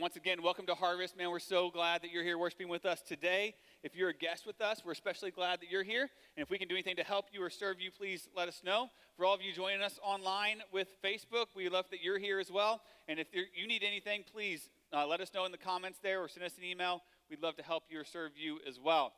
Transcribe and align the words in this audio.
once 0.00 0.16
again, 0.16 0.42
welcome 0.42 0.64
to 0.64 0.74
Harvest. 0.74 1.14
Man, 1.14 1.30
we're 1.30 1.38
so 1.38 1.68
glad 1.68 2.00
that 2.00 2.10
you're 2.10 2.24
here 2.24 2.38
worshiping 2.38 2.68
with 2.68 2.86
us 2.86 3.02
today. 3.02 3.54
If 3.82 3.94
you're 3.94 4.08
a 4.08 4.14
guest 4.14 4.46
with 4.46 4.62
us, 4.62 4.80
we're 4.82 4.92
especially 4.92 5.30
glad 5.30 5.60
that 5.60 5.70
you're 5.70 5.82
here. 5.82 6.08
And 6.36 6.42
if 6.42 6.48
we 6.48 6.56
can 6.56 6.68
do 6.68 6.74
anything 6.74 6.96
to 6.96 7.02
help 7.02 7.26
you 7.32 7.42
or 7.42 7.50
serve 7.50 7.80
you, 7.80 7.90
please 7.90 8.26
let 8.34 8.48
us 8.48 8.62
know. 8.64 8.88
For 9.18 9.26
all 9.26 9.34
of 9.34 9.42
you 9.42 9.52
joining 9.52 9.82
us 9.82 9.98
online 10.02 10.62
with 10.72 10.88
Facebook, 11.04 11.48
we 11.54 11.68
love 11.68 11.84
that 11.90 12.02
you're 12.02 12.18
here 12.18 12.40
as 12.40 12.50
well. 12.50 12.80
And 13.08 13.18
if 13.18 13.26
you 13.34 13.68
need 13.68 13.82
anything, 13.86 14.24
please 14.32 14.70
uh, 14.90 15.06
let 15.06 15.20
us 15.20 15.34
know 15.34 15.44
in 15.44 15.52
the 15.52 15.58
comments 15.58 15.98
there 16.02 16.22
or 16.22 16.28
send 16.28 16.46
us 16.46 16.56
an 16.56 16.64
email. 16.64 17.02
We'd 17.28 17.42
love 17.42 17.56
to 17.56 17.62
help 17.62 17.84
you 17.90 18.00
or 18.00 18.04
serve 18.04 18.32
you 18.36 18.58
as 18.66 18.80
well. 18.82 19.12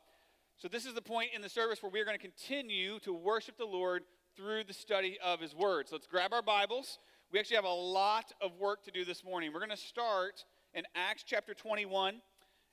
So, 0.57 0.67
this 0.67 0.85
is 0.85 0.93
the 0.93 1.01
point 1.01 1.29
in 1.33 1.41
the 1.41 1.49
service 1.49 1.81
where 1.81 1.91
we're 1.91 2.05
going 2.05 2.17
to 2.17 2.21
continue 2.21 2.99
to 2.99 3.13
worship 3.13 3.57
the 3.57 3.65
Lord 3.65 4.03
through 4.35 4.65
the 4.65 4.73
study 4.73 5.17
of 5.23 5.39
His 5.39 5.55
Word. 5.55 5.87
So, 5.87 5.95
let's 5.95 6.07
grab 6.07 6.33
our 6.33 6.43
Bibles. 6.43 6.99
We 7.31 7.39
actually 7.39 7.55
have 7.55 7.65
a 7.65 7.69
lot 7.69 8.31
of 8.41 8.51
work 8.59 8.83
to 8.83 8.91
do 8.91 9.05
this 9.05 9.23
morning. 9.23 9.51
We're 9.51 9.65
going 9.65 9.71
to 9.71 9.77
start 9.77 10.43
in 10.73 10.83
Acts 10.95 11.23
chapter 11.23 11.53
21, 11.53 12.15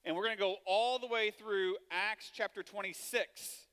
and 0.05 0.17
we're 0.17 0.25
going 0.25 0.37
to 0.37 0.41
go 0.41 0.57
all 0.67 0.99
the 0.99 1.07
way 1.07 1.31
through 1.31 1.77
Acts 1.91 2.31
chapter 2.33 2.63
26. 2.63 3.67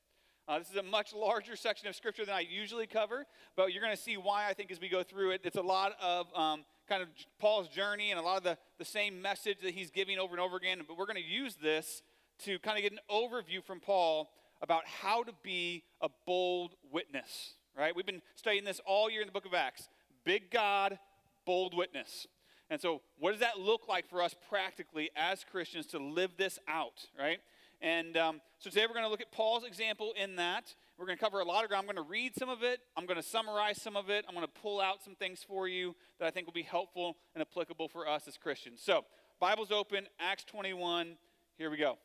Uh, 0.46 0.58
this 0.58 0.68
is 0.68 0.76
a 0.76 0.82
much 0.82 1.14
larger 1.14 1.56
section 1.56 1.88
of 1.88 1.96
scripture 1.96 2.24
than 2.24 2.34
I 2.34 2.40
usually 2.40 2.86
cover, 2.86 3.26
but 3.56 3.72
you're 3.72 3.82
going 3.82 3.96
to 3.96 4.00
see 4.02 4.16
why 4.16 4.46
I 4.46 4.52
think 4.52 4.70
as 4.70 4.80
we 4.80 4.88
go 4.88 5.02
through 5.02 5.30
it. 5.30 5.40
It's 5.44 5.56
a 5.56 5.62
lot 5.62 5.92
of 6.02 6.26
um, 6.34 6.64
kind 6.88 7.02
of 7.02 7.08
Paul's 7.38 7.68
journey 7.68 8.10
and 8.10 8.20
a 8.20 8.22
lot 8.22 8.36
of 8.38 8.44
the, 8.44 8.58
the 8.78 8.84
same 8.84 9.20
message 9.20 9.58
that 9.62 9.72
he's 9.72 9.90
giving 9.90 10.18
over 10.18 10.34
and 10.34 10.40
over 10.40 10.56
again. 10.56 10.80
But 10.86 10.98
we're 10.98 11.06
going 11.06 11.22
to 11.22 11.22
use 11.22 11.56
this 11.62 12.02
to 12.44 12.58
kind 12.58 12.76
of 12.76 12.82
get 12.82 12.92
an 12.92 13.00
overview 13.10 13.64
from 13.64 13.80
Paul 13.80 14.30
about 14.60 14.82
how 14.86 15.22
to 15.22 15.32
be 15.42 15.84
a 16.02 16.08
bold 16.26 16.74
witness, 16.92 17.54
right? 17.76 17.94
We've 17.94 18.06
been 18.06 18.22
studying 18.36 18.64
this 18.64 18.80
all 18.86 19.10
year 19.10 19.22
in 19.22 19.26
the 19.26 19.32
book 19.32 19.46
of 19.46 19.54
Acts. 19.54 19.88
Big 20.24 20.50
God, 20.50 20.98
bold 21.46 21.74
witness. 21.74 22.26
And 22.70 22.80
so, 22.80 23.00
what 23.18 23.30
does 23.32 23.40
that 23.40 23.58
look 23.58 23.88
like 23.88 24.08
for 24.08 24.22
us 24.22 24.34
practically 24.48 25.10
as 25.16 25.44
Christians 25.44 25.86
to 25.88 25.98
live 25.98 26.32
this 26.36 26.58
out, 26.68 27.06
right? 27.18 27.38
And 27.80 28.16
um, 28.16 28.40
so 28.58 28.70
today 28.70 28.84
we're 28.86 28.94
going 28.94 29.04
to 29.04 29.10
look 29.10 29.20
at 29.20 29.30
Paul's 29.30 29.64
example 29.64 30.12
in 30.20 30.36
that. 30.36 30.74
We're 30.98 31.06
going 31.06 31.16
to 31.16 31.24
cover 31.24 31.38
a 31.38 31.44
lot 31.44 31.62
of 31.62 31.70
ground. 31.70 31.86
I'm 31.88 31.94
going 31.94 32.04
to 32.04 32.10
read 32.10 32.32
some 32.36 32.48
of 32.48 32.64
it. 32.64 32.80
I'm 32.96 33.06
going 33.06 33.16
to 33.16 33.26
summarize 33.26 33.80
some 33.80 33.96
of 33.96 34.10
it. 34.10 34.24
I'm 34.28 34.34
going 34.34 34.46
to 34.46 34.60
pull 34.60 34.80
out 34.80 35.02
some 35.02 35.14
things 35.14 35.44
for 35.46 35.68
you 35.68 35.94
that 36.18 36.26
I 36.26 36.30
think 36.30 36.46
will 36.46 36.52
be 36.52 36.62
helpful 36.62 37.16
and 37.34 37.40
applicable 37.40 37.88
for 37.88 38.08
us 38.08 38.26
as 38.26 38.36
Christians. 38.36 38.80
So, 38.82 39.04
Bible's 39.40 39.70
open, 39.70 40.06
Acts 40.18 40.44
21. 40.44 41.16
Here 41.56 41.70
we 41.70 41.76
go. 41.76 41.96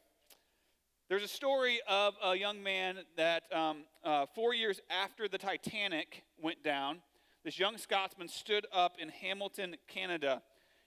There's 1.09 1.23
a 1.23 1.27
story 1.27 1.79
of 1.89 2.13
a 2.23 2.35
young 2.35 2.63
man 2.63 2.99
that 3.17 3.43
um, 3.51 3.83
uh, 4.03 4.27
four 4.33 4.53
years 4.53 4.79
after 4.89 5.27
the 5.27 5.37
Titanic 5.37 6.23
went 6.39 6.63
down, 6.63 7.01
this 7.43 7.59
young 7.59 7.77
Scotsman 7.77 8.29
stood 8.29 8.65
up 8.71 8.95
in 8.99 9.09
Hamilton, 9.09 9.75
Canada 9.87 10.41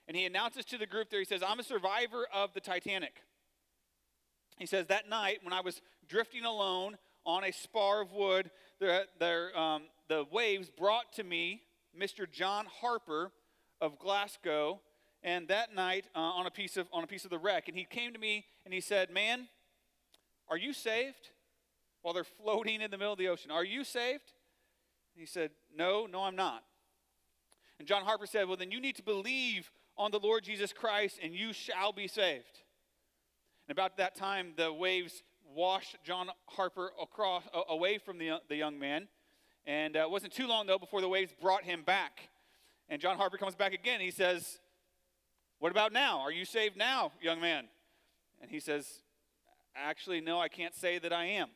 and 0.08 0.16
he 0.16 0.24
announces 0.24 0.64
to 0.66 0.78
the 0.78 0.86
group 0.86 1.10
there, 1.10 1.18
he 1.18 1.24
says, 1.24 1.42
I'm 1.46 1.58
a 1.58 1.64
survivor 1.64 2.26
of 2.32 2.54
the 2.54 2.60
Titanic. 2.60 3.22
He 4.58 4.66
says, 4.66 4.86
That 4.86 5.08
night, 5.08 5.40
when 5.42 5.52
I 5.52 5.60
was 5.60 5.80
drifting 6.08 6.44
alone 6.44 6.96
on 7.24 7.44
a 7.44 7.52
spar 7.52 8.02
of 8.02 8.12
wood, 8.12 8.50
the, 8.78 9.06
the, 9.18 9.58
um, 9.58 9.82
the 10.08 10.24
waves 10.30 10.70
brought 10.70 11.12
to 11.14 11.24
me 11.24 11.62
Mr. 11.98 12.30
John 12.30 12.66
Harper 12.80 13.32
of 13.80 13.98
Glasgow, 13.98 14.80
and 15.22 15.48
that 15.48 15.74
night 15.74 16.06
uh, 16.14 16.20
on, 16.20 16.46
a 16.46 16.50
piece 16.50 16.76
of, 16.76 16.86
on 16.92 17.02
a 17.02 17.06
piece 17.06 17.24
of 17.24 17.30
the 17.30 17.38
wreck. 17.38 17.68
And 17.68 17.76
he 17.76 17.84
came 17.84 18.12
to 18.12 18.18
me 18.18 18.44
and 18.64 18.72
he 18.72 18.80
said, 18.80 19.10
Man, 19.10 19.48
are 20.48 20.56
you 20.56 20.72
saved? 20.72 21.30
While 22.02 22.14
they're 22.14 22.24
floating 22.24 22.80
in 22.80 22.92
the 22.92 22.98
middle 22.98 23.12
of 23.12 23.18
the 23.18 23.28
ocean. 23.28 23.50
Are 23.50 23.64
you 23.64 23.82
saved? 23.82 24.32
And 25.14 25.20
he 25.20 25.26
said, 25.26 25.50
No, 25.76 26.06
no, 26.06 26.22
I'm 26.22 26.36
not. 26.36 26.62
And 27.78 27.88
John 27.88 28.04
Harper 28.04 28.26
said, 28.26 28.46
Well, 28.46 28.56
then 28.56 28.70
you 28.70 28.80
need 28.80 28.96
to 28.96 29.02
believe 29.02 29.70
on 29.98 30.10
the 30.10 30.18
Lord 30.18 30.44
Jesus 30.44 30.72
Christ, 30.72 31.18
and 31.22 31.34
you 31.34 31.52
shall 31.52 31.92
be 31.92 32.06
saved. 32.06 32.62
And 33.68 33.76
about 33.76 33.96
that 33.96 34.14
time, 34.14 34.52
the 34.56 34.72
waves 34.72 35.22
washed 35.54 35.96
John 36.04 36.28
Harper 36.46 36.90
across, 37.00 37.42
away 37.68 37.98
from 37.98 38.18
the, 38.18 38.40
the 38.48 38.56
young 38.56 38.78
man. 38.78 39.08
And 39.66 39.96
uh, 39.96 40.00
it 40.00 40.10
wasn't 40.10 40.32
too 40.32 40.46
long, 40.46 40.66
though, 40.66 40.78
before 40.78 41.00
the 41.00 41.08
waves 41.08 41.32
brought 41.40 41.64
him 41.64 41.82
back. 41.82 42.28
And 42.88 43.00
John 43.00 43.16
Harper 43.16 43.36
comes 43.36 43.56
back 43.56 43.72
again. 43.72 44.00
He 44.00 44.12
says, 44.12 44.58
What 45.58 45.72
about 45.72 45.92
now? 45.92 46.20
Are 46.20 46.30
you 46.30 46.44
saved 46.44 46.76
now, 46.76 47.10
young 47.20 47.40
man? 47.40 47.64
And 48.40 48.50
he 48.50 48.60
says, 48.60 49.02
Actually, 49.74 50.20
no, 50.20 50.40
I 50.40 50.48
can't 50.48 50.74
say 50.74 50.98
that 50.98 51.12
I 51.12 51.24
am. 51.26 51.48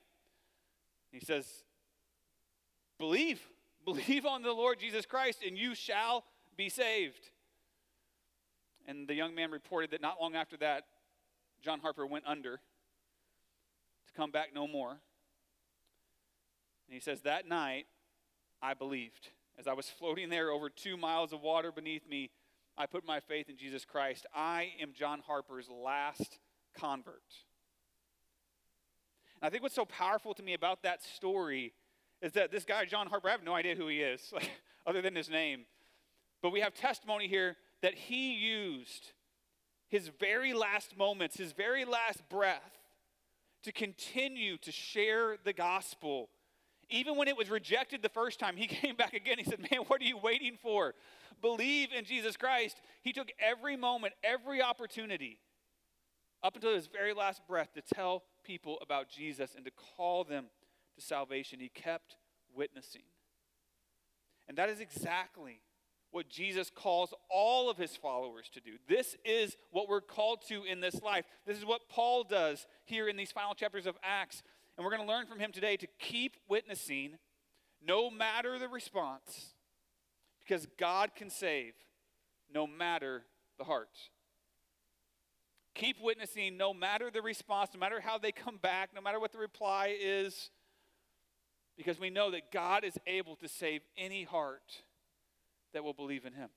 He 1.12 1.20
says, 1.20 1.46
Believe. 2.98 3.40
Believe 3.84 4.26
on 4.26 4.42
the 4.42 4.52
Lord 4.52 4.78
Jesus 4.78 5.06
Christ, 5.06 5.38
and 5.46 5.56
you 5.56 5.74
shall 5.74 6.24
be 6.54 6.68
saved. 6.68 7.30
And 8.90 9.06
the 9.06 9.14
young 9.14 9.36
man 9.36 9.52
reported 9.52 9.92
that 9.92 10.02
not 10.02 10.20
long 10.20 10.34
after 10.34 10.56
that, 10.56 10.82
John 11.62 11.78
Harper 11.78 12.04
went 12.04 12.24
under 12.26 12.56
to 12.56 14.12
come 14.16 14.32
back 14.32 14.48
no 14.52 14.66
more. 14.66 14.90
And 14.90 14.98
he 16.88 16.98
says, 16.98 17.20
That 17.20 17.46
night, 17.46 17.86
I 18.60 18.74
believed. 18.74 19.28
As 19.56 19.68
I 19.68 19.74
was 19.74 19.88
floating 19.88 20.28
there 20.28 20.50
over 20.50 20.68
two 20.68 20.96
miles 20.96 21.32
of 21.32 21.40
water 21.40 21.70
beneath 21.70 22.08
me, 22.08 22.30
I 22.76 22.86
put 22.86 23.06
my 23.06 23.20
faith 23.20 23.48
in 23.48 23.56
Jesus 23.56 23.84
Christ. 23.84 24.26
I 24.34 24.72
am 24.80 24.92
John 24.92 25.20
Harper's 25.24 25.68
last 25.68 26.40
convert. 26.76 27.22
And 29.40 29.46
I 29.46 29.50
think 29.50 29.62
what's 29.62 29.76
so 29.76 29.84
powerful 29.84 30.34
to 30.34 30.42
me 30.42 30.54
about 30.54 30.82
that 30.82 31.04
story 31.04 31.74
is 32.20 32.32
that 32.32 32.50
this 32.50 32.64
guy, 32.64 32.86
John 32.86 33.06
Harper, 33.06 33.28
I 33.28 33.32
have 33.32 33.44
no 33.44 33.54
idea 33.54 33.76
who 33.76 33.86
he 33.86 34.00
is, 34.00 34.34
other 34.86 35.00
than 35.00 35.14
his 35.14 35.30
name. 35.30 35.66
But 36.42 36.50
we 36.50 36.58
have 36.58 36.74
testimony 36.74 37.28
here 37.28 37.56
that 37.82 37.94
he 37.94 38.34
used 38.34 39.12
his 39.88 40.08
very 40.20 40.52
last 40.52 40.96
moments, 40.96 41.36
his 41.36 41.52
very 41.52 41.84
last 41.84 42.28
breath, 42.28 42.78
to 43.64 43.72
continue 43.72 44.56
to 44.58 44.72
share 44.72 45.36
the 45.44 45.52
gospel. 45.52 46.28
Even 46.88 47.16
when 47.16 47.28
it 47.28 47.36
was 47.36 47.50
rejected 47.50 48.02
the 48.02 48.08
first 48.08 48.38
time, 48.38 48.56
he 48.56 48.66
came 48.68 48.96
back 48.96 49.14
again. 49.14 49.38
He 49.38 49.44
said, 49.44 49.60
Man, 49.70 49.82
what 49.88 50.00
are 50.00 50.04
you 50.04 50.18
waiting 50.18 50.56
for? 50.62 50.94
Believe 51.42 51.88
in 51.96 52.04
Jesus 52.04 52.36
Christ. 52.36 52.80
He 53.02 53.12
took 53.12 53.30
every 53.38 53.76
moment, 53.76 54.14
every 54.22 54.62
opportunity, 54.62 55.38
up 56.42 56.54
until 56.54 56.74
his 56.74 56.86
very 56.86 57.12
last 57.12 57.46
breath, 57.46 57.72
to 57.74 57.82
tell 57.82 58.24
people 58.44 58.78
about 58.82 59.08
Jesus 59.08 59.54
and 59.56 59.64
to 59.64 59.70
call 59.70 60.24
them 60.24 60.46
to 60.96 61.04
salvation. 61.04 61.60
He 61.60 61.68
kept 61.68 62.16
witnessing. 62.54 63.02
And 64.48 64.58
that 64.58 64.68
is 64.68 64.80
exactly 64.80 65.60
what 66.10 66.28
Jesus 66.28 66.70
calls 66.74 67.14
all 67.30 67.70
of 67.70 67.76
his 67.76 67.96
followers 67.96 68.50
to 68.54 68.60
do. 68.60 68.72
This 68.88 69.16
is 69.24 69.56
what 69.70 69.88
we're 69.88 70.00
called 70.00 70.42
to 70.48 70.64
in 70.64 70.80
this 70.80 71.00
life. 71.02 71.24
This 71.46 71.58
is 71.58 71.64
what 71.64 71.88
Paul 71.88 72.24
does 72.24 72.66
here 72.84 73.08
in 73.08 73.16
these 73.16 73.32
final 73.32 73.54
chapters 73.54 73.86
of 73.86 73.96
Acts. 74.02 74.42
And 74.76 74.84
we're 74.84 74.96
going 74.96 75.06
to 75.06 75.12
learn 75.12 75.26
from 75.26 75.38
him 75.38 75.52
today 75.52 75.76
to 75.76 75.86
keep 75.98 76.36
witnessing 76.48 77.18
no 77.86 78.10
matter 78.10 78.58
the 78.58 78.68
response, 78.68 79.54
because 80.40 80.66
God 80.78 81.14
can 81.14 81.30
save 81.30 81.72
no 82.52 82.66
matter 82.66 83.24
the 83.56 83.64
heart. 83.64 83.96
Keep 85.74 85.96
witnessing 86.02 86.56
no 86.56 86.74
matter 86.74 87.10
the 87.10 87.22
response, 87.22 87.70
no 87.72 87.80
matter 87.80 88.00
how 88.00 88.18
they 88.18 88.32
come 88.32 88.58
back, 88.58 88.90
no 88.94 89.00
matter 89.00 89.20
what 89.20 89.32
the 89.32 89.38
reply 89.38 89.96
is, 89.98 90.50
because 91.76 91.98
we 91.98 92.10
know 92.10 92.30
that 92.32 92.52
God 92.52 92.84
is 92.84 92.98
able 93.06 93.36
to 93.36 93.48
save 93.48 93.80
any 93.96 94.24
heart 94.24 94.82
that 95.72 95.84
will 95.84 95.92
believe 95.92 96.24
in 96.24 96.32
him. 96.32 96.48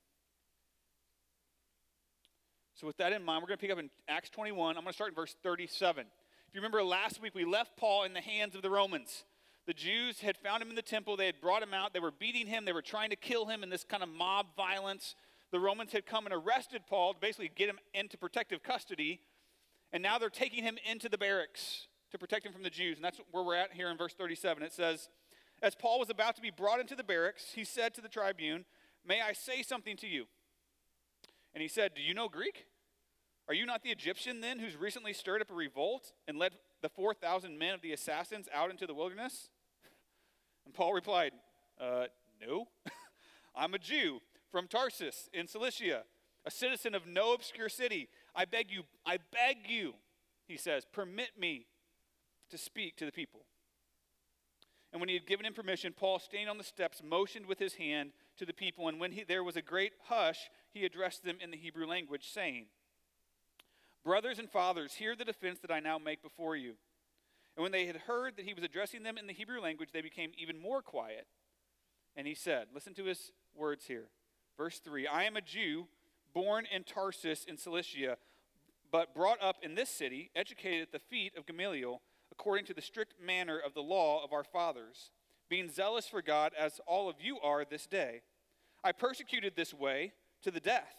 So, 2.75 2.87
with 2.87 2.97
that 2.97 3.13
in 3.13 3.23
mind, 3.23 3.41
we're 3.41 3.47
going 3.47 3.59
to 3.59 3.61
pick 3.61 3.71
up 3.71 3.79
in 3.79 3.89
Acts 4.07 4.29
21. 4.29 4.75
I'm 4.75 4.83
going 4.83 4.91
to 4.91 4.93
start 4.93 5.09
in 5.09 5.15
verse 5.15 5.35
37. 5.43 6.05
If 6.05 6.53
you 6.53 6.59
remember 6.59 6.83
last 6.83 7.21
week, 7.21 7.35
we 7.35 7.45
left 7.45 7.77
Paul 7.77 8.03
in 8.03 8.13
the 8.13 8.21
hands 8.21 8.55
of 8.55 8.61
the 8.61 8.69
Romans. 8.69 9.25
The 9.65 9.73
Jews 9.73 10.19
had 10.19 10.37
found 10.37 10.61
him 10.61 10.69
in 10.69 10.75
the 10.75 10.81
temple, 10.81 11.15
they 11.15 11.25
had 11.25 11.39
brought 11.39 11.63
him 11.63 11.73
out, 11.73 11.93
they 11.93 11.99
were 11.99 12.11
beating 12.11 12.47
him, 12.47 12.65
they 12.65 12.73
were 12.73 12.81
trying 12.81 13.11
to 13.11 13.15
kill 13.15 13.45
him 13.45 13.63
in 13.63 13.69
this 13.69 13.85
kind 13.85 14.03
of 14.03 14.09
mob 14.09 14.47
violence. 14.57 15.15
The 15.51 15.59
Romans 15.59 15.93
had 15.93 16.05
come 16.05 16.25
and 16.25 16.33
arrested 16.33 16.81
Paul 16.89 17.13
to 17.13 17.19
basically 17.19 17.49
get 17.55 17.69
him 17.69 17.77
into 17.93 18.17
protective 18.17 18.61
custody, 18.61 19.21
and 19.93 20.03
now 20.03 20.17
they're 20.17 20.29
taking 20.29 20.63
him 20.63 20.77
into 20.89 21.07
the 21.07 21.17
barracks 21.17 21.87
to 22.11 22.17
protect 22.17 22.45
him 22.45 22.51
from 22.51 22.63
the 22.63 22.69
Jews. 22.69 22.97
And 22.97 23.05
that's 23.05 23.19
where 23.31 23.43
we're 23.43 23.55
at 23.55 23.71
here 23.71 23.89
in 23.89 23.97
verse 23.97 24.13
37. 24.13 24.63
It 24.63 24.73
says, 24.73 25.09
As 25.61 25.75
Paul 25.75 25.99
was 25.99 26.09
about 26.09 26.35
to 26.35 26.41
be 26.41 26.51
brought 26.51 26.79
into 26.79 26.95
the 26.95 27.03
barracks, 27.03 27.51
he 27.55 27.63
said 27.63 27.93
to 27.93 28.01
the 28.01 28.09
tribune, 28.09 28.65
May 29.05 29.21
I 29.21 29.33
say 29.33 29.61
something 29.61 29.97
to 29.97 30.07
you? 30.07 30.25
And 31.53 31.61
he 31.61 31.67
said, 31.67 31.91
Do 31.95 32.01
you 32.01 32.13
know 32.13 32.29
Greek? 32.29 32.65
Are 33.47 33.53
you 33.53 33.65
not 33.65 33.83
the 33.83 33.89
Egyptian 33.89 34.39
then 34.39 34.59
who's 34.59 34.77
recently 34.77 35.11
stirred 35.11 35.41
up 35.41 35.51
a 35.51 35.53
revolt 35.53 36.13
and 36.27 36.37
led 36.37 36.53
the 36.81 36.89
4,000 36.89 37.57
men 37.57 37.73
of 37.73 37.81
the 37.81 37.91
assassins 37.91 38.47
out 38.53 38.69
into 38.69 38.87
the 38.87 38.93
wilderness? 38.93 39.49
And 40.65 40.73
Paul 40.73 40.93
replied, 40.93 41.33
uh, 41.77 42.05
No. 42.41 42.67
I'm 43.55 43.73
a 43.73 43.79
Jew 43.79 44.21
from 44.49 44.67
Tarsus 44.67 45.29
in 45.33 45.47
Cilicia, 45.47 46.03
a 46.45 46.51
citizen 46.51 46.95
of 46.95 47.05
no 47.05 47.33
obscure 47.33 47.67
city. 47.67 48.07
I 48.33 48.45
beg 48.45 48.71
you, 48.71 48.83
I 49.05 49.17
beg 49.31 49.57
you, 49.67 49.95
he 50.47 50.57
says, 50.57 50.85
permit 50.91 51.31
me 51.37 51.67
to 52.49 52.57
speak 52.57 52.95
to 52.97 53.05
the 53.05 53.11
people. 53.11 53.41
And 54.91 54.99
when 54.99 55.09
he 55.09 55.15
had 55.15 55.25
given 55.25 55.45
him 55.45 55.53
permission, 55.53 55.91
Paul, 55.91 56.19
standing 56.19 56.49
on 56.49 56.57
the 56.57 56.63
steps, 56.63 57.01
motioned 57.03 57.47
with 57.47 57.59
his 57.59 57.73
hand 57.73 58.11
to 58.37 58.45
the 58.45 58.53
people, 58.53 58.87
and 58.87 58.99
when 58.99 59.11
he, 59.11 59.23
there 59.23 59.43
was 59.43 59.55
a 59.55 59.61
great 59.61 59.93
hush, 60.05 60.49
he 60.71 60.85
addressed 60.85 61.23
them 61.23 61.37
in 61.41 61.51
the 61.51 61.57
Hebrew 61.57 61.85
language, 61.85 62.29
saying, 62.31 62.65
Brothers 64.03 64.39
and 64.39 64.49
fathers, 64.49 64.93
hear 64.93 65.15
the 65.15 65.25
defense 65.25 65.59
that 65.59 65.71
I 65.71 65.79
now 65.79 65.97
make 65.97 66.21
before 66.21 66.55
you. 66.55 66.73
And 67.55 67.63
when 67.63 67.71
they 67.71 67.85
had 67.85 67.95
heard 67.95 68.35
that 68.35 68.45
he 68.45 68.53
was 68.53 68.63
addressing 68.63 69.03
them 69.03 69.17
in 69.17 69.27
the 69.27 69.33
Hebrew 69.33 69.61
language, 69.61 69.89
they 69.93 70.01
became 70.01 70.31
even 70.37 70.59
more 70.59 70.81
quiet. 70.81 71.27
And 72.15 72.27
he 72.27 72.35
said, 72.35 72.67
Listen 72.73 72.93
to 72.95 73.05
his 73.05 73.31
words 73.55 73.85
here. 73.85 74.05
Verse 74.57 74.79
3 74.79 75.07
I 75.07 75.23
am 75.23 75.37
a 75.37 75.41
Jew, 75.41 75.87
born 76.33 76.65
in 76.73 76.83
Tarsus 76.83 77.45
in 77.45 77.57
Cilicia, 77.57 78.17
but 78.91 79.15
brought 79.15 79.41
up 79.41 79.57
in 79.61 79.75
this 79.75 79.89
city, 79.89 80.31
educated 80.35 80.81
at 80.81 80.91
the 80.91 80.99
feet 80.99 81.33
of 81.37 81.45
Gamaliel, 81.45 82.01
according 82.31 82.65
to 82.65 82.73
the 82.73 82.81
strict 82.81 83.13
manner 83.21 83.59
of 83.59 83.73
the 83.73 83.81
law 83.81 84.23
of 84.23 84.33
our 84.33 84.43
fathers, 84.43 85.11
being 85.49 85.69
zealous 85.69 86.07
for 86.07 86.21
God 86.21 86.53
as 86.57 86.79
all 86.87 87.09
of 87.09 87.15
you 87.21 87.39
are 87.39 87.65
this 87.65 87.85
day. 87.85 88.21
I 88.83 88.91
persecuted 88.91 89.55
this 89.55 89.73
way 89.73 90.13
to 90.41 90.51
the 90.51 90.59
death, 90.59 90.95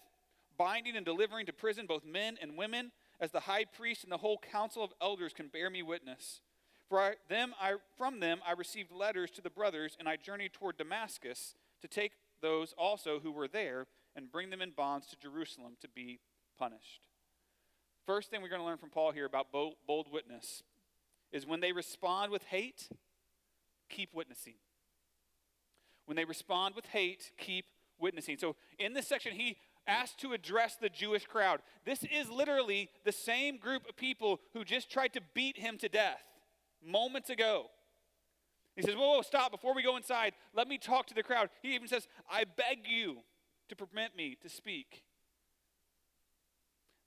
binding 0.56 0.96
and 0.96 1.04
delivering 1.04 1.46
to 1.46 1.52
prison 1.52 1.86
both 1.86 2.04
men 2.04 2.38
and 2.40 2.56
women, 2.56 2.92
as 3.20 3.30
the 3.30 3.40
high 3.40 3.64
priest 3.64 4.02
and 4.02 4.12
the 4.12 4.18
whole 4.18 4.38
council 4.38 4.82
of 4.82 4.92
elders 5.00 5.32
can 5.32 5.48
bear 5.48 5.70
me 5.70 5.82
witness. 5.82 6.40
For 6.88 7.00
I, 7.00 7.14
them 7.28 7.54
I, 7.60 7.74
from 7.96 8.20
them 8.20 8.40
I 8.46 8.52
received 8.52 8.92
letters 8.92 9.30
to 9.32 9.42
the 9.42 9.50
brothers, 9.50 9.96
and 9.98 10.08
I 10.08 10.16
journeyed 10.16 10.52
toward 10.52 10.76
Damascus 10.76 11.54
to 11.82 11.88
take 11.88 12.12
those 12.40 12.74
also 12.76 13.20
who 13.20 13.32
were 13.32 13.48
there 13.48 13.86
and 14.16 14.30
bring 14.30 14.50
them 14.50 14.62
in 14.62 14.70
bonds 14.70 15.06
to 15.08 15.16
Jerusalem 15.16 15.76
to 15.80 15.88
be 15.88 16.20
punished. 16.58 17.08
First 18.06 18.30
thing 18.30 18.42
we're 18.42 18.48
going 18.48 18.60
to 18.60 18.66
learn 18.66 18.78
from 18.78 18.90
Paul 18.90 19.12
here 19.12 19.24
about 19.24 19.50
bold, 19.50 19.74
bold 19.86 20.12
witness 20.12 20.62
is 21.32 21.46
when 21.46 21.60
they 21.60 21.72
respond 21.72 22.30
with 22.30 22.44
hate, 22.44 22.88
keep 23.94 24.10
witnessing. 24.12 24.54
When 26.06 26.16
they 26.16 26.24
respond 26.24 26.74
with 26.74 26.86
hate, 26.86 27.30
keep 27.38 27.66
witnessing. 27.98 28.36
So 28.38 28.56
in 28.78 28.92
this 28.92 29.06
section, 29.06 29.32
he 29.32 29.56
asked 29.86 30.18
to 30.20 30.32
address 30.32 30.76
the 30.76 30.88
Jewish 30.88 31.26
crowd. 31.26 31.60
This 31.84 32.04
is 32.04 32.28
literally 32.30 32.90
the 33.04 33.12
same 33.12 33.58
group 33.58 33.88
of 33.88 33.96
people 33.96 34.40
who 34.52 34.64
just 34.64 34.90
tried 34.90 35.12
to 35.14 35.20
beat 35.34 35.58
him 35.58 35.78
to 35.78 35.88
death 35.88 36.22
moments 36.84 37.30
ago. 37.30 37.66
He 38.76 38.82
says, 38.82 38.96
Whoa, 38.96 39.16
whoa, 39.16 39.22
stop. 39.22 39.50
Before 39.50 39.74
we 39.74 39.82
go 39.82 39.96
inside, 39.96 40.32
let 40.54 40.68
me 40.68 40.78
talk 40.78 41.06
to 41.06 41.14
the 41.14 41.22
crowd. 41.22 41.48
He 41.62 41.74
even 41.74 41.88
says, 41.88 42.08
I 42.30 42.44
beg 42.44 42.80
you 42.86 43.18
to 43.68 43.76
permit 43.76 44.16
me 44.16 44.36
to 44.42 44.48
speak. 44.48 45.04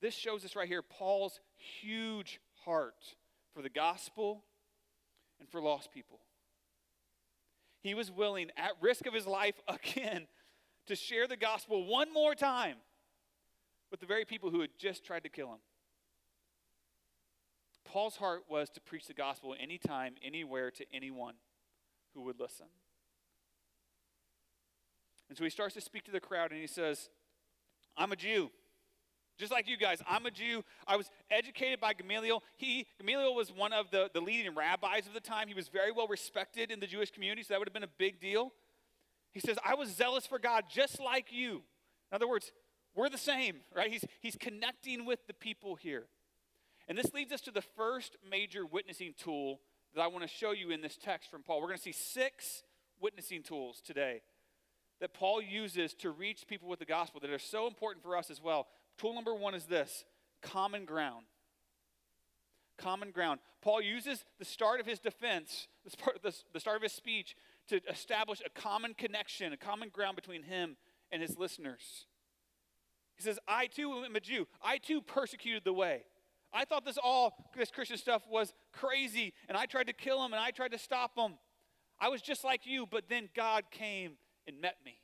This 0.01 0.13
shows 0.13 0.45
us 0.45 0.55
right 0.55 0.67
here 0.67 0.81
Paul's 0.81 1.39
huge 1.55 2.39
heart 2.63 3.15
for 3.53 3.61
the 3.61 3.69
gospel 3.69 4.43
and 5.39 5.49
for 5.49 5.61
lost 5.61 5.91
people. 5.91 6.19
He 7.87 7.93
was 7.93 8.11
willing, 8.11 8.49
at 8.57 8.73
risk 8.81 9.05
of 9.05 9.13
his 9.13 9.25
life 9.25 9.55
again, 9.69 10.27
to 10.87 10.95
share 10.95 11.25
the 11.25 11.37
gospel 11.37 11.85
one 11.85 12.13
more 12.13 12.35
time 12.35 12.75
with 13.89 14.01
the 14.01 14.05
very 14.05 14.25
people 14.25 14.49
who 14.49 14.59
had 14.59 14.71
just 14.77 15.05
tried 15.05 15.23
to 15.23 15.29
kill 15.29 15.47
him. 15.47 15.59
Paul's 17.85 18.17
heart 18.17 18.43
was 18.49 18.69
to 18.71 18.81
preach 18.81 19.07
the 19.07 19.13
gospel 19.13 19.55
anytime, 19.57 20.15
anywhere, 20.21 20.69
to 20.71 20.85
anyone 20.93 21.35
who 22.13 22.23
would 22.23 22.41
listen. 22.41 22.65
And 25.29 25.37
so 25.37 25.45
he 25.45 25.49
starts 25.49 25.73
to 25.75 25.81
speak 25.81 26.03
to 26.05 26.11
the 26.11 26.19
crowd 26.19 26.51
and 26.51 26.59
he 26.59 26.67
says, 26.67 27.09
I'm 27.95 28.11
a 28.11 28.17
Jew. 28.17 28.51
Just 29.37 29.51
like 29.51 29.67
you 29.67 29.77
guys, 29.77 30.01
I'm 30.07 30.25
a 30.25 30.31
Jew. 30.31 30.63
I 30.87 30.95
was 30.95 31.09
educated 31.29 31.79
by 31.79 31.93
Gamaliel. 31.93 32.41
He, 32.55 32.87
Gamaliel 32.99 33.35
was 33.35 33.51
one 33.51 33.71
of 33.71 33.91
the, 33.91 34.09
the 34.13 34.19
leading 34.19 34.55
rabbis 34.55 35.05
of 35.05 35.13
the 35.13 35.19
time. 35.19 35.47
He 35.47 35.53
was 35.53 35.67
very 35.67 35.91
well 35.91 36.07
respected 36.07 36.71
in 36.71 36.79
the 36.79 36.87
Jewish 36.87 37.11
community, 37.11 37.43
so 37.43 37.53
that 37.53 37.59
would 37.59 37.67
have 37.67 37.73
been 37.73 37.83
a 37.83 37.97
big 37.99 38.19
deal. 38.19 38.51
He 39.31 39.39
says, 39.39 39.57
I 39.63 39.75
was 39.75 39.89
zealous 39.95 40.25
for 40.25 40.39
God 40.39 40.63
just 40.69 40.99
like 40.99 41.27
you. 41.31 41.61
In 42.11 42.15
other 42.15 42.27
words, 42.27 42.51
we're 42.95 43.09
the 43.09 43.17
same, 43.17 43.57
right? 43.75 43.91
He's, 43.91 44.03
he's 44.21 44.35
connecting 44.35 45.05
with 45.05 45.19
the 45.27 45.33
people 45.33 45.75
here. 45.75 46.05
And 46.87 46.97
this 46.97 47.13
leads 47.13 47.31
us 47.31 47.41
to 47.41 47.51
the 47.51 47.61
first 47.61 48.15
major 48.27 48.65
witnessing 48.65 49.13
tool 49.17 49.59
that 49.93 50.01
I 50.01 50.07
want 50.07 50.23
to 50.23 50.27
show 50.27 50.51
you 50.51 50.71
in 50.71 50.81
this 50.81 50.97
text 50.97 51.29
from 51.29 51.43
Paul. 51.43 51.61
We're 51.61 51.67
going 51.67 51.77
to 51.77 51.83
see 51.83 51.91
six 51.91 52.63
witnessing 52.99 53.43
tools 53.43 53.81
today 53.85 54.21
that 54.99 55.13
Paul 55.13 55.41
uses 55.41 55.93
to 55.95 56.09
reach 56.09 56.47
people 56.47 56.67
with 56.67 56.79
the 56.79 56.85
gospel 56.85 57.19
that 57.21 57.29
are 57.29 57.37
so 57.37 57.67
important 57.67 58.03
for 58.03 58.17
us 58.17 58.31
as 58.31 58.41
well. 58.41 58.67
Tool 58.97 59.13
number 59.13 59.33
one 59.33 59.53
is 59.53 59.65
this 59.65 60.05
common 60.41 60.85
ground. 60.85 61.25
Common 62.77 63.11
ground. 63.11 63.39
Paul 63.61 63.81
uses 63.81 64.23
the 64.39 64.45
start 64.45 64.79
of 64.79 64.85
his 64.85 64.99
defense, 64.99 65.67
the 66.23 66.59
start 66.59 66.77
of 66.77 66.83
his 66.83 66.91
speech, 66.91 67.35
to 67.69 67.81
establish 67.89 68.41
a 68.45 68.49
common 68.49 68.93
connection, 68.93 69.51
a 69.53 69.57
common 69.57 69.89
ground 69.89 70.15
between 70.15 70.43
him 70.43 70.77
and 71.11 71.21
his 71.21 71.37
listeners. 71.37 72.05
He 73.15 73.23
says, 73.23 73.39
I 73.47 73.67
too 73.67 74.03
am 74.05 74.15
a 74.15 74.19
Jew. 74.19 74.47
I 74.61 74.77
too 74.77 75.01
persecuted 75.01 75.63
the 75.63 75.73
way. 75.73 76.03
I 76.53 76.65
thought 76.65 76.85
this 76.85 76.97
all, 77.01 77.35
this 77.57 77.71
Christian 77.71 77.97
stuff 77.97 78.23
was 78.29 78.53
crazy, 78.71 79.33
and 79.49 79.57
I 79.57 79.65
tried 79.65 79.87
to 79.87 79.93
kill 79.93 80.23
him 80.23 80.33
and 80.33 80.41
I 80.41 80.51
tried 80.51 80.71
to 80.71 80.77
stop 80.77 81.17
him. 81.17 81.33
I 81.99 82.09
was 82.09 82.21
just 82.21 82.43
like 82.43 82.65
you, 82.65 82.85
but 82.85 83.09
then 83.09 83.29
God 83.35 83.65
came 83.71 84.13
and 84.47 84.61
met 84.61 84.77
me. 84.85 84.99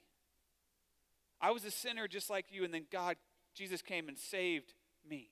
I 1.41 1.51
was 1.51 1.65
a 1.65 1.71
sinner 1.71 2.07
just 2.07 2.29
like 2.29 2.45
you, 2.51 2.63
and 2.63 2.73
then 2.73 2.85
God, 2.91 3.17
Jesus 3.53 3.81
came 3.81 4.07
and 4.07 4.17
saved 4.17 4.73
me. 5.07 5.29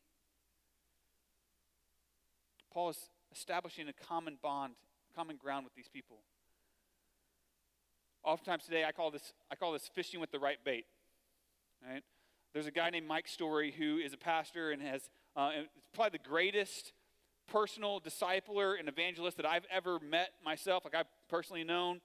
Paul 2.74 2.90
is 2.90 3.10
establishing 3.32 3.88
a 3.88 3.94
common 3.94 4.38
bond, 4.42 4.74
common 5.16 5.38
ground 5.38 5.66
with 5.66 5.76
these 5.76 5.90
people. 5.90 6.18
Oftentimes 8.24 8.66
today, 8.66 8.86
I 8.86 8.92
call 8.92 9.12
this 9.12 9.34
I 9.52 9.56
call 9.56 9.74
this 9.74 9.90
fishing 9.94 10.20
with 10.20 10.32
the 10.32 10.40
right 10.40 10.58
bait. 10.64 10.86
Right? 11.88 12.04
There's 12.54 12.68
a 12.68 12.72
guy 12.72 12.90
named 12.90 13.08
Mike 13.08 13.28
Story 13.28 13.74
who 13.78 13.98
is 13.98 14.14
a 14.14 14.18
pastor 14.18 14.72
and 14.72 14.82
has 14.82 15.10
uh, 15.36 15.52
probably 15.94 16.20
the 16.20 16.30
greatest 16.30 16.94
personal 17.48 18.00
discipler 18.00 18.80
and 18.80 18.88
evangelist 18.88 19.38
that 19.38 19.46
I've 19.46 19.66
ever 19.72 20.00
met 20.00 20.32
myself, 20.44 20.86
like 20.86 20.96
I've 20.96 21.08
personally 21.30 21.64
known. 21.64 22.02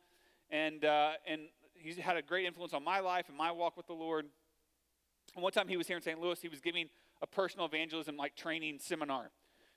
And, 0.51 0.85
uh, 0.85 1.13
and 1.27 1.43
he's 1.75 1.97
had 1.97 2.17
a 2.17 2.23
great 2.23 2.47
influence 2.47 2.73
on 2.73 2.85
my 2.85 3.01
life 3.01 3.27
and 3.29 3.37
my 3.37 3.53
walk 3.53 3.77
with 3.77 3.87
the 3.87 3.93
Lord. 3.93 4.27
And 5.37 5.43
one 5.43 5.53
time 5.53 5.69
he 5.69 5.77
was 5.77 5.87
here 5.87 5.97
in 5.97 6.03
St. 6.03 6.21
Louis, 6.21 6.41
he 6.41 6.49
was 6.49 6.61
giving 6.61 6.89
a 7.23 7.27
personal 7.27 7.67
evangelism 7.67 8.17
like 8.17 8.35
training 8.35 8.79
seminar. 8.81 9.31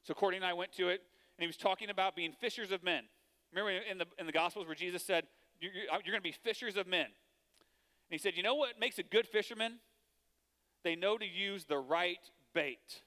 So 0.04 0.14
Courtney 0.14 0.38
and 0.38 0.46
I 0.46 0.54
went 0.54 0.72
to 0.74 0.88
it, 0.90 1.02
and 1.38 1.42
he 1.42 1.48
was 1.48 1.58
talking 1.58 1.90
about 1.90 2.16
being 2.16 2.32
fishers 2.32 2.72
of 2.72 2.84
men. 2.84 3.04
Remember 3.54 3.72
in 3.72 3.98
the, 3.98 4.06
in 4.18 4.26
the 4.26 4.32
Gospels 4.32 4.66
where 4.66 4.76
Jesus 4.76 5.04
said, 5.04 5.26
You're, 5.60 5.74
you're 5.74 6.12
going 6.12 6.16
to 6.16 6.22
be 6.22 6.32
fishers 6.32 6.78
of 6.78 6.88
men. 6.88 7.06
And 7.06 7.12
he 8.10 8.18
said, 8.18 8.34
You 8.36 8.44
know 8.44 8.56
what 8.56 8.80
makes 8.80 8.98
a 8.98 9.04
good 9.04 9.28
fisherman? 9.28 9.80
They 10.84 10.96
know 10.96 11.18
to 11.18 11.26
use 11.26 11.66
the 11.66 11.78
right 11.78 12.20
bait 12.54 13.04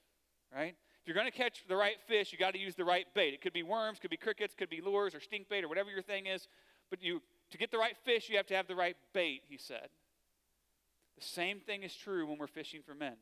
right? 0.54 0.74
If 1.00 1.08
you're 1.08 1.14
going 1.14 1.30
to 1.30 1.36
catch 1.36 1.64
the 1.66 1.76
right 1.76 1.96
fish, 2.06 2.32
you 2.32 2.38
got 2.38 2.52
to 2.54 2.60
use 2.60 2.74
the 2.74 2.84
right 2.84 3.06
bait. 3.14 3.34
It 3.34 3.40
could 3.40 3.52
be 3.52 3.62
worms, 3.62 3.98
could 3.98 4.10
be 4.10 4.16
crickets, 4.16 4.54
could 4.56 4.70
be 4.70 4.80
lures 4.80 5.14
or 5.14 5.20
stink 5.20 5.48
bait 5.48 5.64
or 5.64 5.68
whatever 5.68 5.90
your 5.90 6.02
thing 6.02 6.26
is. 6.26 6.46
But 6.90 7.02
you, 7.02 7.22
to 7.50 7.58
get 7.58 7.70
the 7.70 7.78
right 7.78 7.96
fish, 8.04 8.28
you 8.28 8.36
have 8.36 8.46
to 8.46 8.54
have 8.54 8.68
the 8.68 8.76
right 8.76 8.96
bait, 9.12 9.42
he 9.48 9.56
said. 9.56 9.88
The 11.22 11.28
same 11.28 11.60
thing 11.60 11.84
is 11.84 11.94
true 11.94 12.26
when 12.26 12.36
we're 12.38 12.48
fishing 12.48 12.80
for 12.84 12.94
men. 12.94 13.14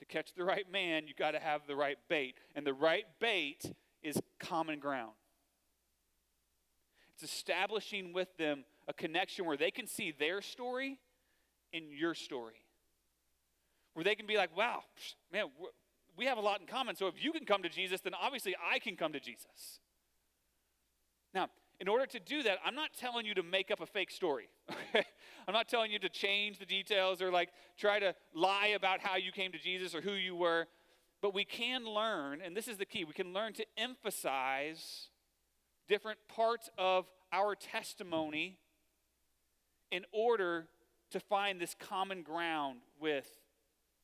To 0.00 0.04
catch 0.04 0.34
the 0.34 0.44
right 0.44 0.70
man, 0.70 1.06
you 1.06 1.14
got 1.14 1.30
to 1.30 1.40
have 1.40 1.62
the 1.66 1.74
right 1.74 1.96
bait. 2.08 2.34
And 2.54 2.66
the 2.66 2.74
right 2.74 3.06
bait 3.20 3.62
is 4.02 4.20
common 4.38 4.80
ground. 4.80 5.12
It's 7.14 7.22
establishing 7.22 8.12
with 8.12 8.36
them 8.36 8.64
a 8.86 8.92
connection 8.92 9.46
where 9.46 9.56
they 9.56 9.70
can 9.70 9.86
see 9.86 10.12
their 10.12 10.42
story 10.42 10.98
in 11.72 11.84
your 11.90 12.12
story. 12.12 12.60
Where 13.94 14.04
they 14.04 14.14
can 14.14 14.26
be 14.26 14.36
like, 14.36 14.54
wow, 14.54 14.82
man, 15.32 15.46
we 16.18 16.26
have 16.26 16.36
a 16.36 16.42
lot 16.42 16.60
in 16.60 16.66
common. 16.66 16.96
So 16.96 17.06
if 17.06 17.14
you 17.24 17.32
can 17.32 17.46
come 17.46 17.62
to 17.62 17.70
Jesus, 17.70 18.02
then 18.02 18.12
obviously 18.14 18.54
I 18.70 18.78
can 18.78 18.96
come 18.96 19.14
to 19.14 19.20
Jesus. 19.20 19.80
Now, 21.32 21.48
in 21.80 21.88
order 21.88 22.06
to 22.06 22.20
do 22.20 22.42
that, 22.44 22.58
I'm 22.64 22.74
not 22.74 22.90
telling 22.94 23.26
you 23.26 23.34
to 23.34 23.42
make 23.42 23.70
up 23.70 23.80
a 23.80 23.86
fake 23.86 24.10
story. 24.10 24.48
I'm 24.94 25.52
not 25.52 25.68
telling 25.68 25.90
you 25.90 25.98
to 25.98 26.08
change 26.08 26.58
the 26.58 26.66
details 26.66 27.20
or 27.20 27.30
like 27.30 27.50
try 27.76 27.98
to 27.98 28.14
lie 28.34 28.68
about 28.68 29.00
how 29.00 29.16
you 29.16 29.32
came 29.32 29.52
to 29.52 29.58
Jesus 29.58 29.94
or 29.94 30.00
who 30.00 30.12
you 30.12 30.36
were. 30.36 30.66
But 31.20 31.34
we 31.34 31.44
can 31.44 31.86
learn, 31.86 32.40
and 32.42 32.56
this 32.56 32.68
is 32.68 32.76
the 32.76 32.84
key, 32.84 33.04
we 33.04 33.12
can 33.12 33.32
learn 33.32 33.54
to 33.54 33.64
emphasize 33.76 35.08
different 35.88 36.18
parts 36.28 36.68
of 36.78 37.06
our 37.32 37.54
testimony 37.54 38.58
in 39.90 40.04
order 40.12 40.66
to 41.10 41.20
find 41.20 41.60
this 41.60 41.74
common 41.78 42.22
ground 42.22 42.80
with 43.00 43.26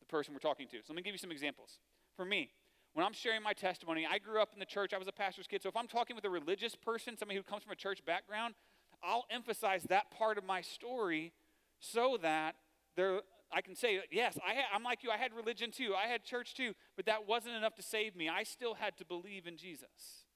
the 0.00 0.06
person 0.06 0.34
we're 0.34 0.40
talking 0.40 0.66
to. 0.68 0.76
So 0.78 0.84
let 0.88 0.96
me 0.96 1.02
give 1.02 1.14
you 1.14 1.18
some 1.18 1.32
examples 1.32 1.78
for 2.16 2.24
me. 2.24 2.50
When 2.92 3.06
I'm 3.06 3.12
sharing 3.12 3.42
my 3.42 3.52
testimony, 3.52 4.06
I 4.10 4.18
grew 4.18 4.42
up 4.42 4.50
in 4.52 4.58
the 4.58 4.66
church, 4.66 4.92
I 4.92 4.98
was 4.98 5.06
a 5.06 5.12
pastor's 5.12 5.46
kid. 5.46 5.62
So 5.62 5.68
if 5.68 5.76
I'm 5.76 5.86
talking 5.86 6.16
with 6.16 6.24
a 6.24 6.30
religious 6.30 6.74
person, 6.74 7.16
somebody 7.16 7.36
who 7.36 7.44
comes 7.44 7.62
from 7.62 7.72
a 7.72 7.76
church 7.76 8.04
background, 8.04 8.54
I'll 9.02 9.24
emphasize 9.30 9.84
that 9.84 10.10
part 10.10 10.38
of 10.38 10.44
my 10.44 10.60
story 10.60 11.32
so 11.78 12.18
that 12.20 12.56
there, 12.96 13.20
I 13.52 13.60
can 13.60 13.76
say, 13.76 14.00
yes, 14.10 14.38
I 14.44 14.74
am 14.74 14.82
like 14.82 15.02
you. 15.04 15.10
I 15.10 15.16
had 15.16 15.32
religion 15.32 15.70
too. 15.70 15.94
I 15.94 16.08
had 16.08 16.24
church 16.24 16.54
too. 16.54 16.74
But 16.96 17.06
that 17.06 17.26
wasn't 17.26 17.54
enough 17.54 17.76
to 17.76 17.82
save 17.82 18.16
me. 18.16 18.28
I 18.28 18.42
still 18.42 18.74
had 18.74 18.96
to 18.98 19.04
believe 19.04 19.46
in 19.46 19.56
Jesus. 19.56 20.26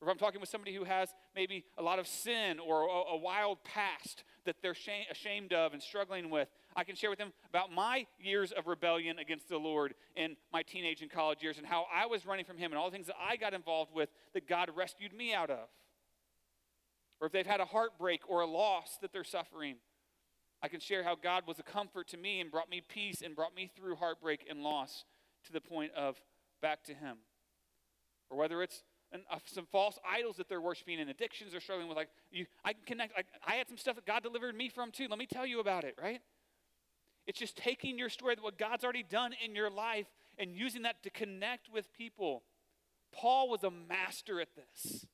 Or 0.00 0.08
if 0.08 0.12
I'm 0.12 0.18
talking 0.18 0.40
with 0.40 0.50
somebody 0.50 0.74
who 0.74 0.84
has 0.84 1.14
maybe 1.34 1.64
a 1.78 1.82
lot 1.82 1.98
of 1.98 2.06
sin 2.06 2.58
or 2.58 2.82
a, 2.82 3.14
a 3.14 3.16
wild 3.16 3.64
past 3.64 4.24
that 4.44 4.56
they're 4.62 4.74
shame, 4.74 5.04
ashamed 5.10 5.52
of 5.52 5.72
and 5.72 5.82
struggling 5.82 6.28
with, 6.28 6.48
I 6.76 6.84
can 6.84 6.94
share 6.94 7.08
with 7.08 7.18
them 7.18 7.32
about 7.48 7.72
my 7.72 8.06
years 8.20 8.52
of 8.52 8.66
rebellion 8.66 9.18
against 9.18 9.48
the 9.48 9.56
Lord 9.56 9.94
in 10.14 10.36
my 10.52 10.62
teenage 10.62 11.00
and 11.00 11.10
college 11.10 11.42
years 11.42 11.56
and 11.56 11.66
how 11.66 11.86
I 11.92 12.06
was 12.06 12.26
running 12.26 12.44
from 12.44 12.58
Him 12.58 12.70
and 12.70 12.78
all 12.78 12.90
the 12.90 12.94
things 12.94 13.06
that 13.06 13.16
I 13.18 13.36
got 13.36 13.54
involved 13.54 13.94
with 13.94 14.10
that 14.34 14.46
God 14.46 14.70
rescued 14.76 15.14
me 15.14 15.32
out 15.32 15.50
of. 15.50 15.68
Or 17.20 17.26
if 17.26 17.32
they've 17.32 17.46
had 17.46 17.60
a 17.60 17.64
heartbreak 17.64 18.28
or 18.28 18.42
a 18.42 18.46
loss 18.46 18.98
that 19.00 19.12
they're 19.12 19.24
suffering, 19.24 19.76
I 20.62 20.68
can 20.68 20.80
share 20.80 21.02
how 21.02 21.14
God 21.14 21.44
was 21.46 21.58
a 21.58 21.62
comfort 21.62 22.08
to 22.08 22.18
me 22.18 22.40
and 22.40 22.50
brought 22.50 22.68
me 22.68 22.82
peace 22.86 23.22
and 23.22 23.34
brought 23.34 23.54
me 23.54 23.70
through 23.74 23.96
heartbreak 23.96 24.46
and 24.48 24.62
loss 24.62 25.04
to 25.46 25.52
the 25.52 25.60
point 25.62 25.92
of 25.96 26.20
back 26.60 26.84
to 26.84 26.94
Him. 26.94 27.16
Or 28.28 28.36
whether 28.36 28.62
it's 28.62 28.82
uh, 29.14 29.38
some 29.46 29.66
false 29.70 29.98
idols 30.06 30.36
that 30.36 30.48
they're 30.48 30.60
worshiping 30.60 31.00
and 31.00 31.08
addictions 31.08 31.52
they're 31.52 31.60
struggling 31.60 31.88
with. 31.88 31.96
Like 31.96 32.10
you, 32.30 32.46
I 32.64 32.72
can 32.72 32.82
connect. 32.84 33.16
Like, 33.16 33.26
I 33.46 33.54
had 33.54 33.68
some 33.68 33.78
stuff 33.78 33.94
that 33.94 34.04
God 34.04 34.22
delivered 34.22 34.54
me 34.54 34.68
from 34.68 34.90
too. 34.90 35.06
Let 35.08 35.18
me 35.18 35.26
tell 35.26 35.46
you 35.46 35.60
about 35.60 35.84
it. 35.84 35.96
Right? 36.00 36.20
It's 37.26 37.38
just 37.38 37.56
taking 37.56 37.98
your 37.98 38.08
story, 38.08 38.36
what 38.40 38.58
God's 38.58 38.84
already 38.84 39.02
done 39.02 39.32
in 39.44 39.54
your 39.54 39.70
life, 39.70 40.06
and 40.38 40.54
using 40.54 40.82
that 40.82 41.02
to 41.02 41.10
connect 41.10 41.68
with 41.72 41.92
people. 41.92 42.42
Paul 43.12 43.48
was 43.48 43.64
a 43.64 43.70
master 43.70 44.40
at 44.40 44.48
this. 44.54 45.06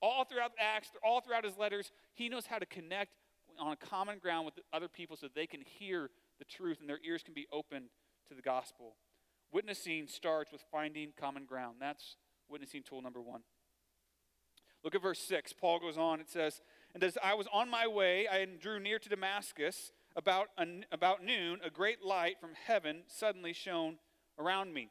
All 0.00 0.24
throughout 0.24 0.52
Acts, 0.58 0.88
all 1.04 1.20
throughout 1.20 1.44
his 1.44 1.56
letters, 1.56 1.92
he 2.14 2.28
knows 2.28 2.46
how 2.46 2.58
to 2.58 2.66
connect 2.66 3.12
on 3.58 3.72
a 3.72 3.76
common 3.76 4.18
ground 4.18 4.46
with 4.46 4.54
other 4.72 4.88
people 4.88 5.16
so 5.16 5.28
they 5.32 5.46
can 5.46 5.60
hear 5.60 6.10
the 6.38 6.44
truth 6.44 6.80
and 6.80 6.88
their 6.88 6.98
ears 7.04 7.22
can 7.22 7.34
be 7.34 7.46
opened 7.52 7.86
to 8.28 8.34
the 8.34 8.42
gospel. 8.42 8.96
Witnessing 9.52 10.08
starts 10.08 10.50
with 10.50 10.62
finding 10.72 11.12
common 11.16 11.44
ground. 11.44 11.76
That's 11.78 12.16
witnessing 12.48 12.82
tool 12.82 13.02
number 13.02 13.20
one. 13.20 13.42
Look 14.82 14.94
at 14.94 15.02
verse 15.02 15.20
6. 15.20 15.52
Paul 15.52 15.78
goes 15.78 15.96
on. 15.96 16.20
It 16.20 16.28
says, 16.28 16.60
And 16.94 17.04
as 17.04 17.16
I 17.22 17.34
was 17.34 17.46
on 17.52 17.70
my 17.70 17.86
way, 17.86 18.26
I 18.26 18.44
drew 18.44 18.80
near 18.80 18.98
to 18.98 19.08
Damascus. 19.08 19.92
About, 20.16 20.48
about 20.90 21.24
noon, 21.24 21.60
a 21.64 21.70
great 21.70 22.02
light 22.04 22.40
from 22.40 22.50
heaven 22.66 23.02
suddenly 23.06 23.52
shone 23.52 23.96
around 24.38 24.74
me. 24.74 24.90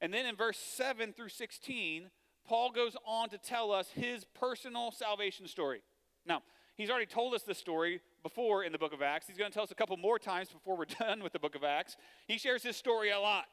And 0.00 0.12
then 0.12 0.26
in 0.26 0.36
verse 0.36 0.58
7 0.58 1.12
through 1.12 1.28
16, 1.28 2.10
Paul 2.46 2.70
goes 2.70 2.96
on 3.06 3.28
to 3.30 3.38
tell 3.38 3.72
us 3.72 3.90
his 3.94 4.24
personal 4.24 4.90
salvation 4.90 5.46
story. 5.46 5.82
Now, 6.26 6.42
he's 6.76 6.90
already 6.90 7.06
told 7.06 7.34
us 7.34 7.42
this 7.42 7.58
story 7.58 8.00
before 8.22 8.64
in 8.64 8.72
the 8.72 8.78
book 8.78 8.92
of 8.92 9.02
Acts. 9.02 9.26
He's 9.26 9.38
going 9.38 9.50
to 9.50 9.54
tell 9.54 9.64
us 9.64 9.70
a 9.70 9.74
couple 9.74 9.96
more 9.96 10.18
times 10.18 10.48
before 10.48 10.76
we're 10.76 10.84
done 11.00 11.22
with 11.22 11.32
the 11.32 11.38
book 11.38 11.54
of 11.54 11.64
Acts. 11.64 11.96
He 12.26 12.38
shares 12.38 12.62
his 12.62 12.76
story 12.76 13.10
a 13.10 13.20
lot 13.20 13.46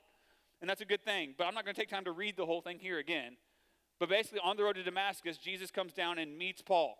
and 0.61 0.69
that's 0.69 0.81
a 0.81 0.85
good 0.85 1.03
thing. 1.03 1.33
But 1.37 1.47
I'm 1.47 1.53
not 1.53 1.65
going 1.65 1.75
to 1.75 1.81
take 1.81 1.89
time 1.89 2.05
to 2.05 2.11
read 2.11 2.37
the 2.37 2.45
whole 2.45 2.61
thing 2.61 2.79
here 2.79 2.99
again. 2.99 3.35
But 3.99 4.09
basically, 4.09 4.39
on 4.43 4.57
the 4.57 4.63
road 4.63 4.75
to 4.75 4.83
Damascus, 4.83 5.37
Jesus 5.37 5.71
comes 5.71 5.93
down 5.93 6.17
and 6.19 6.37
meets 6.37 6.61
Paul? 6.61 6.97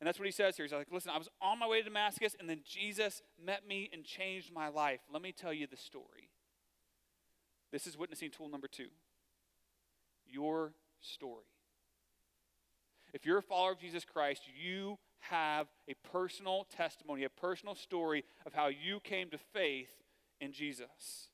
And 0.00 0.06
that's 0.06 0.18
what 0.18 0.26
he 0.26 0.32
says 0.32 0.56
here. 0.56 0.66
He's 0.66 0.72
like, 0.72 0.88
listen, 0.92 1.10
I 1.14 1.18
was 1.18 1.28
on 1.40 1.58
my 1.58 1.66
way 1.66 1.78
to 1.78 1.84
Damascus, 1.84 2.36
and 2.38 2.48
then 2.48 2.60
Jesus 2.64 3.22
met 3.42 3.66
me 3.66 3.88
and 3.92 4.04
changed 4.04 4.52
my 4.52 4.68
life. 4.68 5.00
Let 5.10 5.22
me 5.22 5.32
tell 5.32 5.52
you 5.52 5.66
the 5.66 5.76
story. 5.76 6.30
This 7.72 7.86
is 7.86 7.96
witnessing 7.96 8.30
tool 8.30 8.48
number 8.48 8.68
two 8.68 8.88
your 10.28 10.72
story. 11.00 11.44
If 13.14 13.24
you're 13.24 13.38
a 13.38 13.42
follower 13.42 13.72
of 13.72 13.78
Jesus 13.78 14.04
Christ, 14.04 14.42
you 14.60 14.98
have 15.20 15.68
a 15.88 15.94
personal 16.08 16.66
testimony, 16.76 17.24
a 17.24 17.30
personal 17.30 17.74
story 17.74 18.24
of 18.44 18.52
how 18.52 18.68
you 18.68 19.00
came 19.00 19.30
to 19.30 19.38
faith 19.38 19.88
in 20.40 20.52
Jesus. 20.52 21.28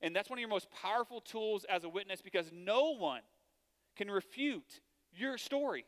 And 0.00 0.14
that's 0.14 0.28
one 0.28 0.38
of 0.38 0.40
your 0.40 0.48
most 0.48 0.68
powerful 0.70 1.20
tools 1.20 1.64
as 1.68 1.84
a 1.84 1.88
witness 1.88 2.20
because 2.20 2.50
no 2.52 2.94
one 2.94 3.22
can 3.96 4.10
refute 4.10 4.80
your 5.12 5.38
story. 5.38 5.84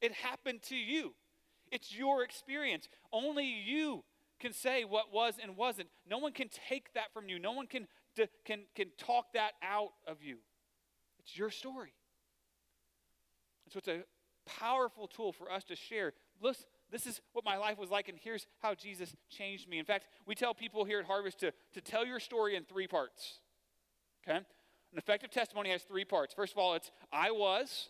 It 0.00 0.12
happened 0.12 0.62
to 0.64 0.76
you, 0.76 1.14
it's 1.70 1.94
your 1.94 2.22
experience. 2.22 2.88
Only 3.12 3.46
you 3.46 4.04
can 4.38 4.52
say 4.52 4.84
what 4.84 5.12
was 5.12 5.34
and 5.40 5.56
wasn't. 5.56 5.88
No 6.08 6.18
one 6.18 6.32
can 6.32 6.48
take 6.68 6.92
that 6.94 7.12
from 7.12 7.28
you, 7.28 7.38
no 7.38 7.52
one 7.52 7.66
can, 7.66 7.86
can, 8.44 8.60
can 8.74 8.88
talk 8.98 9.32
that 9.34 9.52
out 9.62 9.92
of 10.06 10.22
you. 10.22 10.38
It's 11.20 11.36
your 11.36 11.50
story. 11.50 11.92
so 13.68 13.78
it's 13.78 13.88
a 13.88 14.02
powerful 14.46 15.06
tool 15.06 15.32
for 15.32 15.50
us 15.50 15.64
to 15.64 15.76
share. 15.76 16.12
Listen, 16.40 16.64
this 16.90 17.06
is 17.06 17.20
what 17.32 17.44
my 17.44 17.56
life 17.56 17.78
was 17.78 17.90
like, 17.90 18.08
and 18.08 18.18
here's 18.20 18.46
how 18.60 18.74
Jesus 18.74 19.14
changed 19.28 19.68
me. 19.68 19.78
In 19.78 19.84
fact, 19.84 20.06
we 20.26 20.34
tell 20.34 20.54
people 20.54 20.84
here 20.84 20.98
at 20.98 21.04
Harvest 21.04 21.38
to, 21.40 21.52
to 21.74 21.80
tell 21.80 22.04
your 22.04 22.18
story 22.18 22.56
in 22.56 22.64
three 22.64 22.86
parts. 22.86 23.40
Okay? 24.26 24.38
An 24.38 24.98
effective 24.98 25.30
testimony 25.30 25.70
has 25.70 25.82
three 25.82 26.04
parts. 26.04 26.34
First 26.34 26.52
of 26.52 26.58
all, 26.58 26.74
it's 26.74 26.90
I 27.12 27.30
was. 27.30 27.88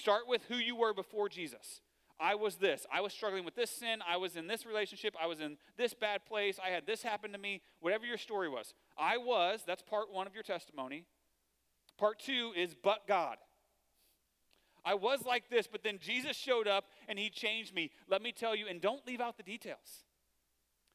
Start 0.00 0.26
with 0.26 0.42
who 0.48 0.56
you 0.56 0.76
were 0.76 0.94
before 0.94 1.28
Jesus. 1.28 1.82
I 2.18 2.34
was 2.34 2.56
this. 2.56 2.86
I 2.92 3.00
was 3.00 3.12
struggling 3.12 3.44
with 3.44 3.54
this 3.54 3.70
sin. 3.70 4.00
I 4.06 4.16
was 4.16 4.36
in 4.36 4.46
this 4.46 4.64
relationship. 4.66 5.14
I 5.20 5.26
was 5.26 5.40
in 5.40 5.56
this 5.76 5.94
bad 5.94 6.24
place. 6.24 6.58
I 6.64 6.70
had 6.70 6.86
this 6.86 7.02
happen 7.02 7.32
to 7.32 7.38
me. 7.38 7.62
Whatever 7.80 8.06
your 8.06 8.18
story 8.18 8.48
was. 8.48 8.72
I 8.98 9.16
was. 9.18 9.62
That's 9.66 9.82
part 9.82 10.12
one 10.12 10.26
of 10.26 10.34
your 10.34 10.42
testimony. 10.42 11.04
Part 11.98 12.18
two 12.18 12.52
is 12.56 12.74
but 12.74 13.06
God. 13.06 13.36
I 14.84 14.94
was 14.94 15.24
like 15.26 15.50
this, 15.50 15.66
but 15.66 15.82
then 15.82 15.98
Jesus 16.00 16.36
showed 16.36 16.66
up 16.66 16.84
and 17.08 17.18
he 17.18 17.28
changed 17.28 17.74
me. 17.74 17.90
Let 18.08 18.22
me 18.22 18.32
tell 18.32 18.56
you, 18.56 18.66
and 18.68 18.80
don't 18.80 19.06
leave 19.06 19.20
out 19.20 19.36
the 19.36 19.42
details. 19.42 20.04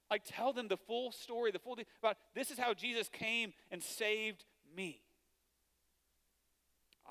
Like, 0.09 0.24
tell 0.25 0.53
them 0.53 0.67
the 0.67 0.77
full 0.77 1.12
story, 1.12 1.51
the 1.51 1.59
full 1.59 1.75
de- 1.75 1.85
about 2.00 2.17
this 2.33 2.50
is 2.51 2.57
how 2.57 2.74
Jesus 2.74 3.09
came 3.09 3.53
and 3.71 3.81
saved 3.83 4.45
me. 4.75 5.01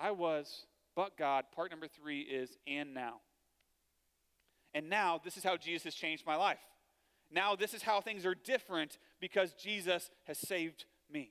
I 0.00 0.10
was, 0.10 0.66
but 0.94 1.16
God. 1.16 1.44
Part 1.54 1.70
number 1.70 1.88
three 1.88 2.20
is, 2.20 2.56
and 2.66 2.94
now. 2.94 3.20
And 4.74 4.88
now, 4.88 5.20
this 5.22 5.36
is 5.36 5.44
how 5.44 5.56
Jesus 5.56 5.84
has 5.84 5.94
changed 5.94 6.24
my 6.26 6.36
life. 6.36 6.58
Now, 7.30 7.56
this 7.56 7.74
is 7.74 7.82
how 7.82 8.00
things 8.00 8.26
are 8.26 8.34
different 8.34 8.98
because 9.20 9.52
Jesus 9.54 10.10
has 10.24 10.38
saved 10.38 10.84
me. 11.10 11.30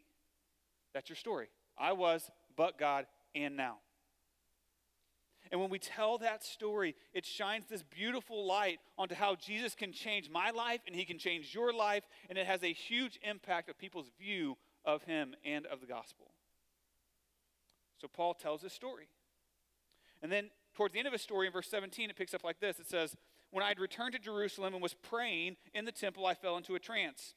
That's 0.93 1.09
your 1.09 1.15
story. 1.15 1.49
I 1.77 1.93
was, 1.93 2.29
but 2.55 2.77
God, 2.77 3.05
and 3.35 3.57
now. 3.57 3.77
And 5.51 5.61
when 5.61 5.69
we 5.69 5.79
tell 5.79 6.17
that 6.19 6.43
story, 6.43 6.95
it 7.13 7.25
shines 7.25 7.65
this 7.69 7.83
beautiful 7.83 8.47
light 8.47 8.79
onto 8.97 9.13
how 9.13 9.35
Jesus 9.35 9.75
can 9.75 9.91
change 9.91 10.29
my 10.29 10.49
life 10.49 10.81
and 10.87 10.95
he 10.95 11.05
can 11.05 11.19
change 11.19 11.53
your 11.53 11.73
life, 11.73 12.03
and 12.29 12.37
it 12.37 12.47
has 12.47 12.63
a 12.63 12.73
huge 12.73 13.19
impact 13.21 13.69
of 13.69 13.77
people's 13.77 14.09
view 14.19 14.57
of 14.85 15.03
him 15.03 15.35
and 15.45 15.65
of 15.67 15.79
the 15.79 15.85
gospel. 15.85 16.31
So 18.01 18.07
Paul 18.07 18.33
tells 18.33 18.61
this 18.61 18.73
story. 18.73 19.07
And 20.23 20.31
then 20.31 20.49
towards 20.73 20.93
the 20.93 20.99
end 20.99 21.07
of 21.07 21.13
his 21.13 21.21
story, 21.21 21.45
in 21.45 21.53
verse 21.53 21.69
17, 21.69 22.09
it 22.09 22.15
picks 22.15 22.33
up 22.33 22.43
like 22.43 22.59
this 22.59 22.79
it 22.79 22.87
says, 22.87 23.15
When 23.51 23.63
I 23.63 23.67
had 23.67 23.79
returned 23.79 24.13
to 24.13 24.19
Jerusalem 24.19 24.73
and 24.73 24.81
was 24.81 24.95
praying 24.95 25.57
in 25.75 25.85
the 25.85 25.91
temple, 25.91 26.25
I 26.25 26.33
fell 26.33 26.57
into 26.57 26.73
a 26.73 26.79
trance. 26.79 27.35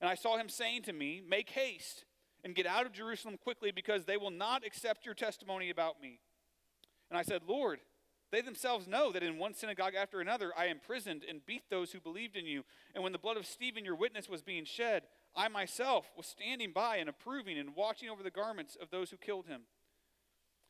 And 0.00 0.08
I 0.08 0.14
saw 0.14 0.38
him 0.38 0.48
saying 0.48 0.82
to 0.82 0.92
me, 0.92 1.20
Make 1.28 1.50
haste 1.50 2.04
and 2.44 2.54
get 2.54 2.66
out 2.66 2.86
of 2.86 2.92
Jerusalem 2.92 3.36
quickly, 3.36 3.72
because 3.72 4.04
they 4.04 4.16
will 4.16 4.30
not 4.30 4.64
accept 4.64 5.04
your 5.04 5.14
testimony 5.14 5.70
about 5.70 6.00
me. 6.00 6.20
And 7.10 7.18
I 7.18 7.22
said, 7.22 7.42
Lord, 7.48 7.80
they 8.30 8.42
themselves 8.42 8.86
know 8.86 9.10
that 9.10 9.24
in 9.24 9.38
one 9.38 9.54
synagogue 9.54 9.94
after 9.94 10.20
another 10.20 10.52
I 10.56 10.66
imprisoned 10.66 11.24
and 11.28 11.44
beat 11.44 11.64
those 11.68 11.90
who 11.90 12.00
believed 12.00 12.36
in 12.36 12.46
you. 12.46 12.62
And 12.94 13.02
when 13.02 13.12
the 13.12 13.18
blood 13.18 13.36
of 13.36 13.46
Stephen, 13.46 13.84
your 13.84 13.96
witness, 13.96 14.28
was 14.28 14.42
being 14.42 14.64
shed, 14.64 15.04
I 15.34 15.48
myself 15.48 16.12
was 16.16 16.26
standing 16.26 16.72
by 16.72 16.96
and 16.98 17.08
approving 17.08 17.58
and 17.58 17.74
watching 17.74 18.08
over 18.08 18.22
the 18.22 18.30
garments 18.30 18.76
of 18.80 18.90
those 18.90 19.10
who 19.10 19.16
killed 19.16 19.46
him. 19.46 19.62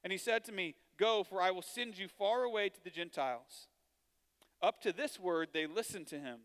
And 0.05 0.13
he 0.13 0.19
said 0.19 0.45
to 0.45 0.53
me, 0.53 0.75
Go, 0.99 1.25
for 1.25 1.41
I 1.41 1.51
will 1.51 1.63
send 1.63 1.99
you 1.99 2.09
far 2.09 2.43
away 2.43 2.69
to 2.69 2.83
the 2.83 2.91
Gentiles. 2.91 3.69
Up 4.61 4.81
to 4.83 4.93
this 4.93 5.19
word 5.19 5.49
they 5.53 5.67
listened 5.67 6.07
to 6.09 6.19
him. 6.19 6.41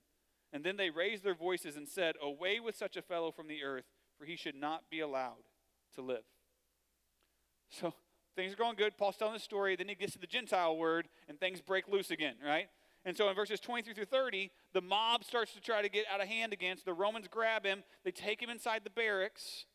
And 0.52 0.64
then 0.64 0.78
they 0.78 0.92
raised 0.92 1.24
their 1.24 1.34
voices 1.34 1.76
and 1.76 1.88
said, 1.88 2.16
Away 2.22 2.60
with 2.60 2.76
such 2.76 2.96
a 2.96 3.02
fellow 3.02 3.32
from 3.32 3.48
the 3.48 3.64
earth, 3.64 3.86
for 4.18 4.26
he 4.26 4.36
should 4.36 4.56
not 4.56 4.84
be 4.92 5.00
allowed 5.00 5.50
to 5.96 6.02
live. 6.02 6.24
So 7.70 7.96
Things 8.36 8.54
are 8.54 8.58
going 8.58 8.76
good. 8.76 8.98
Paul's 8.98 9.18
telling 9.18 9.36
the 9.36 9.40
story. 9.40 9.76
Then 9.76 9.88
he 9.88 9.96
gets 9.96 10.14
to 10.14 10.20
the 10.20 10.28
Gentile 10.28 10.76
word, 10.76 11.08
and 11.30 11.40
things 11.40 11.62
break 11.62 11.88
loose 11.88 12.10
again, 12.10 12.36
right? 12.46 12.68
And 13.06 13.16
so 13.16 13.30
in 13.30 13.36
verses 13.36 13.60
23 13.60 13.94
through 13.94 14.06
30, 14.06 14.50
the 14.74 14.82
mob 14.82 15.24
starts 15.24 15.54
to 15.54 15.62
try 15.62 15.82
to 15.82 15.90
get 15.90 16.06
out 16.12 16.22
of 16.22 16.28
hand 16.28 16.54
again. 16.54 16.78
So 16.78 16.84
the 16.86 16.94
Romans 16.94 17.28
grab 17.30 17.66
him, 17.66 17.84
they 18.04 18.12
take 18.12 18.42
him 18.42 18.50
inside 18.50 18.84
the 18.84 18.90
barracks, 18.90 19.66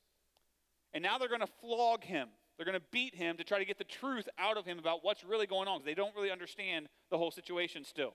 and 0.93 1.03
now 1.03 1.19
they're 1.19 1.29
going 1.29 1.41
to 1.41 1.47
flog 1.61 2.03
him. 2.05 2.29
They're 2.59 2.67
going 2.67 2.79
to 2.79 2.87
beat 2.91 3.15
him 3.15 3.37
to 3.37 3.45
try 3.45 3.59
to 3.59 3.65
get 3.65 3.79
the 3.79 3.85
truth 3.85 4.29
out 4.37 4.57
of 4.57 4.67
him 4.67 4.81
about 4.81 5.05
what's 5.05 5.25
really 5.25 5.47
going 5.47 5.69
on 5.69 5.79
because 5.79 5.87
they 5.87 5.95
don't 5.95 6.15
really 6.15 6.31
understand 6.31 6.89
the 7.09 7.17
whole 7.17 7.31
situation 7.31 7.85
still. 7.85 8.15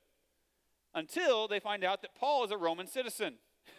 Until 0.94 1.48
they 1.48 1.62
find 1.62 1.84
out 1.84 2.02
that 2.02 2.14
Paul 2.14 2.44
is 2.44 2.52
a 2.52 2.58
Roman 2.58 2.88
citizen. 2.88 3.36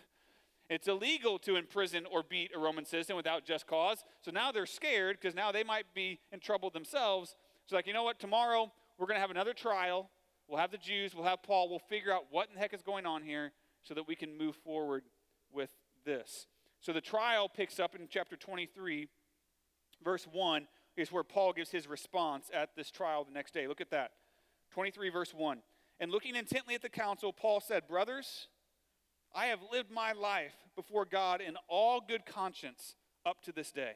It's 0.71 0.88
illegal 0.88 1.38
to 1.40 1.56
imprison 1.56 2.06
or 2.11 2.23
beat 2.23 2.50
a 2.56 2.59
Roman 2.59 2.87
citizen 2.87 3.16
without 3.16 3.44
just 3.44 3.66
cause. 3.66 4.02
So 4.23 4.30
now 4.30 4.50
they're 4.50 4.64
scared 4.64 5.18
because 5.21 5.35
now 5.35 5.52
they 5.52 5.62
might 5.62 5.85
be 5.94 6.21
in 6.33 6.40
trouble 6.40 6.71
themselves. 6.71 7.37
So, 7.66 7.76
like, 7.76 7.87
you 7.87 7.92
know 7.92 8.02
what? 8.02 8.18
Tomorrow 8.18 8.73
we're 8.99 9.06
going 9.06 9.18
to 9.18 9.21
have 9.21 9.30
another 9.30 9.52
trial. 9.52 10.09
We'll 10.49 10.59
have 10.59 10.71
the 10.71 10.78
Jews, 10.78 11.14
we'll 11.14 11.25
have 11.25 11.42
Paul, 11.42 11.68
we'll 11.68 11.78
figure 11.78 12.12
out 12.12 12.26
what 12.30 12.49
in 12.49 12.54
the 12.54 12.61
heck 12.61 12.75
is 12.75 12.83
going 12.83 13.06
on 13.06 13.23
here 13.23 13.52
so 13.83 13.94
that 13.94 14.06
we 14.06 14.14
can 14.14 14.37
move 14.37 14.56
forward 14.56 15.04
with 15.52 15.71
this. 16.04 16.47
So 16.80 16.92
the 16.92 17.00
trial 17.00 17.49
picks 17.49 17.80
up 17.80 17.94
in 17.94 18.09
chapter 18.11 18.37
23, 18.37 19.09
verse 20.04 20.26
1, 20.30 20.66
is 20.96 21.11
where 21.11 21.25
Paul 21.25 21.52
gives 21.52 21.70
his 21.70 21.88
response 21.88 22.50
at 22.52 22.76
this 22.76 22.90
trial 22.90 23.25
the 23.25 23.32
next 23.32 23.52
day. 23.52 23.66
Look 23.66 23.80
at 23.80 23.90
that. 23.90 24.12
23, 24.73 25.08
verse 25.11 25.34
1. 25.34 25.58
And 26.00 26.11
looking 26.11 26.37
intently 26.37 26.75
at 26.75 26.82
the 26.82 26.88
council, 26.88 27.32
Paul 27.32 27.61
said, 27.61 27.88
Brothers, 27.88 28.49
I 29.34 29.46
have 29.46 29.61
lived 29.73 29.90
my 29.90 30.12
life 30.12 30.54
before 30.76 31.04
God 31.04 31.40
in 31.40 31.56
all 31.68 32.00
good 32.00 32.26
conscience 32.26 32.96
up 33.26 33.42
to 33.42 33.52
this 33.52 33.73
day. 33.73 33.92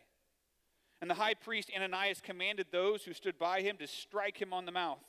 And 1.00 1.08
the 1.08 1.14
high 1.14 1.34
priest 1.34 1.70
Ananias 1.76 2.20
commanded 2.20 2.66
those 2.70 3.04
who 3.04 3.12
stood 3.12 3.38
by 3.38 3.60
him 3.62 3.76
to 3.76 3.86
strike 3.86 4.40
him 4.40 4.52
on 4.52 4.66
the 4.66 4.72
mouth. 4.72 5.04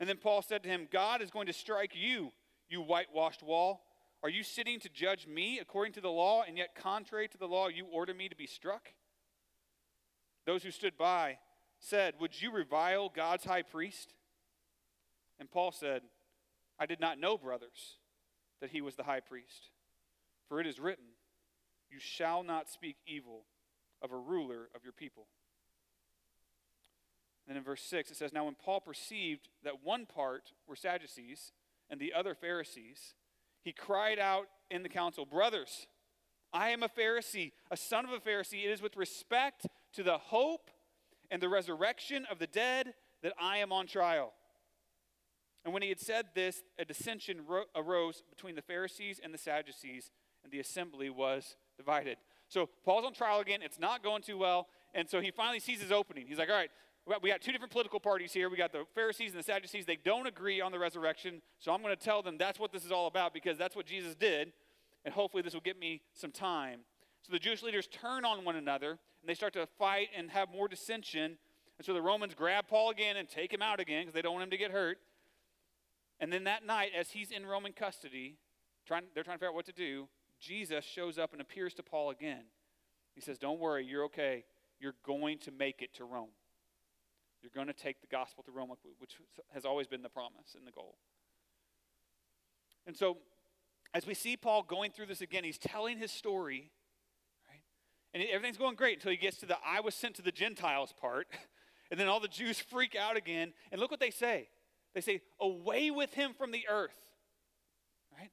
And 0.00 0.08
then 0.08 0.16
Paul 0.16 0.42
said 0.42 0.62
to 0.64 0.68
him, 0.68 0.88
God 0.90 1.22
is 1.22 1.30
going 1.30 1.46
to 1.46 1.52
strike 1.52 1.92
you, 1.94 2.32
you 2.68 2.80
whitewashed 2.80 3.42
wall. 3.42 3.82
Are 4.22 4.28
you 4.28 4.42
sitting 4.42 4.80
to 4.80 4.88
judge 4.88 5.26
me 5.26 5.60
according 5.60 5.92
to 5.94 6.00
the 6.00 6.10
law, 6.10 6.42
and 6.46 6.58
yet 6.58 6.74
contrary 6.74 7.28
to 7.28 7.38
the 7.38 7.46
law, 7.46 7.68
you 7.68 7.86
order 7.86 8.12
me 8.12 8.28
to 8.28 8.36
be 8.36 8.46
struck? 8.46 8.88
Those 10.46 10.62
who 10.62 10.70
stood 10.70 10.96
by 10.96 11.38
said, 11.80 12.14
Would 12.20 12.40
you 12.40 12.52
revile 12.52 13.08
God's 13.08 13.44
high 13.44 13.62
priest? 13.62 14.14
And 15.38 15.50
Paul 15.50 15.72
said, 15.72 16.02
I 16.78 16.86
did 16.86 17.00
not 17.00 17.18
know, 17.18 17.36
brothers, 17.36 17.98
that 18.60 18.70
he 18.70 18.80
was 18.80 18.94
the 18.94 19.02
high 19.02 19.20
priest. 19.20 19.70
For 20.48 20.60
it 20.60 20.66
is 20.66 20.78
written, 20.78 21.04
You 21.90 21.98
shall 21.98 22.42
not 22.42 22.70
speak 22.70 22.96
evil 23.06 23.44
of 24.00 24.12
a 24.12 24.16
ruler 24.16 24.68
of 24.74 24.84
your 24.84 24.92
people. 24.92 25.26
Then 27.46 27.56
in 27.56 27.62
verse 27.62 27.82
6, 27.82 28.10
it 28.10 28.16
says, 28.16 28.32
Now 28.32 28.44
when 28.44 28.54
Paul 28.54 28.80
perceived 28.80 29.48
that 29.64 29.84
one 29.84 30.06
part 30.06 30.52
were 30.66 30.76
Sadducees 30.76 31.52
and 31.90 32.00
the 32.00 32.12
other 32.12 32.34
Pharisees, 32.34 33.14
he 33.62 33.72
cried 33.72 34.18
out 34.18 34.46
in 34.70 34.82
the 34.82 34.88
council, 34.88 35.24
Brothers, 35.24 35.86
I 36.52 36.70
am 36.70 36.82
a 36.82 36.88
Pharisee, 36.88 37.52
a 37.70 37.76
son 37.76 38.04
of 38.04 38.12
a 38.12 38.18
Pharisee. 38.18 38.64
It 38.64 38.70
is 38.70 38.82
with 38.82 38.96
respect 38.96 39.66
to 39.96 40.02
the 40.02 40.18
hope 40.18 40.70
and 41.30 41.42
the 41.42 41.48
resurrection 41.48 42.26
of 42.30 42.38
the 42.38 42.46
dead 42.46 42.94
that 43.22 43.32
I 43.40 43.58
am 43.58 43.72
on 43.72 43.86
trial. 43.86 44.32
And 45.64 45.74
when 45.74 45.82
he 45.82 45.88
had 45.88 46.00
said 46.00 46.26
this, 46.34 46.62
a 46.78 46.84
dissension 46.84 47.40
ro- 47.46 47.64
arose 47.74 48.22
between 48.30 48.54
the 48.54 48.62
Pharisees 48.62 49.20
and 49.22 49.34
the 49.34 49.38
Sadducees, 49.38 50.12
and 50.44 50.52
the 50.52 50.60
assembly 50.60 51.10
was 51.10 51.56
divided. 51.76 52.18
So 52.48 52.68
Paul's 52.84 53.04
on 53.04 53.12
trial 53.12 53.40
again. 53.40 53.60
It's 53.62 53.80
not 53.80 54.04
going 54.04 54.22
too 54.22 54.38
well. 54.38 54.68
And 54.94 55.10
so 55.10 55.20
he 55.20 55.32
finally 55.32 55.58
sees 55.58 55.82
his 55.82 55.90
opening. 55.90 56.26
He's 56.28 56.38
like, 56.38 56.48
all 56.48 56.54
right, 56.54 56.70
we 57.20 57.30
got 57.30 57.40
two 57.40 57.50
different 57.50 57.72
political 57.72 57.98
parties 57.98 58.32
here. 58.32 58.48
We 58.48 58.56
got 58.56 58.70
the 58.70 58.84
Pharisees 58.94 59.32
and 59.32 59.40
the 59.40 59.44
Sadducees. 59.44 59.86
They 59.86 59.98
don't 60.04 60.26
agree 60.26 60.60
on 60.60 60.70
the 60.70 60.78
resurrection. 60.78 61.42
So 61.58 61.72
I'm 61.72 61.82
going 61.82 61.96
to 61.96 62.00
tell 62.00 62.22
them 62.22 62.38
that's 62.38 62.60
what 62.60 62.72
this 62.72 62.84
is 62.84 62.92
all 62.92 63.06
about 63.08 63.34
because 63.34 63.58
that's 63.58 63.74
what 63.74 63.86
Jesus 63.86 64.14
did. 64.14 64.52
And 65.04 65.12
hopefully 65.12 65.42
this 65.42 65.54
will 65.54 65.60
get 65.60 65.78
me 65.78 66.02
some 66.14 66.30
time. 66.30 66.80
So 67.26 67.32
the 67.32 67.40
Jewish 67.40 67.64
leaders 67.64 67.88
turn 67.88 68.24
on 68.24 68.44
one 68.44 68.54
another 68.54 68.90
and 68.90 69.28
they 69.28 69.34
start 69.34 69.52
to 69.54 69.66
fight 69.80 70.10
and 70.16 70.30
have 70.30 70.48
more 70.48 70.68
dissension. 70.68 71.36
And 71.76 71.84
so 71.84 71.92
the 71.92 72.00
Romans 72.00 72.34
grab 72.34 72.68
Paul 72.68 72.90
again 72.90 73.16
and 73.16 73.28
take 73.28 73.52
him 73.52 73.62
out 73.62 73.80
again 73.80 74.02
because 74.02 74.14
they 74.14 74.22
don't 74.22 74.34
want 74.34 74.44
him 74.44 74.50
to 74.50 74.56
get 74.56 74.70
hurt. 74.70 74.98
And 76.20 76.32
then 76.32 76.44
that 76.44 76.64
night, 76.64 76.92
as 76.96 77.10
he's 77.10 77.32
in 77.32 77.44
Roman 77.44 77.72
custody, 77.72 78.36
trying, 78.86 79.06
they're 79.12 79.24
trying 79.24 79.38
to 79.38 79.40
figure 79.40 79.48
out 79.48 79.56
what 79.56 79.66
to 79.66 79.72
do, 79.72 80.06
Jesus 80.38 80.84
shows 80.84 81.18
up 81.18 81.32
and 81.32 81.42
appears 81.42 81.74
to 81.74 81.82
Paul 81.82 82.10
again. 82.10 82.44
He 83.16 83.20
says, 83.20 83.38
Don't 83.38 83.58
worry, 83.58 83.84
you're 83.84 84.04
okay. 84.04 84.44
You're 84.78 84.94
going 85.04 85.38
to 85.38 85.50
make 85.50 85.82
it 85.82 85.94
to 85.94 86.04
Rome. 86.04 86.30
You're 87.42 87.50
going 87.52 87.66
to 87.66 87.72
take 87.72 88.02
the 88.02 88.06
gospel 88.06 88.44
to 88.44 88.52
Rome, 88.52 88.70
which 88.98 89.16
has 89.52 89.64
always 89.64 89.88
been 89.88 90.02
the 90.02 90.08
promise 90.08 90.54
and 90.56 90.64
the 90.64 90.70
goal. 90.70 90.94
And 92.86 92.96
so, 92.96 93.16
as 93.92 94.06
we 94.06 94.14
see 94.14 94.36
Paul 94.36 94.62
going 94.62 94.92
through 94.92 95.06
this 95.06 95.22
again, 95.22 95.42
he's 95.42 95.58
telling 95.58 95.98
his 95.98 96.12
story? 96.12 96.70
And 98.14 98.22
everything's 98.30 98.58
going 98.58 98.76
great 98.76 98.98
until 98.98 99.10
he 99.10 99.16
gets 99.16 99.36
to 99.38 99.46
the 99.46 99.56
I 99.64 99.80
was 99.80 99.94
sent 99.94 100.14
to 100.16 100.22
the 100.22 100.32
Gentiles 100.32 100.94
part. 101.00 101.28
And 101.88 102.00
then 102.00 102.08
all 102.08 102.18
the 102.18 102.26
Jews 102.26 102.58
freak 102.58 102.96
out 102.96 103.16
again. 103.16 103.52
And 103.70 103.80
look 103.80 103.92
what 103.92 104.00
they 104.00 104.10
say 104.10 104.48
they 104.96 105.00
say, 105.02 105.20
Away 105.40 105.90
with 105.92 106.14
him 106.14 106.32
from 106.36 106.50
the 106.50 106.64
earth. 106.68 106.96
Right? 108.18 108.30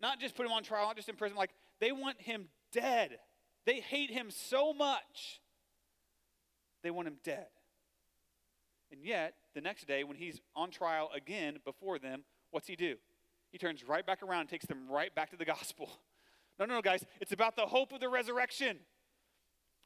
Not 0.00 0.20
just 0.20 0.36
put 0.36 0.46
him 0.46 0.52
on 0.52 0.62
trial, 0.62 0.86
not 0.86 0.94
just 0.94 1.08
in 1.08 1.16
prison. 1.16 1.36
Like, 1.36 1.50
they 1.80 1.90
want 1.90 2.20
him 2.20 2.48
dead. 2.70 3.18
They 3.64 3.80
hate 3.80 4.10
him 4.10 4.30
so 4.30 4.72
much, 4.72 5.40
they 6.84 6.90
want 6.90 7.08
him 7.08 7.16
dead. 7.24 7.46
And 8.92 9.02
yet, 9.02 9.34
the 9.54 9.60
next 9.60 9.88
day, 9.88 10.04
when 10.04 10.16
he's 10.16 10.40
on 10.54 10.70
trial 10.70 11.10
again 11.14 11.56
before 11.64 11.98
them, 11.98 12.22
what's 12.52 12.68
he 12.68 12.76
do? 12.76 12.96
He 13.50 13.58
turns 13.58 13.82
right 13.82 14.06
back 14.06 14.22
around 14.22 14.42
and 14.42 14.48
takes 14.48 14.66
them 14.66 14.88
right 14.88 15.12
back 15.12 15.30
to 15.30 15.36
the 15.36 15.44
gospel. 15.44 15.90
No, 16.58 16.64
no, 16.64 16.76
no, 16.76 16.80
guys. 16.80 17.04
It's 17.20 17.32
about 17.32 17.54
the 17.54 17.66
hope 17.66 17.92
of 17.92 18.00
the 18.00 18.08
resurrection. 18.08 18.78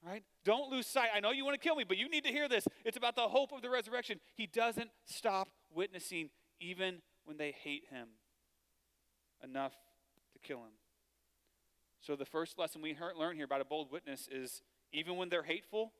Right? 0.06 0.24
Don't 0.44 0.70
lose 0.70 0.86
sight. 0.86 1.10
I 1.14 1.20
know 1.20 1.30
you 1.30 1.44
want 1.44 1.60
to 1.60 1.66
kill 1.66 1.76
me, 1.76 1.84
but 1.86 1.98
you 1.98 2.08
need 2.08 2.24
to 2.24 2.30
hear 2.30 2.48
this. 2.48 2.66
It's 2.84 2.96
about 2.96 3.16
the 3.16 3.28
hope 3.28 3.52
of 3.52 3.60
the 3.60 3.68
resurrection. 3.68 4.18
He 4.34 4.46
doesn't 4.46 4.90
stop 5.04 5.48
witnessing 5.74 6.30
even 6.58 7.02
when 7.24 7.36
they 7.36 7.52
hate 7.52 7.84
him 7.90 8.08
enough 9.44 9.74
to 10.32 10.38
kill 10.38 10.58
him. 10.58 10.72
So, 12.00 12.16
the 12.16 12.24
first 12.24 12.58
lesson 12.58 12.80
we 12.80 12.96
learn 13.18 13.36
here 13.36 13.44
about 13.44 13.60
a 13.60 13.64
bold 13.64 13.92
witness 13.92 14.26
is 14.32 14.62
even 14.90 15.16
when 15.16 15.28
they're 15.28 15.42
hateful, 15.42 15.92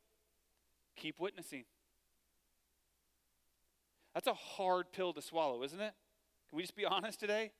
keep 0.97 1.21
witnessing. 1.21 1.65
That's 4.15 4.27
a 4.27 4.35
hard 4.35 4.93
pill 4.93 5.13
to 5.13 5.23
swallow, 5.23 5.63
isn't 5.63 5.81
it? 5.81 5.93
Can 6.49 6.57
we 6.57 6.63
just 6.63 6.75
be 6.75 6.85
honest 6.87 7.21
today? 7.21 7.53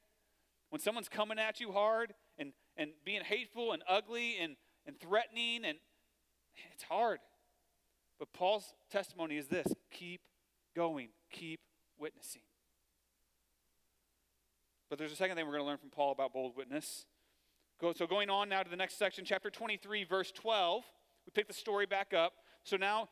When 0.71 0.81
someone's 0.81 1.09
coming 1.09 1.39
at 1.39 1.61
you 1.61 1.73
hard 1.73 2.15
and, 2.39 2.53
and 2.77 2.93
being 3.05 3.23
hateful 3.23 3.73
and 3.73 3.83
ugly 3.89 4.37
and, 4.41 4.57
and 4.87 4.99
threatening, 4.99 5.65
and 5.65 5.79
it's 6.73 6.85
hard. 6.85 7.19
But 8.19 8.33
Paul's 8.33 8.75
testimony 8.91 9.37
is 9.37 9.47
this 9.47 9.67
keep 9.91 10.21
going, 10.77 11.09
keep 11.31 11.61
witnessing. 11.99 12.43
But 14.89 14.99
there's 14.99 15.13
a 15.13 15.17
second 15.17 15.37
thing 15.37 15.47
we're 15.47 15.53
going 15.53 15.63
to 15.63 15.69
learn 15.69 15.79
from 15.79 15.91
Paul 15.91 16.13
about 16.13 16.33
bold 16.33 16.57
witness. 16.57 17.07
Go, 17.81 17.93
so, 17.95 18.07
going 18.07 18.29
on 18.29 18.49
now 18.49 18.63
to 18.63 18.69
the 18.69 18.77
next 18.77 18.99
section, 18.99 19.25
chapter 19.25 19.49
23, 19.49 20.05
verse 20.05 20.31
12, 20.33 20.85
we 21.25 21.31
pick 21.33 21.49
the 21.49 21.55
story 21.55 21.87
back 21.87 22.13
up. 22.13 22.35
So 22.63 22.77
now 22.77 23.09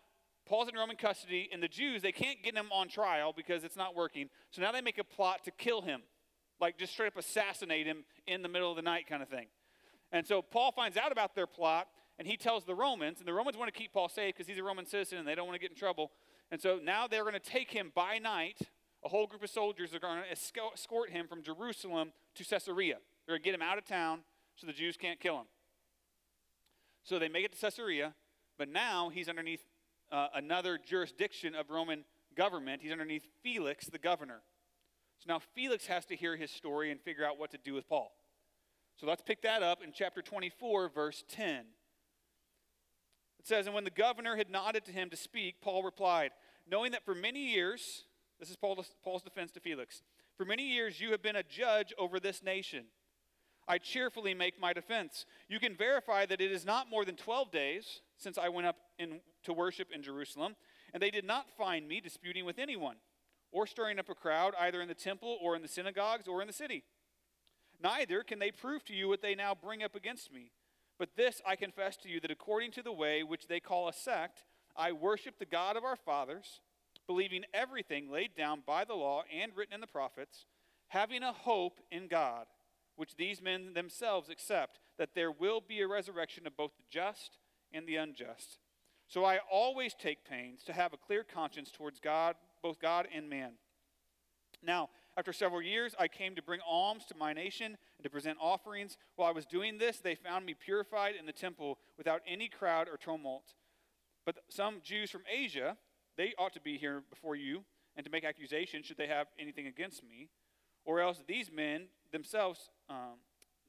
Paul's 0.47 0.69
in 0.69 0.75
Roman 0.75 0.97
custody, 0.97 1.49
and 1.53 1.63
the 1.63 1.69
Jews, 1.69 2.03
they 2.03 2.13
can't 2.13 2.43
get 2.43 2.55
him 2.55 2.67
on 2.73 2.89
trial 2.89 3.33
because 3.35 3.65
it's 3.65 3.77
not 3.77 3.95
working. 3.95 4.29
So 4.51 4.61
now 4.61 4.73
they 4.73 4.81
make 4.81 4.99
a 4.99 5.05
plot 5.05 5.45
to 5.45 5.51
kill 5.51 5.83
him, 5.83 6.03
like 6.61 6.79
just 6.79 6.93
straight 6.93 7.09
up 7.09 7.17
assassinate 7.17 7.87
him 7.87 8.05
in 8.27 8.43
the 8.43 8.49
middle 8.49 8.71
of 8.71 8.77
the 8.77 8.83
night, 8.83 9.07
kind 9.07 9.23
of 9.23 9.29
thing. 9.29 9.47
And 10.11 10.27
so 10.27 10.43
Paul 10.43 10.73
finds 10.73 10.97
out 10.97 11.13
about 11.13 11.35
their 11.35 11.47
plot, 11.47 11.87
and 12.19 12.27
he 12.27 12.37
tells 12.37 12.65
the 12.65 12.75
Romans, 12.75 13.19
and 13.19 13.29
the 13.29 13.33
Romans 13.33 13.57
want 13.57 13.73
to 13.73 13.79
keep 13.79 13.93
Paul 13.93 14.09
safe 14.09 14.35
because 14.35 14.49
he's 14.49 14.59
a 14.59 14.63
Roman 14.63 14.87
citizen 14.87 15.19
and 15.19 15.27
they 15.27 15.35
don't 15.35 15.47
want 15.47 15.55
to 15.55 15.61
get 15.61 15.71
in 15.71 15.77
trouble. 15.77 16.11
And 16.51 16.61
so 16.61 16.81
now 16.83 17.07
they're 17.07 17.23
going 17.23 17.35
to 17.35 17.41
take 17.41 17.71
him 17.71 17.93
by 17.95 18.19
night 18.19 18.59
a 19.05 19.09
whole 19.09 19.27
group 19.27 19.43
of 19.43 19.51
soldiers 19.51 19.95
are 19.95 20.01
going 20.01 20.23
to 20.23 20.31
escort 20.31 21.11
him 21.11 21.29
from 21.29 21.43
Jerusalem 21.43 22.13
to 22.35 22.45
Caesarea. 22.45 22.97
They're 23.27 23.35
going 23.35 23.43
to 23.43 23.45
get 23.45 23.55
him 23.55 23.63
out 23.63 23.79
of 23.79 23.85
town 23.85 24.21
so 24.57 24.67
the 24.67 24.73
Jews 24.73 24.97
can't 24.97 25.21
kill 25.21 25.37
him. 25.37 25.47
So 27.05 27.19
they 27.19 27.29
make 27.29 27.45
it 27.45 27.53
to 27.53 27.59
Caesarea, 27.59 28.15
but 28.59 28.69
now 28.69 29.09
he's 29.09 29.29
underneath 29.29 29.63
uh, 30.11 30.29
another 30.35 30.79
jurisdiction 30.85 31.55
of 31.55 31.71
Roman 31.71 32.05
government. 32.37 32.83
He's 32.83 32.93
underneath 32.93 33.27
Felix, 33.43 33.87
the 33.87 33.99
governor. 33.99 34.43
So 35.21 35.33
now 35.33 35.41
Felix 35.55 35.87
has 35.87 36.05
to 36.07 36.17
hear 36.17 36.37
his 36.37 36.51
story 36.51 36.91
and 36.91 37.01
figure 37.01 37.25
out 37.25 37.39
what 37.39 37.51
to 37.53 37.59
do 37.59 37.75
with 37.75 37.89
Paul. 37.89 38.13
So 38.97 39.07
let's 39.07 39.23
pick 39.23 39.43
that 39.43 39.63
up 39.63 39.83
in 39.83 39.93
chapter 39.93 40.23
24, 40.23 40.89
verse 40.89 41.25
10. 41.29 41.65
It 43.39 43.47
says, 43.47 43.67
And 43.67 43.75
when 43.75 43.85
the 43.85 43.91
governor 43.91 44.37
had 44.37 44.51
nodded 44.51 44.85
to 44.87 44.93
him 44.93 45.11
to 45.11 45.17
speak, 45.17 45.61
Paul 45.61 45.83
replied, 45.83 46.31
Knowing 46.71 46.93
that 46.93 47.05
for 47.05 47.15
many 47.15 47.53
years 47.53 48.05
this 48.39 48.51
is 48.51 48.57
Paul's 48.57 49.23
defense 49.23 49.51
to 49.53 49.61
Felix. 49.61 50.03
For 50.37 50.45
many 50.45 50.63
years 50.63 51.01
you 51.01 51.11
have 51.11 51.23
been 51.23 51.37
a 51.37 51.43
judge 51.43 51.93
over 51.99 52.21
this 52.21 52.43
nation. 52.43 52.85
I 53.67 53.79
cheerfully 53.79 54.33
make 54.33 54.59
my 54.59 54.73
defense. 54.73 55.27
You 55.49 55.61
can 55.61 55.77
verify 55.77 56.25
that 56.27 56.41
it 56.41 56.53
is 56.53 56.65
not 56.65 56.89
more 56.89 57.05
than 57.05 57.17
12 57.17 57.51
days 57.51 58.01
since 58.17 58.39
I 58.39 58.49
went 58.49 58.67
up 58.67 58.77
in, 58.99 59.21
to 59.45 59.53
worship 59.53 59.89
in 59.93 60.03
Jerusalem, 60.03 60.57
and 60.95 61.03
they 61.03 61.11
did 61.11 61.25
not 61.25 61.51
find 61.59 61.87
me 61.87 62.01
disputing 62.01 62.45
with 62.45 62.59
anyone 62.59 62.97
or 63.51 63.67
stirring 63.67 63.99
up 63.99 64.09
a 64.09 64.15
crowd 64.15 64.55
either 64.59 64.81
in 64.81 64.89
the 64.89 64.95
temple 64.95 65.37
or 65.43 65.55
in 65.55 65.63
the 65.63 65.69
synagogues 65.69 66.29
or 66.29 66.41
in 66.41 66.47
the 66.47 66.53
city. 66.53 66.85
Neither 67.83 68.23
can 68.23 68.39
they 68.39 68.51
prove 68.51 68.85
to 68.87 68.95
you 68.95 69.09
what 69.09 69.23
they 69.23 69.35
now 69.35 69.55
bring 69.55 69.83
up 69.83 69.95
against 69.95 70.33
me. 70.33 70.51
But 70.99 71.17
this 71.17 71.41
I 71.47 71.57
confess 71.57 71.97
to 71.99 72.09
you 72.09 72.21
that 72.21 72.31
according 72.31 72.73
to 72.73 72.83
the 72.83 72.93
way 72.93 73.23
which 73.23 73.47
they 73.47 73.61
call 73.61 73.89
a 73.89 73.93
sect, 73.93 74.45
I 74.77 74.93
worship 74.93 75.39
the 75.39 75.47
God 75.47 75.77
of 75.77 75.85
our 75.85 75.97
fathers 75.97 76.61
believing 77.07 77.45
everything 77.55 78.11
laid 78.11 78.37
down 78.37 78.63
by 78.67 78.85
the 78.85 78.95
law 78.95 79.23
and 79.35 79.57
written 79.57 79.75
in 79.75 79.81
the 79.81 79.87
prophets, 79.87 80.47
having 80.89 81.23
a 81.23 81.33
hope 81.33 81.81
in 81.91 82.07
God, 82.07 82.47
which 82.97 83.17
these 83.17 83.41
men 83.41 83.73
themselves 83.75 84.29
accept, 84.29 84.79
that 84.99 85.15
there 85.15 85.33
will 85.33 85.61
be 85.61 85.81
a 85.81 85.89
resurrection 85.89 86.47
of 86.47 86.57
both 86.57 86.73
the 86.77 86.85
just 86.91 87.39
and 87.73 87.87
the 87.87 87.97
unjust. 87.97 88.59
So 89.07 89.25
I 89.25 89.39
always 89.51 89.95
take 89.95 90.29
pains 90.29 90.63
to 90.65 90.73
have 90.75 90.93
a 90.93 90.99
clear 90.99 91.25
conscience 91.25 91.71
towards 91.71 91.99
God, 91.99 92.37
both 92.63 92.79
God 92.79 93.09
and 93.15 93.31
man. 93.31 93.53
Now, 94.63 94.91
after 95.17 95.33
several 95.33 95.63
years, 95.63 95.95
I 95.99 96.09
came 96.09 96.35
to 96.35 96.43
bring 96.43 96.61
alms 96.69 97.07
to 97.07 97.17
my 97.17 97.33
nation 97.33 97.79
and 97.99 98.05
to 98.05 98.11
present 98.11 98.39
offerings. 98.41 98.97
While 99.17 99.29
I 99.29 99.33
was 99.33 99.45
doing 99.45 99.79
this, 99.79 99.99
they 99.99 100.15
found 100.15 100.47
me 100.47 100.55
purified 100.55 101.15
in 101.19 101.27
the 101.27 101.33
temple 101.33 101.79
without 101.97 102.23
any 102.27 102.49
crowd 102.49 102.89
or 102.89 102.97
tumult. 102.97 103.55
But 104.25 104.37
some 104.49 104.81
Jews 104.83 105.11
from 105.11 105.23
Asia, 105.31 105.77
they 106.17 106.33
ought 106.39 106.53
to 106.55 106.61
be 106.61 106.79
here 106.79 107.03
before 107.11 107.35
you 107.35 107.65
and 107.97 108.05
to 108.05 108.11
make 108.11 108.25
accusation 108.25 108.83
should 108.83 108.97
they 108.97 109.09
have 109.09 109.27
anything 109.39 109.67
against 109.67 110.03
me. 110.05 110.29
Or 110.85 111.01
else 111.01 111.23
these 111.27 111.51
men 111.53 111.89
themselves, 112.13 112.71
um, 112.89 113.19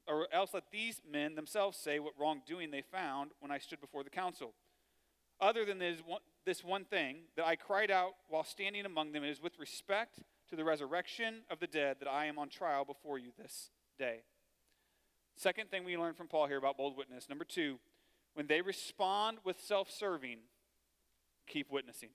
or 0.06 0.26
else 0.32 0.54
let 0.54 0.70
these 0.70 1.00
men 1.10 1.34
themselves 1.34 1.76
say 1.76 1.98
what 1.98 2.14
wrongdoing 2.18 2.70
they 2.70 2.82
found 2.82 3.32
when 3.40 3.50
I 3.50 3.58
stood 3.58 3.80
before 3.80 4.04
the 4.04 4.10
council. 4.10 4.54
Other 5.40 5.64
than 5.64 5.78
this 5.78 6.00
one, 6.06 6.20
this 6.44 6.62
one 6.62 6.84
thing 6.84 7.22
that 7.36 7.46
I 7.46 7.56
cried 7.56 7.90
out 7.90 8.12
while 8.28 8.44
standing 8.44 8.86
among 8.86 9.12
them, 9.12 9.24
it 9.24 9.30
is 9.30 9.42
with 9.42 9.58
respect 9.58 10.20
to 10.50 10.56
the 10.56 10.64
resurrection 10.64 11.42
of 11.50 11.60
the 11.60 11.66
dead 11.66 11.96
that 12.00 12.08
I 12.08 12.26
am 12.26 12.38
on 12.38 12.48
trial 12.48 12.84
before 12.84 13.18
you 13.18 13.30
this 13.38 13.70
day. 14.00 14.22
Second 15.36 15.70
thing 15.70 15.84
we 15.84 15.96
learn 15.96 16.14
from 16.14 16.26
Paul 16.26 16.46
here 16.46 16.58
about 16.58 16.76
bold 16.76 16.96
witness. 16.96 17.28
Number 17.28 17.44
two, 17.44 17.78
when 18.34 18.46
they 18.46 18.62
respond 18.62 19.38
with 19.44 19.60
self 19.60 19.90
serving, 19.90 20.38
keep 21.46 21.70
witnessing. 21.70 22.08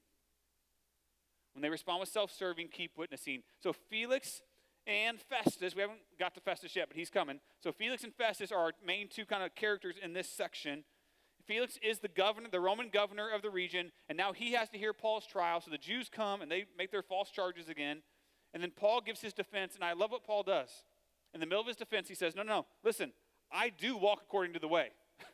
When 1.54 1.62
they 1.62 1.70
respond 1.70 2.02
with 2.02 2.10
self 2.10 2.32
serving, 2.32 2.70
keep 2.70 2.98
witnessing. 2.98 3.44
So 3.62 3.72
Felix 3.72 4.42
and 4.88 5.20
Festus, 5.22 5.76
we 5.76 5.82
haven't 5.82 6.02
got 6.20 6.34
to 6.36 6.42
Festus 6.42 6.76
yet, 6.76 6.88
but 6.90 6.98
he's 6.98 7.10
coming. 7.10 7.40
So 7.64 7.72
Felix 7.72 8.04
and 8.04 8.14
Festus 8.14 8.52
are 8.52 8.60
our 8.60 8.72
main 8.86 9.08
two 9.08 9.26
kind 9.26 9.44
of 9.44 9.56
characters 9.56 9.96
in 10.02 10.14
this 10.14 10.30
section. 10.30 10.84
Felix 11.48 11.78
is 11.84 12.00
the 12.00 12.08
governor, 12.08 12.50
the 12.52 12.60
Roman 12.60 12.90
governor 12.90 13.30
of 13.30 13.44
the 13.44 13.52
region, 13.52 13.92
and 14.10 14.18
now 14.18 14.34
he 14.34 14.54
has 14.54 14.70
to 14.70 14.78
hear 14.80 14.94
Paul's 14.94 15.28
trial. 15.28 15.62
So 15.62 15.70
the 15.70 15.78
Jews 15.78 16.10
come 16.12 16.42
and 16.42 16.52
they 16.52 16.66
make 16.78 16.92
their 16.92 17.04
false 17.04 17.30
charges 17.30 17.70
again. 17.70 18.02
And 18.54 18.64
then 18.64 18.72
Paul 18.72 19.02
gives 19.02 19.22
his 19.22 19.34
defense, 19.34 19.76
and 19.76 19.84
I 19.84 19.94
love 19.94 20.12
what 20.12 20.24
Paul 20.24 20.42
does. 20.42 20.70
In 21.36 21.42
the 21.42 21.46
middle 21.46 21.60
of 21.60 21.68
his 21.68 21.76
defense, 21.76 22.08
he 22.08 22.16
says, 22.16 22.34
No, 22.34 22.44
no, 22.44 22.54
no, 22.54 22.66
listen, 22.82 23.12
I 23.52 23.70
do 23.70 23.98
walk 23.98 24.22
according 24.24 24.54
to 24.54 24.60
the 24.60 24.70
way. 24.70 24.88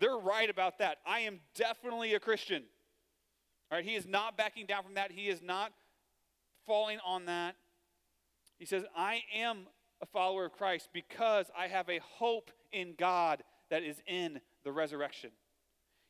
They're 0.00 0.18
right 0.18 0.50
about 0.50 0.78
that. 0.78 0.98
I 1.06 1.20
am 1.20 1.38
definitely 1.54 2.14
a 2.14 2.20
Christian. 2.20 2.64
All 3.70 3.78
right, 3.78 3.84
he 3.84 3.94
is 3.94 4.04
not 4.04 4.36
backing 4.36 4.66
down 4.66 4.82
from 4.82 4.94
that. 4.94 5.12
He 5.12 5.28
is 5.28 5.40
not 5.40 5.72
falling 6.66 6.98
on 7.06 7.26
that. 7.26 7.54
He 8.58 8.66
says, 8.66 8.84
I 8.96 9.22
am 9.34 9.68
a 10.02 10.06
follower 10.06 10.44
of 10.46 10.52
Christ 10.52 10.88
because 10.92 11.46
I 11.56 11.68
have 11.68 11.88
a 11.88 12.00
hope 12.00 12.50
in 12.72 12.94
God 12.98 13.44
that 13.70 13.84
is 13.84 14.02
in 14.08 14.40
the 14.64 14.72
resurrection. 14.72 15.30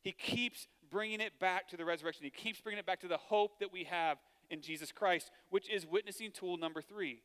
He 0.00 0.12
keeps 0.12 0.68
bringing 0.90 1.20
it 1.20 1.38
back 1.38 1.68
to 1.68 1.76
the 1.76 1.84
resurrection. 1.84 2.24
He 2.24 2.30
keeps 2.30 2.62
bringing 2.62 2.78
it 2.78 2.86
back 2.86 3.00
to 3.00 3.08
the 3.08 3.18
hope 3.18 3.58
that 3.60 3.72
we 3.72 3.84
have 3.84 4.18
in 4.48 4.62
Jesus 4.62 4.90
Christ, 4.90 5.30
which 5.50 5.70
is 5.70 5.86
witnessing 5.86 6.30
tool 6.32 6.56
number 6.56 6.80
three 6.80 7.20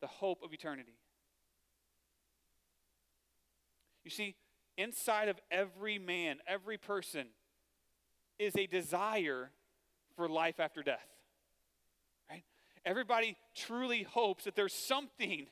the 0.00 0.06
hope 0.06 0.42
of 0.42 0.52
eternity. 0.52 0.98
You 4.04 4.10
see, 4.10 4.36
inside 4.76 5.28
of 5.28 5.38
every 5.50 5.98
man, 5.98 6.38
every 6.46 6.78
person, 6.78 7.26
is 8.38 8.54
a 8.56 8.66
desire 8.66 9.50
for 10.16 10.28
life 10.28 10.60
after 10.60 10.82
death. 10.82 11.06
Right? 12.30 12.44
Everybody 12.84 13.36
truly 13.54 14.04
hopes 14.04 14.44
that 14.44 14.54
there's 14.54 14.72
something 14.72 15.46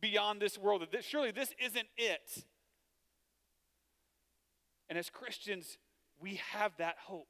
beyond 0.00 0.40
this 0.40 0.58
world, 0.58 0.82
that 0.82 0.92
this, 0.92 1.04
surely 1.04 1.30
this 1.30 1.52
isn't 1.58 1.88
it. 1.96 2.44
And 4.88 4.98
as 4.98 5.10
Christians, 5.10 5.78
we 6.20 6.40
have 6.52 6.72
that 6.78 6.96
hope. 7.06 7.28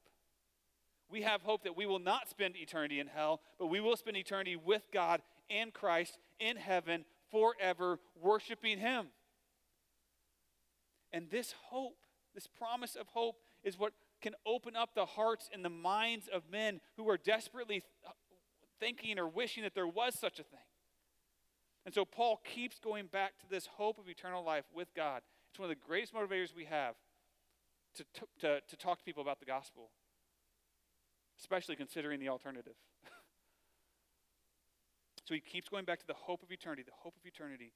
We 1.09 1.21
have 1.21 1.41
hope 1.41 1.63
that 1.63 1.77
we 1.77 1.85
will 1.85 1.99
not 1.99 2.29
spend 2.29 2.55
eternity 2.57 2.99
in 2.99 3.07
hell, 3.07 3.41
but 3.57 3.67
we 3.67 3.79
will 3.79 3.95
spend 3.95 4.17
eternity 4.17 4.57
with 4.57 4.83
God 4.93 5.21
and 5.49 5.73
Christ 5.73 6.17
in 6.39 6.57
heaven 6.57 7.05
forever, 7.31 7.99
worshiping 8.21 8.79
Him. 8.79 9.07
And 11.11 11.29
this 11.29 11.53
hope, 11.69 11.97
this 12.33 12.47
promise 12.47 12.95
of 12.95 13.07
hope, 13.07 13.37
is 13.63 13.77
what 13.77 13.93
can 14.21 14.33
open 14.45 14.75
up 14.75 14.95
the 14.95 15.05
hearts 15.05 15.49
and 15.53 15.63
the 15.63 15.69
minds 15.69 16.27
of 16.27 16.43
men 16.51 16.79
who 16.95 17.09
are 17.09 17.17
desperately 17.17 17.83
thinking 18.79 19.19
or 19.19 19.27
wishing 19.27 19.63
that 19.63 19.75
there 19.75 19.87
was 19.87 20.17
such 20.19 20.39
a 20.39 20.43
thing. 20.43 20.59
And 21.85 21.93
so 21.93 22.03
Paul 22.03 22.41
keeps 22.43 22.79
going 22.79 23.07
back 23.07 23.37
to 23.39 23.49
this 23.49 23.67
hope 23.67 23.97
of 23.97 24.09
eternal 24.09 24.43
life 24.43 24.65
with 24.73 24.93
God. 24.95 25.21
It's 25.49 25.59
one 25.59 25.69
of 25.69 25.75
the 25.75 25.87
greatest 25.87 26.13
motivators 26.13 26.55
we 26.55 26.65
have 26.65 26.95
to, 27.95 28.05
to, 28.41 28.61
to 28.67 28.77
talk 28.77 28.99
to 28.99 29.03
people 29.03 29.21
about 29.21 29.39
the 29.39 29.45
gospel, 29.45 29.91
especially 31.39 31.75
considering 31.75 32.19
the 32.19 32.29
alternative. 32.29 32.73
So 35.27 35.33
he 35.33 35.41
keeps 35.41 35.67
going 35.67 35.83
back 35.83 35.99
to 35.99 36.07
the 36.07 36.13
hope 36.13 36.41
of 36.41 36.51
eternity, 36.51 36.83
the 36.83 36.91
hope 37.03 37.15
of 37.19 37.25
eternity. 37.25 37.73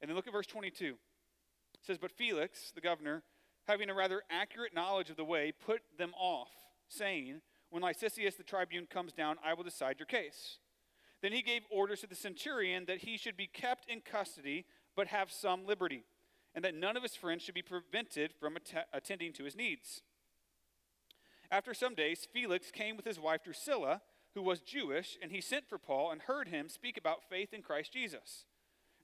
And 0.00 0.08
then 0.08 0.16
look 0.16 0.28
at 0.28 0.32
verse 0.32 0.46
22. 0.46 0.84
It 0.84 1.80
says, 1.82 1.98
But 1.98 2.12
Felix, 2.12 2.70
the 2.72 2.80
governor, 2.80 3.24
having 3.66 3.90
a 3.90 3.94
rather 3.94 4.22
accurate 4.30 4.74
knowledge 4.74 5.10
of 5.10 5.16
the 5.16 5.24
way, 5.24 5.52
put 5.52 5.82
them 5.98 6.12
off, 6.16 6.50
saying, 6.88 7.40
When 7.70 7.82
Lysias 7.82 8.36
the 8.36 8.44
tribune 8.44 8.86
comes 8.86 9.12
down, 9.12 9.36
I 9.44 9.54
will 9.54 9.64
decide 9.64 9.98
your 9.98 10.06
case. 10.06 10.58
Then 11.20 11.32
he 11.32 11.42
gave 11.42 11.62
orders 11.68 12.02
to 12.02 12.06
the 12.06 12.14
centurion 12.14 12.84
that 12.84 12.98
he 12.98 13.16
should 13.16 13.36
be 13.36 13.48
kept 13.48 13.88
in 13.88 14.00
custody, 14.00 14.64
but 14.94 15.08
have 15.08 15.32
some 15.32 15.66
liberty, 15.66 16.04
and 16.54 16.64
that 16.64 16.74
none 16.76 16.96
of 16.96 17.02
his 17.02 17.16
friends 17.16 17.42
should 17.42 17.54
be 17.54 17.62
prevented 17.62 18.32
from 18.38 18.56
att- 18.56 18.86
attending 18.92 19.32
to 19.32 19.44
his 19.44 19.56
needs. 19.56 20.02
After 21.50 21.74
some 21.74 21.94
days, 21.94 22.28
Felix 22.32 22.70
came 22.70 22.96
with 22.96 23.06
his 23.06 23.18
wife 23.18 23.42
Drusilla, 23.42 24.02
who 24.34 24.42
was 24.42 24.60
Jewish, 24.60 25.16
and 25.22 25.30
he 25.30 25.40
sent 25.40 25.68
for 25.68 25.78
Paul 25.78 26.10
and 26.10 26.22
heard 26.22 26.48
him 26.48 26.68
speak 26.68 26.96
about 26.96 27.28
faith 27.28 27.52
in 27.52 27.62
Christ 27.62 27.92
Jesus. 27.92 28.44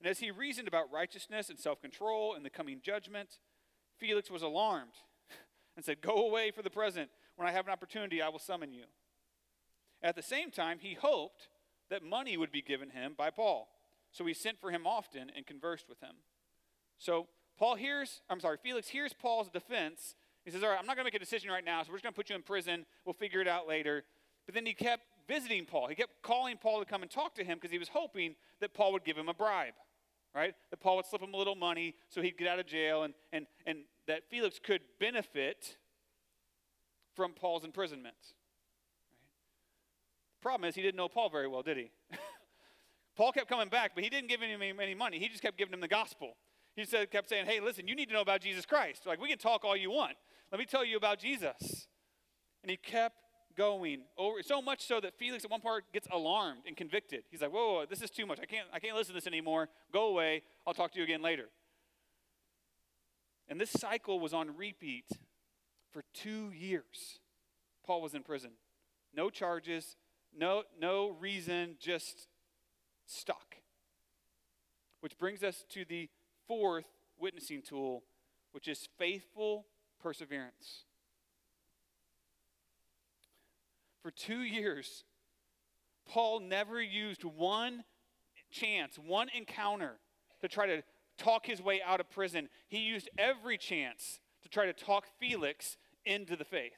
And 0.00 0.08
as 0.08 0.18
he 0.18 0.30
reasoned 0.30 0.66
about 0.66 0.92
righteousness 0.92 1.50
and 1.50 1.58
self 1.58 1.80
control 1.80 2.34
and 2.34 2.44
the 2.44 2.50
coming 2.50 2.80
judgment, 2.82 3.38
Felix 3.98 4.30
was 4.30 4.42
alarmed 4.42 4.92
and 5.76 5.84
said, 5.84 6.00
Go 6.00 6.26
away 6.26 6.50
for 6.50 6.62
the 6.62 6.70
present. 6.70 7.10
When 7.36 7.46
I 7.46 7.52
have 7.52 7.66
an 7.66 7.72
opportunity, 7.72 8.20
I 8.20 8.28
will 8.28 8.38
summon 8.38 8.72
you. 8.72 8.84
At 10.02 10.16
the 10.16 10.22
same 10.22 10.50
time, 10.50 10.78
he 10.80 10.94
hoped 10.94 11.48
that 11.90 12.02
money 12.02 12.36
would 12.36 12.52
be 12.52 12.62
given 12.62 12.90
him 12.90 13.14
by 13.16 13.30
Paul. 13.30 13.68
So 14.12 14.24
he 14.24 14.34
sent 14.34 14.60
for 14.60 14.70
him 14.70 14.86
often 14.86 15.30
and 15.36 15.46
conversed 15.46 15.88
with 15.88 16.00
him. 16.00 16.16
So 16.98 17.28
Paul 17.58 17.76
hears, 17.76 18.22
I'm 18.28 18.40
sorry, 18.40 18.56
Felix 18.62 18.88
hears 18.88 19.12
Paul's 19.12 19.48
defense. 19.48 20.16
He 20.44 20.50
says, 20.50 20.62
All 20.62 20.70
right, 20.70 20.78
I'm 20.78 20.86
not 20.86 20.96
going 20.96 21.04
to 21.04 21.12
make 21.12 21.14
a 21.14 21.24
decision 21.24 21.50
right 21.50 21.64
now, 21.64 21.82
so 21.82 21.90
we're 21.90 21.96
just 21.96 22.04
going 22.04 22.14
to 22.14 22.16
put 22.16 22.30
you 22.30 22.36
in 22.36 22.42
prison. 22.42 22.86
We'll 23.04 23.12
figure 23.12 23.40
it 23.40 23.48
out 23.48 23.68
later. 23.68 24.04
But 24.46 24.54
then 24.54 24.66
he 24.66 24.74
kept 24.74 25.02
visiting 25.28 25.64
Paul. 25.64 25.88
He 25.88 25.94
kept 25.94 26.22
calling 26.22 26.56
Paul 26.56 26.80
to 26.80 26.84
come 26.84 27.02
and 27.02 27.10
talk 27.10 27.34
to 27.36 27.44
him 27.44 27.58
because 27.58 27.70
he 27.70 27.78
was 27.78 27.88
hoping 27.88 28.34
that 28.60 28.74
Paul 28.74 28.92
would 28.92 29.04
give 29.04 29.16
him 29.16 29.28
a 29.28 29.34
bribe 29.34 29.74
right? 30.34 30.54
That 30.70 30.80
Paul 30.80 30.96
would 30.96 31.06
slip 31.06 31.22
him 31.22 31.34
a 31.34 31.36
little 31.36 31.56
money 31.56 31.94
so 32.08 32.22
he'd 32.22 32.38
get 32.38 32.48
out 32.48 32.58
of 32.58 32.66
jail 32.66 33.02
and, 33.02 33.14
and, 33.32 33.46
and 33.66 33.80
that 34.06 34.22
Felix 34.30 34.58
could 34.62 34.82
benefit 34.98 35.76
from 37.14 37.32
Paul's 37.32 37.64
imprisonment. 37.64 38.14
Right? 38.22 39.24
The 40.40 40.42
problem 40.42 40.68
is 40.68 40.74
he 40.74 40.82
didn't 40.82 40.96
know 40.96 41.08
Paul 41.08 41.30
very 41.30 41.48
well, 41.48 41.62
did 41.62 41.76
he? 41.76 41.90
Paul 43.16 43.32
kept 43.32 43.48
coming 43.48 43.68
back, 43.68 43.92
but 43.94 44.04
he 44.04 44.10
didn't 44.10 44.28
give 44.28 44.40
him 44.40 44.62
any 44.62 44.94
money. 44.94 45.18
He 45.18 45.28
just 45.28 45.42
kept 45.42 45.58
giving 45.58 45.74
him 45.74 45.80
the 45.80 45.88
gospel. 45.88 46.36
He 46.76 46.84
said, 46.84 47.10
kept 47.10 47.28
saying, 47.28 47.46
hey, 47.46 47.60
listen, 47.60 47.88
you 47.88 47.96
need 47.96 48.06
to 48.06 48.14
know 48.14 48.20
about 48.20 48.40
Jesus 48.40 48.64
Christ. 48.64 49.06
Like, 49.06 49.20
we 49.20 49.28
can 49.28 49.38
talk 49.38 49.64
all 49.64 49.76
you 49.76 49.90
want. 49.90 50.14
Let 50.52 50.58
me 50.58 50.64
tell 50.64 50.84
you 50.84 50.96
about 50.96 51.18
Jesus. 51.18 51.88
And 52.62 52.70
he 52.70 52.76
kept 52.76 53.16
going 53.60 54.00
over 54.16 54.42
so 54.42 54.62
much 54.62 54.86
so 54.86 55.00
that 55.00 55.18
Felix 55.18 55.44
at 55.44 55.50
one 55.50 55.60
part 55.60 55.84
gets 55.92 56.08
alarmed 56.10 56.62
and 56.66 56.74
convicted. 56.74 57.24
He's 57.30 57.42
like, 57.42 57.52
whoa, 57.52 57.74
whoa, 57.74 57.84
this 57.84 58.00
is 58.00 58.08
too 58.08 58.24
much. 58.24 58.38
I 58.40 58.46
can't, 58.46 58.66
I 58.72 58.78
can't 58.78 58.96
listen 58.96 59.14
to 59.14 59.20
this 59.20 59.26
anymore. 59.26 59.68
Go 59.92 60.06
away. 60.06 60.42
I'll 60.66 60.72
talk 60.72 60.92
to 60.92 60.98
you 60.98 61.04
again 61.04 61.20
later. 61.20 61.50
And 63.50 63.60
this 63.60 63.70
cycle 63.70 64.18
was 64.18 64.32
on 64.32 64.56
repeat 64.56 65.04
for 65.92 66.04
two 66.14 66.52
years. 66.52 67.20
Paul 67.86 68.00
was 68.00 68.14
in 68.14 68.22
prison. 68.22 68.52
No 69.14 69.28
charges, 69.28 69.96
no, 70.34 70.62
no 70.80 71.10
reason, 71.20 71.76
just 71.78 72.28
stuck. 73.04 73.56
Which 75.00 75.18
brings 75.18 75.42
us 75.42 75.66
to 75.70 75.84
the 75.84 76.08
fourth 76.48 76.86
witnessing 77.18 77.60
tool, 77.60 78.04
which 78.52 78.68
is 78.68 78.88
faithful 78.96 79.66
perseverance. 80.02 80.84
For 84.02 84.10
two 84.10 84.40
years, 84.40 85.04
Paul 86.08 86.40
never 86.40 86.80
used 86.80 87.24
one 87.24 87.84
chance, 88.50 88.98
one 88.98 89.28
encounter 89.36 89.98
to 90.40 90.48
try 90.48 90.66
to 90.66 90.82
talk 91.18 91.46
his 91.46 91.60
way 91.60 91.80
out 91.84 92.00
of 92.00 92.10
prison. 92.10 92.48
He 92.68 92.78
used 92.78 93.10
every 93.18 93.58
chance 93.58 94.20
to 94.42 94.48
try 94.48 94.66
to 94.66 94.72
talk 94.72 95.04
Felix 95.18 95.76
into 96.04 96.36
the 96.36 96.44
faith. 96.44 96.72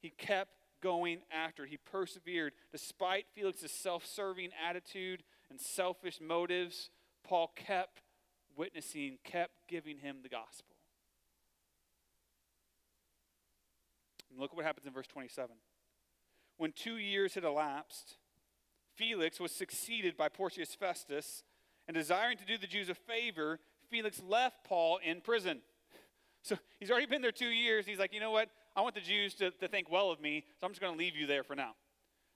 He 0.00 0.10
kept 0.10 0.50
going 0.82 1.20
after. 1.30 1.66
He 1.66 1.76
persevered. 1.76 2.52
Despite 2.72 3.26
Felix's 3.34 3.70
self 3.70 4.04
serving 4.04 4.50
attitude 4.66 5.22
and 5.50 5.60
selfish 5.60 6.18
motives, 6.20 6.90
Paul 7.22 7.52
kept 7.54 8.02
witnessing, 8.56 9.18
kept 9.24 9.52
giving 9.68 9.98
him 9.98 10.18
the 10.22 10.28
gospel. 10.28 10.69
And 14.30 14.38
look 14.38 14.54
what 14.54 14.64
happens 14.64 14.86
in 14.86 14.92
verse 14.92 15.06
27. 15.06 15.50
When 16.56 16.72
two 16.72 16.96
years 16.96 17.34
had 17.34 17.44
elapsed, 17.44 18.16
Felix 18.94 19.40
was 19.40 19.52
succeeded 19.52 20.16
by 20.16 20.28
Porcius 20.28 20.74
Festus, 20.74 21.42
and 21.88 21.94
desiring 21.94 22.36
to 22.36 22.44
do 22.44 22.58
the 22.58 22.66
Jews 22.66 22.88
a 22.88 22.94
favor, 22.94 23.58
Felix 23.90 24.20
left 24.26 24.64
Paul 24.64 24.98
in 25.02 25.20
prison. 25.20 25.60
So 26.42 26.56
he's 26.78 26.90
already 26.90 27.06
been 27.06 27.22
there 27.22 27.32
two 27.32 27.48
years. 27.48 27.86
He's 27.86 27.98
like, 27.98 28.12
you 28.12 28.20
know 28.20 28.30
what? 28.30 28.48
I 28.76 28.82
want 28.82 28.94
the 28.94 29.00
Jews 29.00 29.34
to, 29.34 29.50
to 29.50 29.68
think 29.68 29.90
well 29.90 30.10
of 30.10 30.20
me, 30.20 30.44
so 30.58 30.66
I'm 30.66 30.72
just 30.72 30.80
going 30.80 30.92
to 30.92 30.98
leave 30.98 31.16
you 31.16 31.26
there 31.26 31.42
for 31.42 31.56
now. 31.56 31.72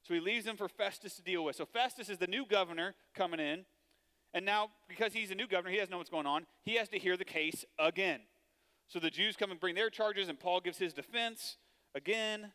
So 0.02 0.12
he 0.12 0.20
leaves 0.20 0.44
them 0.44 0.56
for 0.56 0.68
Festus 0.68 1.16
to 1.16 1.22
deal 1.22 1.44
with. 1.44 1.56
So 1.56 1.64
Festus 1.64 2.08
is 2.08 2.18
the 2.18 2.26
new 2.26 2.44
governor 2.44 2.94
coming 3.14 3.40
in. 3.40 3.64
And 4.34 4.44
now, 4.44 4.70
because 4.88 5.12
he's 5.12 5.30
a 5.30 5.34
new 5.34 5.46
governor, 5.46 5.70
he 5.70 5.78
doesn't 5.78 5.90
know 5.90 5.98
what's 5.98 6.10
going 6.10 6.26
on. 6.26 6.44
He 6.64 6.74
has 6.74 6.88
to 6.88 6.98
hear 6.98 7.16
the 7.16 7.24
case 7.24 7.64
again. 7.78 8.20
So 8.88 8.98
the 8.98 9.10
Jews 9.10 9.36
come 9.36 9.50
and 9.50 9.60
bring 9.60 9.74
their 9.74 9.90
charges, 9.90 10.28
and 10.28 10.38
Paul 10.38 10.60
gives 10.60 10.78
his 10.78 10.92
defense 10.92 11.56
again. 11.94 12.52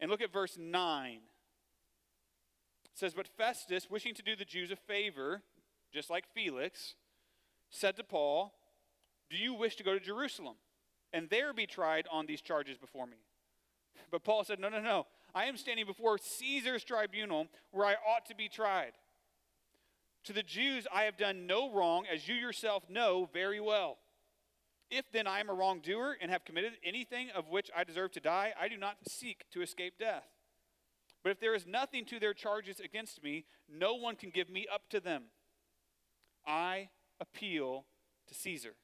And 0.00 0.10
look 0.10 0.20
at 0.20 0.32
verse 0.32 0.56
9. 0.58 1.14
It 1.14 1.20
says, 2.94 3.14
But 3.14 3.28
Festus, 3.28 3.90
wishing 3.90 4.14
to 4.14 4.22
do 4.22 4.36
the 4.36 4.44
Jews 4.44 4.70
a 4.70 4.76
favor, 4.76 5.42
just 5.92 6.10
like 6.10 6.24
Felix, 6.34 6.94
said 7.70 7.96
to 7.96 8.04
Paul, 8.04 8.52
Do 9.30 9.36
you 9.36 9.54
wish 9.54 9.76
to 9.76 9.84
go 9.84 9.94
to 9.94 10.00
Jerusalem 10.00 10.56
and 11.12 11.28
there 11.30 11.52
be 11.52 11.66
tried 11.66 12.06
on 12.10 12.26
these 12.26 12.40
charges 12.40 12.78
before 12.78 13.06
me? 13.06 13.18
But 14.10 14.24
Paul 14.24 14.44
said, 14.44 14.60
No, 14.60 14.68
no, 14.68 14.80
no. 14.80 15.06
I 15.34 15.44
am 15.44 15.56
standing 15.56 15.86
before 15.86 16.18
Caesar's 16.18 16.84
tribunal 16.84 17.48
where 17.70 17.86
I 17.86 17.94
ought 17.94 18.26
to 18.26 18.34
be 18.34 18.48
tried. 18.48 18.92
To 20.24 20.32
the 20.32 20.42
Jews 20.42 20.86
I 20.92 21.02
have 21.02 21.16
done 21.16 21.46
no 21.46 21.72
wrong, 21.72 22.04
as 22.12 22.26
you 22.26 22.34
yourself 22.34 22.88
know 22.88 23.28
very 23.32 23.60
well. 23.60 23.98
If 24.90 25.10
then 25.10 25.26
I 25.26 25.40
am 25.40 25.50
a 25.50 25.54
wrongdoer 25.54 26.16
and 26.20 26.30
have 26.30 26.44
committed 26.44 26.72
anything 26.84 27.30
of 27.34 27.48
which 27.48 27.70
I 27.76 27.84
deserve 27.84 28.12
to 28.12 28.20
die, 28.20 28.52
I 28.60 28.68
do 28.68 28.76
not 28.76 28.96
seek 29.08 29.44
to 29.52 29.62
escape 29.62 29.94
death. 29.98 30.28
But 31.22 31.30
if 31.30 31.40
there 31.40 31.54
is 31.54 31.66
nothing 31.66 32.04
to 32.06 32.20
their 32.20 32.34
charges 32.34 32.78
against 32.78 33.22
me, 33.22 33.46
no 33.68 33.94
one 33.94 34.14
can 34.14 34.30
give 34.30 34.48
me 34.48 34.66
up 34.72 34.82
to 34.90 35.00
them. 35.00 35.24
I 36.46 36.90
appeal 37.20 37.84
to 38.28 38.34
Caesar. 38.34 38.74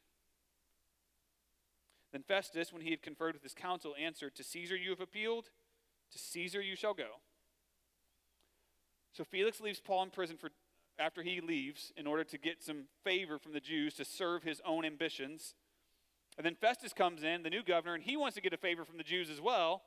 Then 2.13 2.25
Festus, 2.27 2.73
when 2.73 2.83
he 2.83 2.91
had 2.91 3.01
conferred 3.01 3.35
with 3.35 3.43
his 3.43 3.55
council, 3.55 3.95
answered, 3.99 4.35
To 4.35 4.45
Caesar 4.45 4.77
you 4.77 4.91
have 4.91 5.01
appealed, 5.01 5.51
to 6.11 6.19
Caesar 6.19 6.61
you 6.61 6.77
shall 6.77 6.95
go. 6.95 7.21
So 9.13 9.25
Felix 9.25 9.61
leaves 9.61 9.81
Paul 9.81 10.05
in 10.05 10.11
prison 10.11 10.37
for, 10.37 10.51
after 10.99 11.23
he 11.23 11.41
leaves 11.41 11.93
in 11.97 12.07
order 12.07 12.25
to 12.25 12.39
get 12.39 12.63
some 12.63 12.85
favor 13.05 13.39
from 13.39 13.53
the 13.53 13.61
Jews 13.61 13.95
to 13.95 14.05
serve 14.05 14.43
his 14.43 14.61
own 14.67 14.85
ambitions. 14.85 15.55
And 16.39 16.47
then 16.47 16.55
Festus 16.55 16.93
comes 16.93 17.23
in, 17.23 17.43
the 17.43 17.51
new 17.51 17.63
governor, 17.63 17.95
and 17.95 18.03
he 18.03 18.17
wants 18.17 18.35
to 18.37 18.41
get 18.41 18.53
a 18.53 18.57
favor 18.57 18.85
from 18.85 18.97
the 18.97 19.05
Jews 19.05 19.29
as 19.29 19.41
well. 19.41 19.83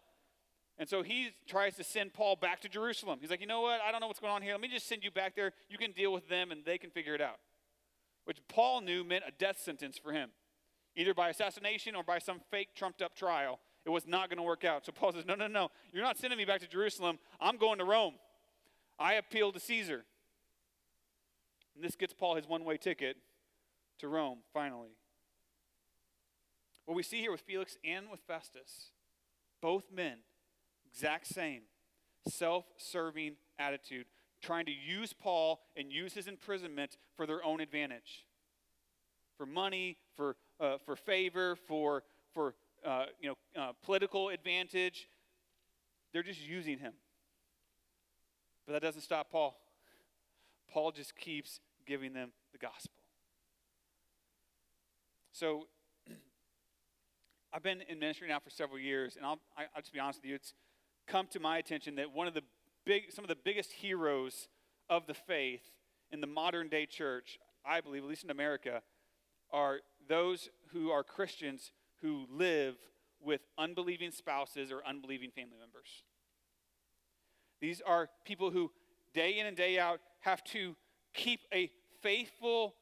And 0.77 0.87
so 0.87 1.03
he 1.03 1.29
tries 1.47 1.75
to 1.77 1.83
send 1.83 2.13
Paul 2.13 2.35
back 2.35 2.61
to 2.61 2.69
Jerusalem. 2.69 3.19
He's 3.21 3.29
like, 3.29 3.41
you 3.41 3.47
know 3.47 3.61
what? 3.61 3.79
I 3.81 3.91
don't 3.91 4.01
know 4.01 4.07
what's 4.07 4.19
going 4.19 4.33
on 4.33 4.41
here. 4.41 4.51
Let 4.51 4.61
me 4.61 4.67
just 4.67 4.87
send 4.87 5.03
you 5.03 5.11
back 5.11 5.35
there. 5.35 5.53
You 5.69 5.77
can 5.77 5.91
deal 5.91 6.11
with 6.11 6.27
them 6.27 6.51
and 6.51 6.65
they 6.65 6.77
can 6.77 6.89
figure 6.89 7.15
it 7.15 7.21
out. 7.21 7.39
Which 8.25 8.37
Paul 8.49 8.81
knew 8.81 9.03
meant 9.03 9.23
a 9.27 9.31
death 9.31 9.59
sentence 9.59 9.97
for 9.97 10.11
him, 10.11 10.31
either 10.95 11.13
by 11.13 11.29
assassination 11.29 11.95
or 11.95 12.03
by 12.03 12.19
some 12.19 12.41
fake 12.51 12.69
trumped 12.75 13.01
up 13.01 13.15
trial. 13.15 13.59
It 13.85 13.89
was 13.89 14.05
not 14.05 14.29
going 14.29 14.37
to 14.37 14.43
work 14.43 14.65
out. 14.65 14.85
So 14.85 14.91
Paul 14.91 15.13
says, 15.13 15.25
no, 15.25 15.35
no, 15.35 15.47
no. 15.47 15.69
You're 15.93 16.03
not 16.03 16.17
sending 16.17 16.37
me 16.37 16.45
back 16.45 16.59
to 16.61 16.67
Jerusalem. 16.67 17.19
I'm 17.39 17.57
going 17.57 17.77
to 17.77 17.85
Rome. 17.85 18.15
I 18.99 19.13
appeal 19.13 19.51
to 19.51 19.59
Caesar. 19.59 20.03
And 21.75 21.83
this 21.83 21.95
gets 21.95 22.13
Paul 22.13 22.35
his 22.35 22.47
one 22.47 22.65
way 22.65 22.77
ticket 22.77 23.17
to 23.99 24.07
Rome, 24.07 24.39
finally. 24.53 24.97
What 26.85 26.95
we 26.95 27.03
see 27.03 27.19
here 27.19 27.31
with 27.31 27.41
Felix 27.41 27.77
and 27.83 28.09
with 28.09 28.19
Festus, 28.27 28.91
both 29.61 29.85
men, 29.91 30.17
exact 30.91 31.27
same, 31.27 31.61
self 32.27 32.65
serving 32.77 33.35
attitude, 33.57 34.05
trying 34.41 34.65
to 34.65 34.71
use 34.71 35.13
Paul 35.13 35.61
and 35.75 35.91
use 35.91 36.13
his 36.13 36.27
imprisonment 36.27 36.97
for 37.15 37.25
their 37.25 37.43
own 37.43 37.59
advantage. 37.59 38.25
For 39.37 39.45
money, 39.45 39.97
for, 40.15 40.35
uh, 40.59 40.77
for 40.85 40.95
favor, 40.95 41.55
for, 41.55 42.03
for 42.33 42.53
uh, 42.85 43.05
you 43.19 43.29
know, 43.29 43.61
uh, 43.61 43.71
political 43.83 44.29
advantage. 44.29 45.09
They're 46.13 46.23
just 46.23 46.41
using 46.41 46.77
him. 46.79 46.93
But 48.65 48.73
that 48.73 48.81
doesn't 48.81 49.01
stop 49.01 49.31
Paul. 49.31 49.57
Paul 50.71 50.91
just 50.91 51.15
keeps 51.15 51.59
giving 51.85 52.13
them 52.13 52.31
the 52.51 52.57
gospel. 52.57 52.93
So 55.31 55.67
I've 57.55 57.63
been 57.63 57.83
in 57.87 57.99
ministry 57.99 58.27
now 58.27 58.39
for 58.39 58.49
several 58.49 58.77
years, 58.77 59.15
and 59.15 59.25
I'll, 59.25 59.39
I, 59.57 59.61
will 59.61 59.81
just 59.81 59.93
be 59.93 59.99
honest 59.99 60.19
with 60.19 60.25
you. 60.25 60.35
It's 60.35 60.53
come 61.07 61.25
to 61.27 61.39
my 61.39 61.57
attention 61.57 61.95
that 61.95 62.11
one 62.11 62.27
of 62.27 62.33
the 62.33 62.41
big, 62.85 63.13
some 63.13 63.23
of 63.23 63.29
the 63.29 63.37
biggest 63.45 63.71
heroes 63.71 64.49
of 64.89 65.07
the 65.07 65.13
faith 65.13 65.61
in 66.11 66.19
the 66.19 66.27
modern 66.27 66.67
day 66.67 66.85
church, 66.85 67.39
I 67.65 67.79
believe, 67.79 68.03
at 68.03 68.09
least 68.09 68.25
in 68.25 68.29
America, 68.29 68.81
are 69.53 69.79
those 70.09 70.49
who 70.73 70.91
are 70.91 71.01
Christians 71.01 71.71
who 72.01 72.25
live 72.29 72.75
with 73.21 73.39
unbelieving 73.57 74.11
spouses 74.11 74.69
or 74.69 74.85
unbelieving 74.85 75.31
family 75.31 75.57
members. 75.57 76.03
These 77.61 77.79
are 77.79 78.09
people 78.25 78.51
who, 78.51 78.69
day 79.13 79.39
in 79.39 79.45
and 79.45 79.55
day 79.55 79.79
out, 79.79 80.01
have 80.19 80.43
to 80.45 80.75
keep 81.13 81.39
a 81.53 81.71
faithful 82.01 82.75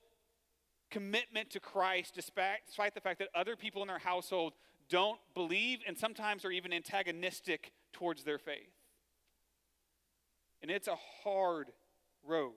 commitment 0.94 1.50
to 1.50 1.60
Christ 1.60 2.14
despite, 2.14 2.60
despite 2.68 2.94
the 2.94 3.02
fact 3.02 3.18
that 3.18 3.30
other 3.34 3.56
people 3.56 3.82
in 3.82 3.88
their 3.88 3.98
household 3.98 4.54
don't 4.90 5.20
believe 5.34 5.80
and 5.88 5.98
sometimes 5.98 6.46
are 6.46 6.52
even 6.52 6.72
antagonistic 6.72 7.72
towards 7.94 8.24
their 8.24 8.38
faith. 8.38 8.70
And 10.62 10.70
it's 10.70 10.88
a 10.88 10.96
hard 11.24 11.72
road. 12.24 12.54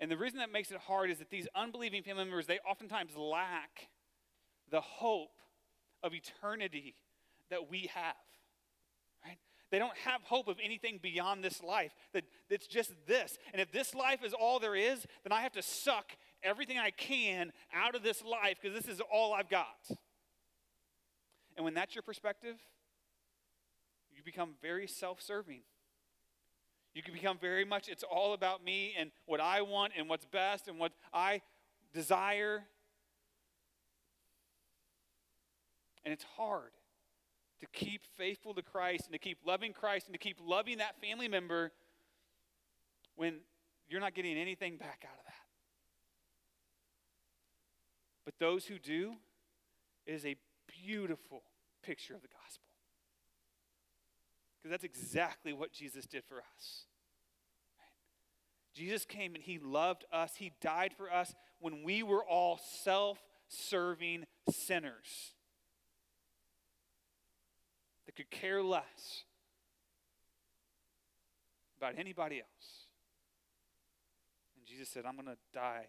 And 0.00 0.10
the 0.10 0.16
reason 0.16 0.38
that 0.38 0.50
makes 0.50 0.70
it 0.70 0.78
hard 0.78 1.10
is 1.10 1.18
that 1.18 1.30
these 1.30 1.46
unbelieving 1.54 2.02
family 2.02 2.24
members, 2.24 2.46
they 2.46 2.58
oftentimes 2.68 3.14
lack 3.14 3.88
the 4.70 4.80
hope 4.80 5.36
of 6.02 6.14
eternity 6.14 6.94
that 7.50 7.70
we 7.70 7.90
have. 7.94 8.14
Right? 9.24 9.38
They 9.70 9.78
don't 9.78 9.96
have 9.98 10.22
hope 10.22 10.48
of 10.48 10.56
anything 10.64 10.98
beyond 11.02 11.44
this 11.44 11.62
life. 11.62 11.92
That 12.14 12.24
it's 12.48 12.66
just 12.66 12.92
this. 13.06 13.38
And 13.52 13.60
if 13.60 13.70
this 13.70 13.94
life 13.94 14.24
is 14.24 14.32
all 14.32 14.58
there 14.58 14.74
is, 14.74 15.06
then 15.22 15.32
I 15.32 15.42
have 15.42 15.52
to 15.52 15.62
suck 15.62 16.16
everything 16.44 16.78
I 16.78 16.90
can 16.90 17.52
out 17.74 17.94
of 17.94 18.02
this 18.02 18.22
life 18.22 18.58
because 18.60 18.76
this 18.76 18.92
is 18.92 19.00
all 19.12 19.32
I've 19.32 19.48
got. 19.48 19.88
And 21.56 21.64
when 21.64 21.74
that's 21.74 21.94
your 21.94 22.02
perspective, 22.02 22.56
you 24.14 24.22
become 24.22 24.50
very 24.62 24.86
self 24.86 25.20
serving. 25.20 25.60
You 26.94 27.02
can 27.02 27.12
become 27.12 27.38
very 27.40 27.64
much, 27.64 27.88
it's 27.88 28.04
all 28.04 28.34
about 28.34 28.64
me 28.64 28.94
and 28.96 29.10
what 29.26 29.40
I 29.40 29.62
want 29.62 29.94
and 29.98 30.08
what's 30.08 30.26
best 30.26 30.68
and 30.68 30.78
what 30.78 30.92
I 31.12 31.40
desire. 31.92 32.62
And 36.04 36.12
it's 36.12 36.24
hard 36.36 36.70
to 37.60 37.66
keep 37.72 38.02
faithful 38.16 38.54
to 38.54 38.62
Christ 38.62 39.06
and 39.06 39.12
to 39.12 39.18
keep 39.18 39.38
loving 39.44 39.72
Christ 39.72 40.06
and 40.06 40.14
to 40.14 40.18
keep 40.18 40.36
loving 40.44 40.78
that 40.78 41.00
family 41.00 41.26
member 41.26 41.72
when 43.16 43.40
you're 43.88 44.00
not 44.00 44.14
getting 44.14 44.36
anything 44.36 44.76
back 44.76 45.04
out 45.04 45.18
of 45.18 45.24
that. 45.26 45.33
But 48.24 48.34
those 48.38 48.66
who 48.66 48.78
do, 48.78 49.14
it 50.06 50.12
is 50.12 50.24
a 50.24 50.36
beautiful 50.84 51.42
picture 51.82 52.14
of 52.14 52.22
the 52.22 52.28
gospel. 52.28 52.64
Because 54.56 54.70
that's 54.70 54.84
exactly 54.84 55.52
what 55.52 55.72
Jesus 55.72 56.06
did 56.06 56.24
for 56.24 56.38
us. 56.38 56.86
Jesus 58.74 59.04
came 59.04 59.34
and 59.34 59.44
he 59.44 59.58
loved 59.58 60.04
us. 60.12 60.32
He 60.36 60.52
died 60.60 60.92
for 60.96 61.12
us 61.12 61.34
when 61.60 61.84
we 61.84 62.02
were 62.02 62.24
all 62.24 62.58
self 62.82 63.18
serving 63.48 64.24
sinners 64.50 65.34
that 68.06 68.16
could 68.16 68.30
care 68.30 68.62
less 68.62 69.24
about 71.78 71.94
anybody 71.98 72.38
else. 72.40 72.86
And 74.56 74.66
Jesus 74.66 74.88
said, 74.88 75.04
I'm 75.06 75.14
going 75.14 75.26
to 75.26 75.36
die 75.52 75.86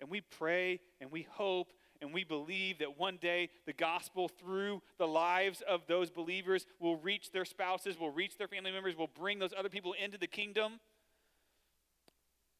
and 0.00 0.10
we 0.10 0.20
pray 0.20 0.80
and 1.00 1.10
we 1.10 1.26
hope 1.30 1.72
and 2.00 2.12
we 2.12 2.24
believe 2.24 2.78
that 2.78 2.98
one 2.98 3.16
day 3.16 3.48
the 3.64 3.72
gospel 3.72 4.28
through 4.28 4.82
the 4.98 5.06
lives 5.06 5.62
of 5.66 5.86
those 5.86 6.10
believers 6.10 6.66
will 6.78 6.96
reach 6.96 7.32
their 7.32 7.44
spouses, 7.44 7.98
will 7.98 8.10
reach 8.10 8.36
their 8.36 8.48
family 8.48 8.70
members, 8.70 8.96
will 8.96 9.06
bring 9.06 9.38
those 9.38 9.54
other 9.56 9.68
people 9.68 9.94
into 10.02 10.18
the 10.18 10.26
kingdom. 10.26 10.80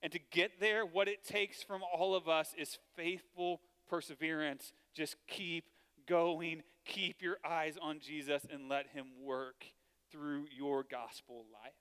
And 0.02 0.12
to 0.12 0.18
get 0.30 0.60
there, 0.60 0.84
what 0.86 1.08
it 1.08 1.24
takes 1.24 1.62
from 1.62 1.82
all 1.82 2.14
of 2.14 2.28
us 2.28 2.54
is 2.56 2.78
faithful 2.94 3.60
perseverance. 3.88 4.72
Just 4.94 5.16
keep 5.26 5.64
going, 6.06 6.62
keep 6.84 7.22
your 7.22 7.38
eyes 7.44 7.76
on 7.80 8.00
Jesus, 8.00 8.46
and 8.50 8.68
let 8.68 8.86
Him 8.88 9.06
work 9.22 9.64
through 10.10 10.46
your 10.56 10.84
gospel 10.84 11.44
life. 11.62 11.72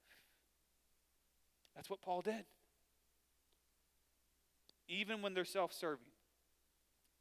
That's 1.76 1.90
what 1.90 2.02
Paul 2.02 2.22
did 2.22 2.46
even 4.88 5.22
when 5.22 5.34
they're 5.34 5.46
self 5.46 5.74
serving, 5.74 6.06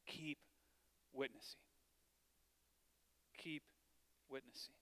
keep 0.06 0.38
witnessing. 1.12 1.60
Keep 3.38 3.62
witnessing. 4.30 4.74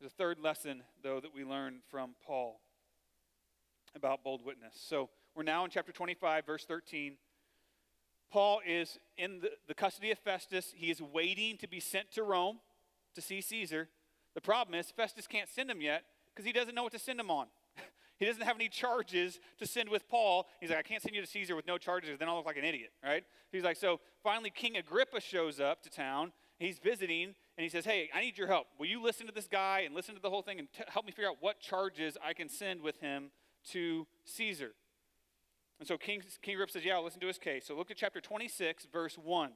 There's 0.00 0.12
a 0.12 0.14
third 0.14 0.38
lesson, 0.38 0.82
though, 1.02 1.20
that 1.20 1.34
we 1.34 1.44
learn 1.44 1.80
from 1.90 2.14
Paul 2.26 2.60
about 3.94 4.22
bold 4.22 4.44
witness. 4.44 4.74
So 4.76 5.08
we're 5.34 5.42
now 5.42 5.64
in 5.64 5.70
chapter 5.70 5.92
25, 5.92 6.44
verse 6.44 6.64
13. 6.66 7.16
Paul 8.30 8.60
is 8.66 8.98
in 9.16 9.40
the, 9.40 9.52
the 9.68 9.74
custody 9.74 10.10
of 10.10 10.18
Festus. 10.18 10.72
He 10.76 10.90
is 10.90 11.00
waiting 11.00 11.56
to 11.58 11.68
be 11.68 11.80
sent 11.80 12.10
to 12.12 12.22
Rome 12.22 12.58
to 13.14 13.22
see 13.22 13.40
Caesar. 13.40 13.88
The 14.34 14.40
problem 14.40 14.78
is, 14.78 14.90
Festus 14.90 15.26
can't 15.26 15.48
send 15.48 15.70
him 15.70 15.80
yet 15.80 16.04
Because 16.34 16.44
he 16.44 16.52
doesn't 16.52 16.74
know 16.74 16.82
what 16.82 16.92
to 16.92 16.98
send 16.98 17.18
him 17.18 17.30
on. 17.30 17.46
He 18.18 18.24
doesn't 18.24 18.42
have 18.42 18.56
any 18.56 18.68
charges 18.68 19.38
to 19.58 19.66
send 19.66 19.88
with 19.88 20.08
Paul. 20.08 20.46
He's 20.60 20.70
like, 20.70 20.78
I 20.78 20.82
can't 20.82 21.02
send 21.02 21.14
you 21.14 21.20
to 21.20 21.26
Caesar 21.26 21.54
with 21.54 21.66
no 21.66 21.78
charges, 21.78 22.18
then 22.18 22.28
I'll 22.28 22.36
look 22.36 22.46
like 22.46 22.56
an 22.56 22.64
idiot, 22.64 22.92
right? 23.04 23.24
He's 23.52 23.64
like, 23.64 23.76
so 23.76 24.00
finally, 24.22 24.50
King 24.50 24.76
Agrippa 24.76 25.20
shows 25.20 25.60
up 25.60 25.82
to 25.82 25.90
town. 25.90 26.32
He's 26.58 26.78
visiting, 26.78 27.34
and 27.58 27.62
he 27.62 27.68
says, 27.68 27.84
Hey, 27.84 28.08
I 28.14 28.20
need 28.20 28.38
your 28.38 28.46
help. 28.46 28.68
Will 28.78 28.86
you 28.86 29.02
listen 29.02 29.26
to 29.26 29.32
this 29.32 29.46
guy 29.46 29.80
and 29.80 29.94
listen 29.94 30.14
to 30.14 30.22
the 30.22 30.30
whole 30.30 30.42
thing 30.42 30.58
and 30.58 30.68
t- 30.72 30.84
help 30.88 31.04
me 31.04 31.12
figure 31.12 31.28
out 31.28 31.36
what 31.40 31.60
charges 31.60 32.16
I 32.24 32.32
can 32.32 32.48
send 32.48 32.80
with 32.80 32.98
him 33.00 33.30
to 33.72 34.06
Caesar? 34.24 34.72
And 35.78 35.86
so 35.86 35.98
King, 35.98 36.22
King 36.40 36.54
Agrippa 36.54 36.72
says, 36.72 36.84
Yeah, 36.84 36.94
I'll 36.94 37.04
listen 37.04 37.20
to 37.20 37.26
his 37.26 37.38
case. 37.38 37.66
So 37.66 37.76
look 37.76 37.90
at 37.90 37.98
chapter 37.98 38.20
26, 38.20 38.86
verse 38.90 39.18
1. 39.22 39.50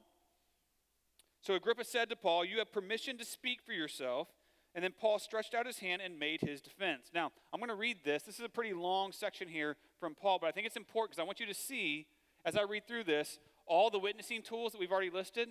So 1.41 1.55
Agrippa 1.55 1.83
said 1.83 2.09
to 2.09 2.15
Paul, 2.15 2.45
You 2.45 2.59
have 2.59 2.71
permission 2.71 3.17
to 3.17 3.25
speak 3.25 3.61
for 3.65 3.73
yourself. 3.73 4.27
And 4.73 4.83
then 4.83 4.93
Paul 4.97 5.19
stretched 5.19 5.53
out 5.53 5.65
his 5.65 5.79
hand 5.79 6.01
and 6.01 6.17
made 6.17 6.41
his 6.41 6.61
defense. 6.61 7.11
Now, 7.13 7.31
I'm 7.51 7.59
going 7.59 7.69
to 7.69 7.75
read 7.75 7.97
this. 8.05 8.23
This 8.23 8.39
is 8.39 8.45
a 8.45 8.49
pretty 8.49 8.73
long 8.73 9.11
section 9.11 9.47
here 9.47 9.75
from 9.99 10.15
Paul, 10.15 10.39
but 10.39 10.47
I 10.47 10.51
think 10.51 10.65
it's 10.65 10.77
important 10.77 11.11
because 11.11 11.21
I 11.21 11.25
want 11.25 11.39
you 11.39 11.45
to 11.45 11.53
see, 11.53 12.07
as 12.45 12.55
I 12.55 12.63
read 12.63 12.87
through 12.87 13.03
this, 13.03 13.39
all 13.65 13.89
the 13.89 13.99
witnessing 13.99 14.41
tools 14.41 14.71
that 14.71 14.79
we've 14.79 14.91
already 14.91 15.09
listed. 15.09 15.49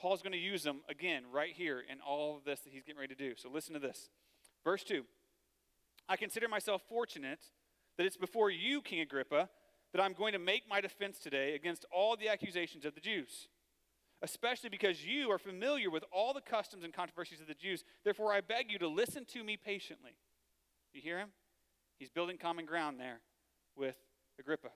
Paul's 0.00 0.22
going 0.22 0.32
to 0.32 0.38
use 0.38 0.62
them 0.62 0.80
again 0.88 1.24
right 1.32 1.52
here 1.52 1.80
in 1.80 1.98
all 2.00 2.36
of 2.36 2.44
this 2.44 2.60
that 2.60 2.72
he's 2.72 2.82
getting 2.82 3.00
ready 3.00 3.14
to 3.14 3.28
do. 3.28 3.34
So 3.36 3.48
listen 3.50 3.74
to 3.74 3.80
this. 3.80 4.10
Verse 4.64 4.84
2 4.84 5.04
I 6.08 6.16
consider 6.16 6.48
myself 6.48 6.82
fortunate 6.88 7.40
that 7.96 8.06
it's 8.06 8.16
before 8.16 8.50
you, 8.50 8.82
King 8.82 9.00
Agrippa, 9.00 9.48
that 9.92 10.02
I'm 10.02 10.12
going 10.12 10.32
to 10.32 10.38
make 10.38 10.68
my 10.68 10.80
defense 10.80 11.18
today 11.18 11.54
against 11.54 11.84
all 11.92 12.16
the 12.16 12.28
accusations 12.28 12.84
of 12.84 12.94
the 12.94 13.00
Jews 13.00 13.48
especially 14.22 14.70
because 14.70 15.04
you 15.04 15.30
are 15.30 15.38
familiar 15.38 15.90
with 15.90 16.04
all 16.12 16.32
the 16.32 16.40
customs 16.40 16.84
and 16.84 16.92
controversies 16.92 17.40
of 17.40 17.48
the 17.48 17.54
Jews. 17.54 17.84
Therefore, 18.04 18.32
I 18.32 18.40
beg 18.40 18.70
you 18.70 18.78
to 18.78 18.88
listen 18.88 19.24
to 19.32 19.42
me 19.42 19.56
patiently. 19.56 20.12
You 20.92 21.00
hear 21.02 21.18
him? 21.18 21.30
He's 21.98 22.10
building 22.10 22.38
common 22.38 22.64
ground 22.64 23.00
there 23.00 23.20
with 23.76 23.96
Agrippa. 24.38 24.70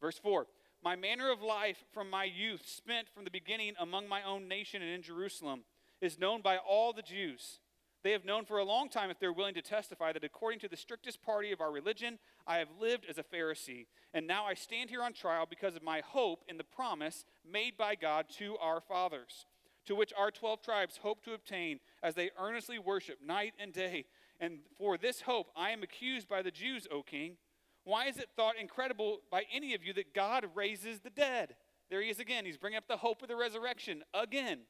Verse 0.00 0.18
4 0.18 0.46
My 0.82 0.96
manner 0.96 1.30
of 1.30 1.40
life 1.40 1.84
from 1.92 2.10
my 2.10 2.24
youth, 2.24 2.62
spent 2.66 3.08
from 3.08 3.24
the 3.24 3.30
beginning 3.30 3.74
among 3.78 4.08
my 4.08 4.22
own 4.22 4.48
nation 4.48 4.82
and 4.82 4.90
in 4.90 5.02
Jerusalem, 5.02 5.64
is 6.00 6.18
known 6.18 6.42
by 6.42 6.56
all 6.56 6.92
the 6.92 7.02
Jews. 7.02 7.60
They 8.04 8.12
have 8.12 8.24
known 8.24 8.44
for 8.44 8.58
a 8.58 8.64
long 8.64 8.88
time, 8.88 9.10
if 9.10 9.18
they're 9.18 9.32
willing 9.32 9.54
to 9.54 9.62
testify, 9.62 10.12
that 10.12 10.22
according 10.22 10.60
to 10.60 10.68
the 10.68 10.76
strictest 10.76 11.20
party 11.20 11.50
of 11.50 11.60
our 11.60 11.72
religion, 11.72 12.18
I 12.46 12.58
have 12.58 12.68
lived 12.80 13.06
as 13.08 13.18
a 13.18 13.24
Pharisee. 13.24 13.86
And 14.14 14.26
now 14.26 14.44
I 14.44 14.54
stand 14.54 14.90
here 14.90 15.02
on 15.02 15.12
trial 15.12 15.46
because 15.48 15.74
of 15.74 15.82
my 15.82 16.00
hope 16.00 16.44
in 16.48 16.58
the 16.58 16.64
promise 16.64 17.24
made 17.50 17.76
by 17.76 17.96
God 17.96 18.26
to 18.38 18.56
our 18.58 18.80
fathers, 18.80 19.46
to 19.86 19.96
which 19.96 20.12
our 20.16 20.30
12 20.30 20.62
tribes 20.62 20.98
hope 21.02 21.24
to 21.24 21.34
obtain 21.34 21.80
as 22.02 22.14
they 22.14 22.30
earnestly 22.38 22.78
worship 22.78 23.18
night 23.24 23.54
and 23.58 23.72
day. 23.72 24.04
And 24.38 24.60
for 24.76 24.96
this 24.96 25.22
hope 25.22 25.48
I 25.56 25.70
am 25.70 25.82
accused 25.82 26.28
by 26.28 26.42
the 26.42 26.52
Jews, 26.52 26.86
O 26.92 27.02
king. 27.02 27.36
Why 27.82 28.06
is 28.06 28.18
it 28.18 28.28
thought 28.36 28.56
incredible 28.60 29.20
by 29.30 29.44
any 29.52 29.74
of 29.74 29.82
you 29.82 29.92
that 29.94 30.14
God 30.14 30.46
raises 30.54 31.00
the 31.00 31.10
dead? 31.10 31.56
There 31.90 32.02
he 32.02 32.10
is 32.10 32.20
again. 32.20 32.44
He's 32.44 32.58
bringing 32.58 32.76
up 32.76 32.86
the 32.86 32.98
hope 32.98 33.22
of 33.22 33.28
the 33.28 33.36
resurrection 33.36 34.02
again. 34.14 34.60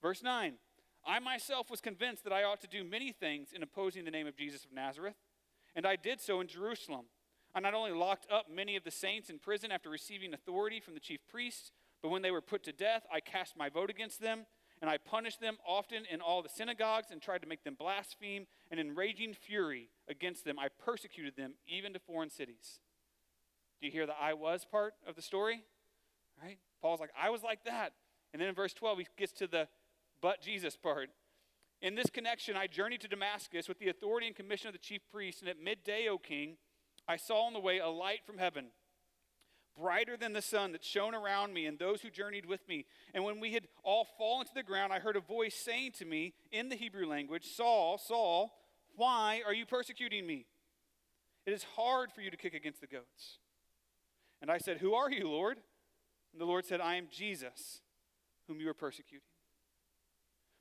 Verse 0.00 0.22
9 0.22 0.54
I 1.06 1.20
myself 1.20 1.70
was 1.70 1.80
convinced 1.80 2.24
that 2.24 2.32
I 2.32 2.42
ought 2.42 2.60
to 2.62 2.66
do 2.66 2.82
many 2.82 3.12
things 3.12 3.50
in 3.54 3.62
opposing 3.62 4.04
the 4.04 4.10
name 4.10 4.26
of 4.26 4.36
Jesus 4.36 4.64
of 4.64 4.72
Nazareth, 4.72 5.14
and 5.74 5.86
I 5.86 5.94
did 5.94 6.20
so 6.20 6.40
in 6.40 6.48
Jerusalem. 6.48 7.06
I 7.54 7.60
not 7.60 7.74
only 7.74 7.92
locked 7.92 8.26
up 8.30 8.46
many 8.52 8.76
of 8.76 8.84
the 8.84 8.90
saints 8.90 9.30
in 9.30 9.38
prison 9.38 9.70
after 9.70 9.88
receiving 9.88 10.34
authority 10.34 10.80
from 10.80 10.94
the 10.94 11.00
chief 11.00 11.20
priests, 11.28 11.70
but 12.02 12.10
when 12.10 12.22
they 12.22 12.30
were 12.30 12.40
put 12.40 12.64
to 12.64 12.72
death, 12.72 13.06
I 13.12 13.20
cast 13.20 13.56
my 13.56 13.68
vote 13.68 13.88
against 13.88 14.20
them, 14.20 14.46
and 14.80 14.90
I 14.90 14.98
punished 14.98 15.40
them 15.40 15.56
often 15.66 16.02
in 16.10 16.20
all 16.20 16.42
the 16.42 16.48
synagogues 16.48 17.10
and 17.10 17.22
tried 17.22 17.42
to 17.42 17.48
make 17.48 17.62
them 17.62 17.76
blaspheme, 17.78 18.46
and 18.70 18.80
in 18.80 18.94
raging 18.94 19.32
fury 19.32 19.90
against 20.08 20.44
them, 20.44 20.58
I 20.58 20.68
persecuted 20.68 21.36
them 21.36 21.54
even 21.68 21.92
to 21.92 21.98
foreign 22.00 22.30
cities. 22.30 22.80
Do 23.80 23.86
you 23.86 23.92
hear 23.92 24.06
the 24.06 24.14
I 24.20 24.34
was 24.34 24.64
part 24.64 24.94
of 25.06 25.14
the 25.14 25.22
story? 25.22 25.62
Right? 26.42 26.58
Paul's 26.82 27.00
like, 27.00 27.12
I 27.20 27.30
was 27.30 27.42
like 27.42 27.64
that. 27.64 27.92
And 28.32 28.40
then 28.42 28.48
in 28.48 28.54
verse 28.54 28.74
12, 28.74 28.98
he 28.98 29.06
gets 29.16 29.32
to 29.34 29.46
the 29.46 29.68
but 30.20 30.40
Jesus 30.40 30.76
part. 30.76 31.10
In 31.82 31.94
this 31.94 32.10
connection, 32.10 32.56
I 32.56 32.66
journeyed 32.66 33.02
to 33.02 33.08
Damascus 33.08 33.68
with 33.68 33.78
the 33.78 33.88
authority 33.88 34.26
and 34.26 34.34
commission 34.34 34.68
of 34.68 34.72
the 34.72 34.78
chief 34.78 35.02
priests, 35.12 35.42
and 35.42 35.50
at 35.50 35.60
midday, 35.60 36.08
O 36.08 36.18
king, 36.18 36.56
I 37.06 37.16
saw 37.16 37.46
on 37.46 37.52
the 37.52 37.60
way 37.60 37.78
a 37.78 37.88
light 37.88 38.20
from 38.26 38.38
heaven, 38.38 38.66
brighter 39.78 40.16
than 40.16 40.32
the 40.32 40.42
sun 40.42 40.72
that 40.72 40.82
shone 40.82 41.14
around 41.14 41.52
me 41.52 41.66
and 41.66 41.78
those 41.78 42.00
who 42.00 42.10
journeyed 42.10 42.46
with 42.46 42.66
me. 42.66 42.86
And 43.14 43.24
when 43.24 43.40
we 43.40 43.52
had 43.52 43.68
all 43.84 44.06
fallen 44.18 44.46
to 44.46 44.54
the 44.54 44.62
ground, 44.62 44.92
I 44.92 44.98
heard 44.98 45.16
a 45.16 45.20
voice 45.20 45.54
saying 45.54 45.92
to 45.98 46.04
me 46.04 46.32
in 46.50 46.70
the 46.70 46.76
Hebrew 46.76 47.06
language, 47.06 47.46
Saul, 47.54 47.98
Saul, 47.98 48.52
why 48.96 49.42
are 49.46 49.54
you 49.54 49.66
persecuting 49.66 50.26
me? 50.26 50.46
It 51.44 51.52
is 51.52 51.64
hard 51.76 52.10
for 52.10 52.22
you 52.22 52.30
to 52.30 52.36
kick 52.36 52.54
against 52.54 52.80
the 52.80 52.86
goats. 52.86 53.38
And 54.42 54.50
I 54.50 54.58
said, 54.58 54.78
Who 54.78 54.94
are 54.94 55.10
you, 55.10 55.28
Lord? 55.28 55.58
And 56.32 56.40
the 56.40 56.46
Lord 56.46 56.64
said, 56.64 56.80
I 56.80 56.96
am 56.96 57.06
Jesus, 57.10 57.80
whom 58.48 58.60
you 58.60 58.68
are 58.68 58.74
persecuting. 58.74 59.28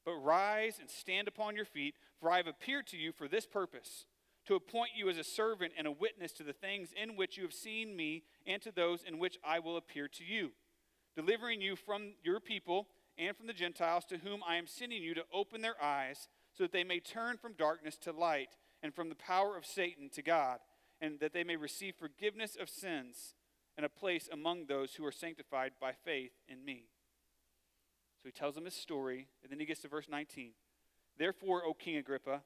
But 0.05 0.15
rise 0.17 0.77
and 0.79 0.89
stand 0.89 1.27
upon 1.27 1.55
your 1.55 1.65
feet, 1.65 1.95
for 2.19 2.29
I 2.29 2.37
have 2.37 2.47
appeared 2.47 2.87
to 2.87 2.97
you 2.97 3.11
for 3.11 3.27
this 3.27 3.45
purpose 3.45 4.05
to 4.45 4.55
appoint 4.55 4.91
you 4.95 5.09
as 5.09 5.17
a 5.17 5.23
servant 5.23 5.73
and 5.77 5.87
a 5.87 5.91
witness 5.91 6.31
to 6.33 6.43
the 6.43 6.53
things 6.53 6.89
in 6.95 7.15
which 7.15 7.37
you 7.37 7.43
have 7.43 7.53
seen 7.53 7.95
me 7.95 8.23
and 8.45 8.61
to 8.61 8.71
those 8.71 9.03
in 9.03 9.17
which 9.17 9.39
I 9.43 9.59
will 9.59 9.77
appear 9.77 10.07
to 10.07 10.23
you, 10.23 10.51
delivering 11.15 11.61
you 11.61 11.75
from 11.75 12.13
your 12.23 12.39
people 12.39 12.87
and 13.17 13.35
from 13.35 13.47
the 13.47 13.53
Gentiles 13.53 14.05
to 14.05 14.17
whom 14.17 14.41
I 14.47 14.57
am 14.57 14.67
sending 14.67 15.01
you 15.01 15.15
to 15.15 15.25
open 15.33 15.61
their 15.61 15.81
eyes 15.81 16.27
so 16.53 16.63
that 16.63 16.71
they 16.71 16.83
may 16.83 16.99
turn 16.99 17.37
from 17.37 17.53
darkness 17.53 17.97
to 18.03 18.11
light 18.11 18.49
and 18.83 18.93
from 18.93 19.09
the 19.09 19.15
power 19.15 19.57
of 19.57 19.65
Satan 19.65 20.09
to 20.13 20.21
God, 20.21 20.59
and 21.01 21.19
that 21.19 21.33
they 21.33 21.43
may 21.43 21.55
receive 21.55 21.95
forgiveness 21.95 22.55
of 22.59 22.69
sins 22.69 23.33
and 23.77 23.85
a 23.85 23.89
place 23.89 24.29
among 24.31 24.65
those 24.65 24.93
who 24.93 25.05
are 25.05 25.11
sanctified 25.11 25.71
by 25.81 25.91
faith 25.91 26.31
in 26.47 26.63
me. 26.63 26.85
So 28.25 28.29
he 28.29 28.39
tells 28.39 28.55
them 28.55 28.65
his 28.65 28.73
story, 28.73 29.27
and 29.43 29.51
then 29.51 29.59
he 29.59 29.67
gets 29.67 29.81
to 29.81 29.88
verse 29.88 30.07
19. 30.09 30.53
Therefore, 31.15 31.61
O 31.63 31.75
King 31.75 31.97
Agrippa, 31.97 32.41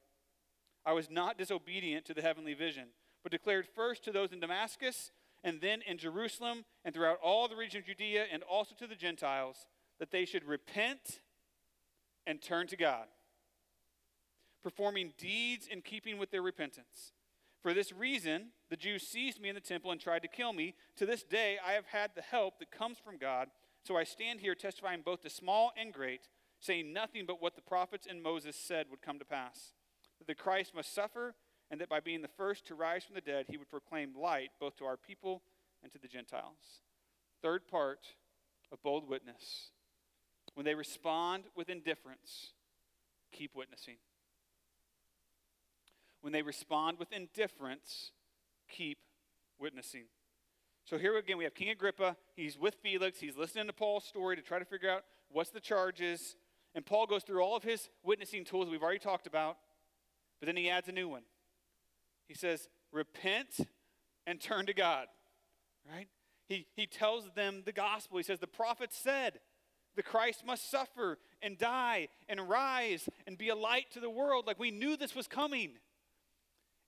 I 0.84 0.92
was 0.92 1.08
not 1.08 1.38
disobedient 1.38 2.04
to 2.04 2.12
the 2.12 2.20
heavenly 2.20 2.52
vision, 2.52 2.88
but 3.22 3.32
declared 3.32 3.66
first 3.66 4.04
to 4.04 4.12
those 4.12 4.30
in 4.30 4.40
Damascus, 4.40 5.10
and 5.42 5.62
then 5.62 5.80
in 5.88 5.96
Jerusalem, 5.96 6.66
and 6.84 6.94
throughout 6.94 7.16
all 7.22 7.48
the 7.48 7.56
region 7.56 7.80
of 7.80 7.86
Judea, 7.86 8.26
and 8.30 8.42
also 8.42 8.74
to 8.74 8.86
the 8.86 8.94
Gentiles, 8.94 9.56
that 9.98 10.10
they 10.10 10.26
should 10.26 10.44
repent 10.44 11.20
and 12.26 12.42
turn 12.42 12.66
to 12.66 12.76
God, 12.76 13.06
performing 14.62 15.14
deeds 15.16 15.66
in 15.66 15.80
keeping 15.80 16.18
with 16.18 16.30
their 16.30 16.42
repentance. 16.42 17.14
For 17.62 17.72
this 17.72 17.90
reason, 17.90 18.48
the 18.68 18.76
Jews 18.76 19.06
seized 19.06 19.40
me 19.40 19.48
in 19.48 19.54
the 19.54 19.62
temple 19.62 19.92
and 19.92 20.00
tried 20.00 20.24
to 20.24 20.28
kill 20.28 20.52
me. 20.52 20.74
To 20.96 21.06
this 21.06 21.22
day, 21.22 21.56
I 21.66 21.72
have 21.72 21.86
had 21.86 22.10
the 22.14 22.20
help 22.20 22.58
that 22.58 22.70
comes 22.70 22.98
from 22.98 23.16
God 23.16 23.48
so 23.82 23.96
I 23.96 24.04
stand 24.04 24.40
here 24.40 24.54
testifying 24.54 25.02
both 25.02 25.22
to 25.22 25.30
small 25.30 25.72
and 25.76 25.92
great, 25.92 26.28
saying 26.60 26.92
nothing 26.92 27.24
but 27.26 27.40
what 27.40 27.56
the 27.56 27.62
prophets 27.62 28.06
and 28.08 28.22
Moses 28.22 28.56
said 28.56 28.86
would 28.90 29.02
come 29.02 29.18
to 29.18 29.24
pass 29.24 29.72
that 30.18 30.26
the 30.26 30.34
Christ 30.34 30.74
must 30.74 30.94
suffer, 30.94 31.34
and 31.70 31.80
that 31.80 31.88
by 31.88 31.98
being 31.98 32.20
the 32.20 32.28
first 32.28 32.66
to 32.66 32.74
rise 32.74 33.04
from 33.04 33.14
the 33.14 33.22
dead, 33.22 33.46
he 33.48 33.56
would 33.56 33.70
proclaim 33.70 34.12
light 34.14 34.50
both 34.60 34.76
to 34.76 34.84
our 34.84 34.98
people 34.98 35.42
and 35.82 35.90
to 35.92 35.98
the 35.98 36.08
Gentiles. 36.08 36.82
Third 37.42 37.66
part 37.66 38.00
of 38.70 38.82
bold 38.82 39.08
witness 39.08 39.70
when 40.54 40.66
they 40.66 40.74
respond 40.74 41.44
with 41.56 41.70
indifference, 41.70 42.52
keep 43.32 43.54
witnessing. 43.54 43.96
When 46.20 46.32
they 46.32 46.42
respond 46.42 46.98
with 46.98 47.12
indifference, 47.12 48.10
keep 48.68 48.98
witnessing. 49.58 50.04
So 50.90 50.98
here 50.98 51.16
again, 51.18 51.38
we 51.38 51.44
have 51.44 51.54
King 51.54 51.70
Agrippa. 51.70 52.16
He's 52.34 52.58
with 52.58 52.74
Felix. 52.82 53.20
He's 53.20 53.36
listening 53.36 53.68
to 53.68 53.72
Paul's 53.72 54.04
story 54.04 54.34
to 54.34 54.42
try 54.42 54.58
to 54.58 54.64
figure 54.64 54.90
out 54.90 55.04
what's 55.30 55.50
the 55.50 55.60
charges. 55.60 56.34
And 56.74 56.84
Paul 56.84 57.06
goes 57.06 57.22
through 57.22 57.40
all 57.44 57.54
of 57.54 57.62
his 57.62 57.88
witnessing 58.02 58.44
tools 58.44 58.68
we've 58.68 58.82
already 58.82 58.98
talked 58.98 59.28
about, 59.28 59.56
but 60.40 60.46
then 60.46 60.56
he 60.56 60.68
adds 60.68 60.88
a 60.88 60.92
new 60.92 61.08
one. 61.08 61.22
He 62.26 62.34
says, 62.34 62.68
Repent 62.90 63.60
and 64.26 64.40
turn 64.40 64.66
to 64.66 64.74
God. 64.74 65.06
Right? 65.88 66.08
He, 66.48 66.66
he 66.74 66.88
tells 66.88 67.30
them 67.36 67.62
the 67.64 67.70
gospel. 67.70 68.16
He 68.16 68.24
says, 68.24 68.40
The 68.40 68.48
prophet 68.48 68.92
said, 68.92 69.38
the 69.94 70.02
Christ 70.02 70.44
must 70.44 70.72
suffer 70.72 71.18
and 71.40 71.56
die 71.56 72.08
and 72.28 72.48
rise 72.48 73.08
and 73.28 73.38
be 73.38 73.50
a 73.50 73.54
light 73.54 73.92
to 73.92 74.00
the 74.00 74.10
world. 74.10 74.44
Like 74.44 74.58
we 74.58 74.72
knew 74.72 74.96
this 74.96 75.14
was 75.14 75.28
coming. 75.28 75.74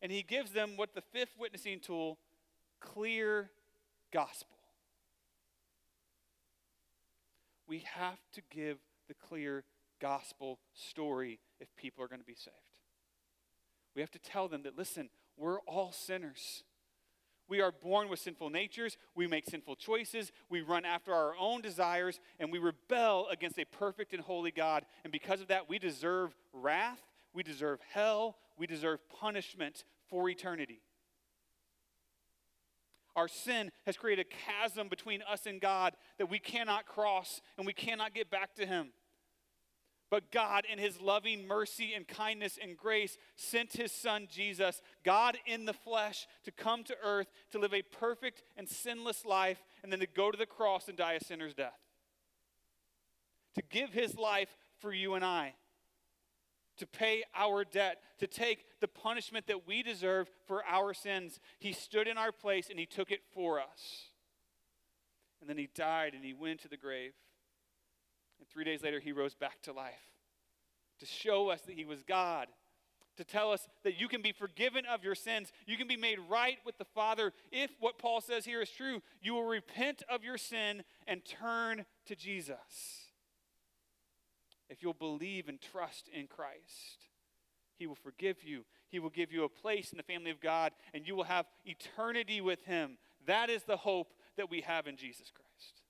And 0.01 0.11
he 0.11 0.25
gives 0.25 0.51
them 0.51 0.73
what 0.75 0.93
the 0.93 1.03
fifth 1.13 1.37
witnessing 1.39 1.79
tool 1.79 2.19
clear 2.81 3.51
gospel. 4.13 4.57
We 7.67 7.85
have 7.95 8.19
to 8.35 8.43
give 8.51 8.79
the 9.09 9.15
clear 9.15 9.65
gospel 10.01 10.59
story 10.75 11.41
if 11.61 11.75
people 11.77 12.05
are 12.05 12.09
going 12.09 12.21
to 12.21 12.27
be 12.27 12.35
saved. 12.35 12.57
We 13.95 14.03
have 14.03 14.11
to 14.13 14.19
tell 14.19 14.49
them 14.49 14.63
that, 14.65 14.77
listen, 14.77 15.11
we're 15.37 15.61
all 15.61 15.93
sinners. 15.93 16.65
We 17.49 17.61
are 17.61 17.73
born 17.73 18.09
with 18.09 18.21
sinful 18.21 18.51
natures. 18.51 18.97
We 19.15 19.27
make 19.27 19.45
sinful 19.47 19.77
choices. 19.77 20.33
We 20.49 20.63
run 20.63 20.85
after 20.85 21.13
our 21.13 21.35
own 21.39 21.61
desires, 21.61 22.21
and 22.39 22.51
we 22.51 22.59
rebel 22.59 23.29
against 23.31 23.59
a 23.59 23.65
perfect 23.65 24.13
and 24.13 24.23
holy 24.23 24.51
God. 24.51 24.85
And 25.05 25.13
because 25.13 25.41
of 25.41 25.49
that, 25.49 25.69
we 25.69 25.79
deserve 25.79 26.35
wrath. 26.53 27.01
We 27.35 27.43
deserve 27.43 27.81
hell. 27.93 28.37
We 28.57 28.67
deserve 28.67 29.01
punishment 29.09 29.85
for 30.09 30.29
eternity. 30.29 30.81
Our 33.15 33.29
sin 33.29 33.71
has 33.85 33.97
created 33.97 34.27
a 34.27 34.35
chasm 34.51 34.89
between 34.89 35.23
us 35.23 35.47
and 35.47 35.61
God 35.61 35.95
that 36.19 36.31
we 36.31 36.39
cannot 36.39 36.87
cross 36.87 37.41
and 37.59 37.67
we 37.67 37.73
cannot 37.73 38.15
get 38.15 38.31
back 38.31 38.55
to 38.55 38.67
Him. 38.67 38.93
But 40.11 40.31
God, 40.31 40.65
in 40.71 40.79
His 40.79 41.01
loving 41.01 41.47
mercy 41.47 41.95
and 41.95 42.07
kindness 42.07 42.59
and 42.63 42.77
grace, 42.77 43.17
sent 43.35 43.73
His 43.73 43.93
Son 43.93 44.29
Jesus, 44.31 44.83
God 45.05 45.39
in 45.47 45.65
the 45.65 45.73
flesh, 45.73 46.27
to 46.45 46.51
come 46.51 46.85
to 46.85 46.97
earth 47.03 47.29
to 47.51 47.59
live 47.59 47.73
a 47.73 47.83
perfect 47.83 48.43
and 48.57 48.69
sinless 48.69 49.25
life 49.25 49.63
and 49.83 49.91
then 49.91 50.01
to 50.01 50.07
go 50.07 50.31
to 50.31 50.37
the 50.37 50.47
cross 50.47 50.89
and 50.89 50.99
die 50.99 51.15
a 51.15 51.25
sinner's 51.25 51.55
death. 51.55 51.79
To 53.55 53.63
give 53.71 53.93
His 53.93 54.17
life 54.17 54.57
for 54.81 54.93
you 54.93 55.15
and 55.15 55.25
I 55.25 55.55
to 56.79 56.87
pay 56.87 57.25
our 57.35 57.65
debt, 57.65 57.99
to 58.19 58.27
take 58.27 58.65
the 58.81 58.89
punishment 58.89 59.47
that 59.47 59.67
we 59.67 59.83
deserve 59.83 60.29
for 60.47 60.65
our 60.65 60.95
sins. 60.95 61.39
He 61.59 61.73
stood 61.73 62.09
in 62.09 62.19
our 62.19 62.33
place 62.33 62.69
and 62.71 62.79
He 62.79 62.87
took 62.87 63.11
it 63.11 63.21
for 63.35 63.61
us. 63.61 64.07
And 65.41 65.49
then 65.49 65.59
He 65.59 65.69
died 65.75 66.15
and 66.15 66.25
He 66.25 66.33
went 66.33 66.61
to 66.63 66.69
the 66.69 66.77
grave. 66.77 67.13
And 68.39 68.49
three 68.49 68.65
days 68.65 68.83
later, 68.83 69.01
He 69.01 69.13
rose 69.13 69.35
back 69.35 69.63
to 69.63 69.73
life 69.73 69.95
to 71.01 71.07
show 71.07 71.51
us 71.51 71.63
that 71.63 71.75
He 71.75 71.85
was 71.85 72.03
God. 72.03 72.49
To 73.19 73.25
tell 73.25 73.53
us 73.53 73.69
that 73.85 74.01
you 74.01 74.09
can 74.09 74.23
be 74.23 74.33
forgiven 74.33 74.87
of 74.87 75.05
your 75.05 75.15
sins. 75.15 75.53
You 75.67 75.77
can 75.77 75.87
be 75.87 75.99
made 75.99 76.19
right 76.31 76.57
with 76.65 76.79
the 76.79 76.87
Father 76.87 77.35
if 77.51 77.71
what 77.79 77.99
Paul 77.99 78.23
says 78.23 78.47
here 78.47 78.63
is 78.63 78.71
true. 78.71 79.03
You 79.21 79.35
will 79.35 79.45
repent 79.45 80.03
of 80.09 80.25
your 80.25 80.39
sin 80.39 80.83
and 81.07 81.23
turn 81.23 81.85
to 82.07 82.17
Jesus 82.17 83.02
if 84.73 84.83
you'll 84.83 84.95
believe 84.95 85.49
and 85.49 85.61
trust 85.61 86.09
in 86.09 86.27
Christ. 86.27 87.09
He 87.77 87.87
will 87.87 87.95
forgive 87.95 88.43
you. 88.43 88.65
He 88.89 88.99
will 88.99 89.11
give 89.11 89.31
you 89.31 89.45
a 89.45 89.49
place 89.49 89.93
in 89.93 89.99
the 89.99 90.03
family 90.03 90.31
of 90.31 90.41
God, 90.41 90.73
and 90.95 91.07
you 91.07 91.15
will 91.15 91.25
have 91.25 91.47
eternity 91.67 92.41
with 92.41 92.65
Him. 92.65 92.97
That 93.27 93.51
is 93.51 93.65
the 93.65 93.77
hope 93.77 94.15
that 94.39 94.51
we 94.51 94.63
have 94.63 94.87
in 94.87 94.97
Jesus 94.97 95.31
Christ. 95.31 95.83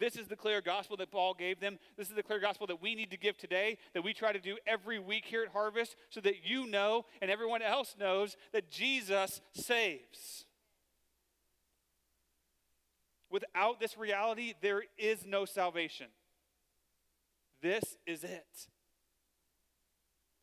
This 0.00 0.16
is 0.16 0.26
the 0.26 0.36
clear 0.36 0.60
gospel 0.60 0.96
that 0.96 1.12
Paul 1.12 1.34
gave 1.34 1.60
them. 1.60 1.78
This 1.96 2.08
is 2.08 2.16
the 2.16 2.22
clear 2.24 2.40
gospel 2.40 2.66
that 2.66 2.82
we 2.82 2.96
need 2.96 3.12
to 3.12 3.16
give 3.16 3.38
today, 3.38 3.78
that 3.94 4.02
we 4.02 4.12
try 4.12 4.32
to 4.32 4.40
do 4.40 4.58
every 4.66 4.98
week 4.98 5.24
here 5.24 5.44
at 5.44 5.52
Harvest, 5.52 5.94
so 6.10 6.20
that 6.22 6.44
you 6.44 6.66
know 6.66 7.04
and 7.22 7.30
everyone 7.30 7.62
else 7.62 7.94
knows 7.98 8.36
that 8.52 8.68
Jesus 8.68 9.40
saves. 9.52 10.46
Without 13.30 13.78
this 13.78 13.96
reality, 13.96 14.54
there 14.60 14.82
is 14.98 15.24
no 15.24 15.44
salvation. 15.44 16.06
This 17.64 17.96
is 18.06 18.24
it. 18.24 18.68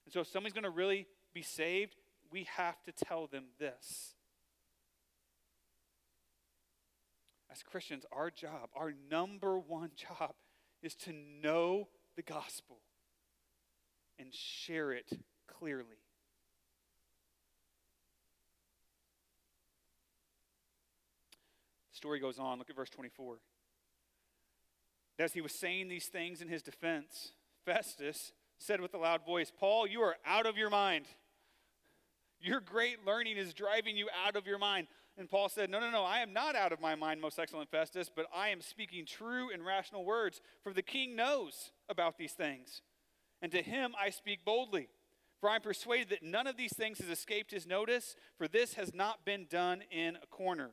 And 0.06 0.12
so, 0.12 0.22
if 0.22 0.28
somebody's 0.28 0.54
going 0.54 0.64
to 0.64 0.72
really 0.72 1.06
be 1.36 1.44
saved, 1.44 1.96
we 2.32 2.48
have 2.58 2.82
to 2.82 2.92
tell 2.92 3.28
them 3.28 3.44
this. 3.60 4.16
As 7.52 7.62
Christians, 7.62 8.06
our 8.12 8.32
job, 8.32 8.70
our 8.76 8.92
number 9.12 9.60
one 9.60 9.92
job, 9.96 10.34
is 10.82 10.96
to 10.96 11.14
know 11.14 11.90
the 12.16 12.24
gospel 12.24 12.78
and 14.18 14.34
share 14.34 14.92
it 14.92 15.12
clearly. 15.46 16.02
The 21.92 21.98
story 21.98 22.20
goes 22.20 22.40
on. 22.40 22.58
Look 22.58 22.72
at 22.72 22.76
verse 22.76 22.90
24. 22.90 23.38
As 25.22 25.34
he 25.34 25.42
was 25.42 25.54
saying 25.54 25.88
these 25.88 26.08
things 26.08 26.42
in 26.42 26.48
his 26.48 26.64
defense, 26.64 27.34
Festus 27.64 28.32
said 28.58 28.82
with 28.82 28.96
a 28.96 28.98
loud 28.98 29.24
voice, 29.24 29.52
Paul, 29.56 29.86
you 29.86 30.02
are 30.02 30.16
out 30.26 30.48
of 30.48 30.58
your 30.58 30.72
mind. 30.72 31.06
Your 32.42 32.60
great 32.60 33.06
learning 33.06 33.38
is 33.38 33.54
driving 33.54 33.96
you 33.96 34.08
out 34.26 34.36
of 34.36 34.48
your 34.48 34.58
mind. 34.58 34.88
And 35.18 35.30
Paul 35.30 35.48
said, 35.48 35.70
No, 35.70 35.80
no, 35.80 35.92
no, 35.92 36.04
I 36.04 36.20
am 36.20 36.34
not 36.34 36.56
out 36.56 36.72
of 36.72 36.82
my 36.82 36.96
mind, 36.96 37.22
most 37.22 37.38
excellent 37.38 37.70
Festus, 37.70 38.10
but 38.14 38.26
I 38.36 38.50
am 38.50 38.62
speaking 38.62 39.06
true 39.06 39.52
and 39.52 39.64
rational 39.64 40.06
words, 40.06 40.42
for 40.64 40.74
the 40.74 40.82
king 40.82 41.16
knows 41.16 41.72
about 41.88 42.18
these 42.18 42.34
things. 42.34 42.82
And 43.44 43.52
to 43.52 43.62
him 43.62 43.94
I 44.00 44.10
speak 44.10 44.44
boldly. 44.44 44.90
For 45.40 45.50
I 45.50 45.56
am 45.56 45.62
persuaded 45.62 46.10
that 46.10 46.24
none 46.24 46.48
of 46.48 46.58
these 46.58 46.76
things 46.76 47.00
has 47.00 47.10
escaped 47.10 47.52
his 47.52 47.68
notice, 47.68 48.16
for 48.38 48.48
this 48.48 48.74
has 48.76 48.94
not 48.94 49.24
been 49.24 49.46
done 49.50 49.84
in 49.92 50.16
a 50.16 50.28
corner. 50.28 50.72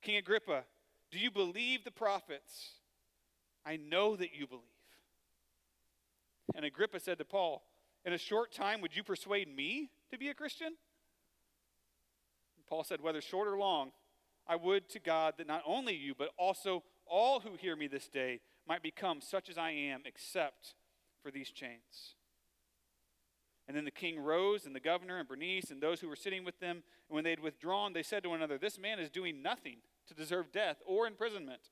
King 0.00 0.16
Agrippa, 0.16 0.64
do 1.10 1.18
you 1.18 1.30
believe 1.30 1.84
the 1.84 1.90
prophets? 1.90 2.81
I 3.64 3.76
know 3.76 4.16
that 4.16 4.34
you 4.34 4.46
believe. 4.46 4.64
And 6.54 6.64
Agrippa 6.64 7.00
said 7.00 7.18
to 7.18 7.24
Paul, 7.24 7.62
In 8.04 8.12
a 8.12 8.18
short 8.18 8.52
time, 8.52 8.80
would 8.80 8.94
you 8.94 9.02
persuade 9.02 9.54
me 9.54 9.90
to 10.10 10.18
be 10.18 10.28
a 10.28 10.34
Christian? 10.34 10.68
And 12.56 12.66
Paul 12.68 12.84
said, 12.84 13.00
Whether 13.00 13.20
short 13.20 13.48
or 13.48 13.56
long, 13.56 13.92
I 14.46 14.56
would 14.56 14.88
to 14.90 14.98
God 14.98 15.34
that 15.38 15.46
not 15.46 15.62
only 15.66 15.94
you, 15.94 16.14
but 16.16 16.30
also 16.38 16.82
all 17.06 17.40
who 17.40 17.56
hear 17.56 17.76
me 17.76 17.86
this 17.86 18.08
day 18.08 18.40
might 18.66 18.82
become 18.82 19.20
such 19.20 19.48
as 19.48 19.58
I 19.58 19.70
am, 19.70 20.02
except 20.04 20.74
for 21.22 21.30
these 21.30 21.50
chains. 21.50 22.16
And 23.68 23.76
then 23.76 23.84
the 23.84 23.90
king 23.92 24.20
rose, 24.20 24.66
and 24.66 24.74
the 24.74 24.80
governor, 24.80 25.18
and 25.18 25.28
Bernice, 25.28 25.70
and 25.70 25.80
those 25.80 26.00
who 26.00 26.08
were 26.08 26.16
sitting 26.16 26.44
with 26.44 26.58
them. 26.58 26.82
And 27.08 27.14
when 27.14 27.24
they 27.24 27.30
had 27.30 27.40
withdrawn, 27.40 27.92
they 27.92 28.02
said 28.02 28.24
to 28.24 28.28
one 28.28 28.38
another, 28.38 28.58
This 28.58 28.78
man 28.78 28.98
is 28.98 29.08
doing 29.08 29.40
nothing 29.40 29.76
to 30.08 30.14
deserve 30.14 30.52
death 30.52 30.78
or 30.84 31.06
imprisonment. 31.06 31.70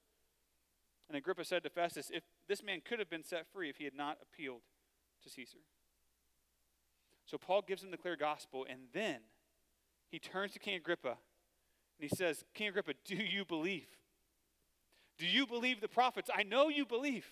And 1.11 1.17
Agrippa 1.17 1.45
said 1.45 1.65
to 1.65 1.71
Festus, 1.71 2.09
If 2.15 2.23
this 2.47 2.63
man 2.63 2.83
could 2.85 3.01
have 3.01 3.11
been 3.11 3.25
set 3.25 3.45
free 3.53 3.69
if 3.69 3.79
he 3.79 3.85
had 3.85 3.97
not 3.97 4.19
appealed 4.23 4.61
to 5.25 5.29
Caesar. 5.29 5.59
So 7.27 7.37
Paul 7.37 7.63
gives 7.67 7.83
him 7.83 7.91
the 7.91 7.97
clear 7.97 8.15
gospel, 8.15 8.65
and 8.71 8.83
then 8.95 9.19
he 10.09 10.21
turns 10.21 10.53
to 10.53 10.61
King 10.61 10.77
Agrippa 10.77 11.09
and 11.09 12.09
he 12.09 12.17
says, 12.17 12.45
King 12.55 12.69
Agrippa, 12.69 12.93
do 13.05 13.17
you 13.17 13.45
believe? 13.45 13.89
Do 15.19 15.27
you 15.27 15.49
believe 15.49 15.81
the 15.81 15.89
prophets? 15.89 16.31
I 16.33 16.45
know 16.45 16.69
you 16.69 16.87
believe. 16.87 17.27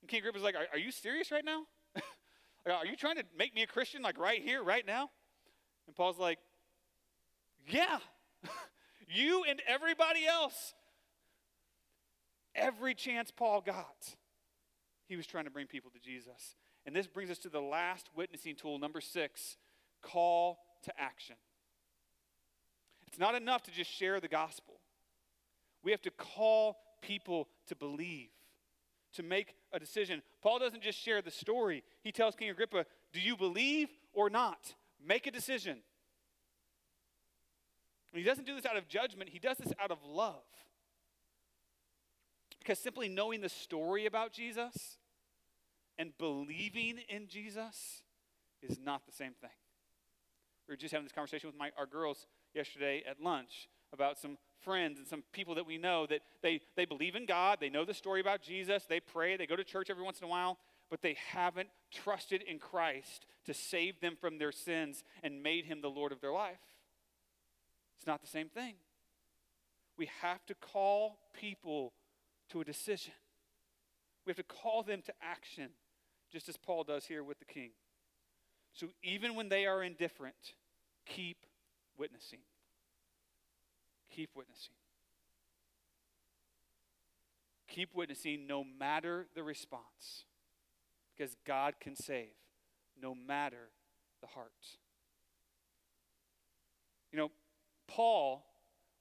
And 0.00 0.08
King 0.08 0.20
Agrippa's 0.20 0.44
like, 0.44 0.54
Are, 0.54 0.66
are 0.72 0.78
you 0.78 0.92
serious 0.92 1.32
right 1.32 1.44
now? 1.44 1.64
are 2.66 2.86
you 2.86 2.94
trying 2.94 3.16
to 3.16 3.24
make 3.36 3.56
me 3.56 3.64
a 3.64 3.66
Christian, 3.66 4.02
like 4.02 4.18
right 4.18 4.40
here, 4.40 4.62
right 4.62 4.86
now? 4.86 5.10
And 5.88 5.96
Paul's 5.96 6.16
like, 6.16 6.38
Yeah, 7.66 7.98
you 9.08 9.42
and 9.48 9.60
everybody 9.66 10.26
else 10.26 10.74
every 12.54 12.94
chance 12.94 13.30
Paul 13.30 13.60
got, 13.60 14.16
he 15.06 15.16
was 15.16 15.26
trying 15.26 15.44
to 15.44 15.50
bring 15.50 15.66
people 15.66 15.90
to 15.90 15.98
Jesus. 15.98 16.56
And 16.86 16.94
this 16.94 17.06
brings 17.06 17.30
us 17.30 17.38
to 17.38 17.48
the 17.48 17.60
last 17.60 18.10
witnessing 18.14 18.56
tool, 18.56 18.78
number 18.78 19.00
six 19.00 19.56
call 20.02 20.58
to 20.82 20.92
action. 21.00 21.36
It's 23.06 23.18
not 23.18 23.34
enough 23.34 23.62
to 23.62 23.70
just 23.70 23.90
share 23.90 24.20
the 24.20 24.28
gospel, 24.28 24.74
we 25.82 25.90
have 25.90 26.02
to 26.02 26.10
call 26.10 26.78
people 27.00 27.48
to 27.68 27.76
believe, 27.76 28.30
to 29.14 29.22
make 29.22 29.54
a 29.72 29.78
decision. 29.78 30.22
Paul 30.42 30.58
doesn't 30.58 30.82
just 30.82 30.98
share 30.98 31.22
the 31.22 31.30
story, 31.30 31.82
he 32.02 32.12
tells 32.12 32.34
King 32.34 32.50
Agrippa, 32.50 32.86
Do 33.12 33.20
you 33.20 33.36
believe 33.36 33.88
or 34.12 34.30
not? 34.30 34.74
Make 35.06 35.26
a 35.26 35.30
decision. 35.30 35.78
He 38.12 38.22
doesn't 38.22 38.46
do 38.46 38.54
this 38.54 38.64
out 38.64 38.76
of 38.76 38.88
judgment, 38.88 39.30
he 39.30 39.38
does 39.38 39.58
this 39.58 39.72
out 39.80 39.90
of 39.90 39.98
love. 40.04 40.42
Because 42.64 42.78
simply 42.78 43.10
knowing 43.10 43.42
the 43.42 43.48
story 43.50 44.06
about 44.06 44.32
Jesus 44.32 44.96
and 45.98 46.16
believing 46.16 46.98
in 47.10 47.28
Jesus 47.28 48.02
is 48.62 48.78
not 48.82 49.04
the 49.04 49.12
same 49.12 49.34
thing. 49.38 49.50
We 50.66 50.72
were 50.72 50.78
just 50.78 50.92
having 50.92 51.04
this 51.04 51.12
conversation 51.12 51.46
with 51.46 51.58
my, 51.58 51.72
our 51.78 51.84
girls 51.84 52.26
yesterday 52.54 53.02
at 53.08 53.20
lunch 53.20 53.68
about 53.92 54.18
some 54.18 54.38
friends 54.62 54.98
and 54.98 55.06
some 55.06 55.22
people 55.32 55.54
that 55.56 55.66
we 55.66 55.76
know 55.76 56.06
that 56.06 56.20
they, 56.42 56.60
they 56.74 56.86
believe 56.86 57.16
in 57.16 57.26
God, 57.26 57.58
they 57.60 57.68
know 57.68 57.84
the 57.84 57.92
story 57.92 58.22
about 58.22 58.40
Jesus, 58.40 58.84
they 58.88 58.98
pray, 58.98 59.36
they 59.36 59.46
go 59.46 59.56
to 59.56 59.64
church 59.64 59.90
every 59.90 60.02
once 60.02 60.20
in 60.20 60.24
a 60.24 60.28
while, 60.28 60.56
but 60.90 61.02
they 61.02 61.16
haven't 61.32 61.68
trusted 61.92 62.40
in 62.40 62.58
Christ 62.58 63.26
to 63.44 63.52
save 63.52 64.00
them 64.00 64.16
from 64.18 64.38
their 64.38 64.52
sins 64.52 65.04
and 65.22 65.42
made 65.42 65.66
him 65.66 65.82
the 65.82 65.90
Lord 65.90 66.12
of 66.12 66.22
their 66.22 66.32
life. 66.32 66.56
It's 67.98 68.06
not 68.06 68.22
the 68.22 68.26
same 68.26 68.48
thing. 68.48 68.74
We 69.98 70.08
have 70.22 70.44
to 70.46 70.54
call 70.54 71.18
people 71.38 71.92
to 72.50 72.60
a 72.60 72.64
decision. 72.64 73.12
We 74.26 74.30
have 74.30 74.36
to 74.36 74.42
call 74.42 74.82
them 74.82 75.02
to 75.06 75.12
action, 75.22 75.70
just 76.32 76.48
as 76.48 76.56
Paul 76.56 76.84
does 76.84 77.06
here 77.06 77.22
with 77.22 77.38
the 77.38 77.44
king. 77.44 77.70
So 78.72 78.88
even 79.02 79.34
when 79.34 79.48
they 79.48 79.66
are 79.66 79.82
indifferent, 79.82 80.54
keep 81.06 81.46
witnessing. 81.96 82.40
Keep 84.10 84.30
witnessing. 84.34 84.74
Keep 87.68 87.94
witnessing 87.94 88.46
no 88.46 88.64
matter 88.64 89.26
the 89.34 89.42
response, 89.42 90.24
because 91.16 91.36
God 91.46 91.74
can 91.80 91.96
save 91.96 92.34
no 93.00 93.14
matter 93.14 93.70
the 94.20 94.28
heart. 94.28 94.52
You 97.12 97.18
know, 97.18 97.30
Paul 97.88 98.44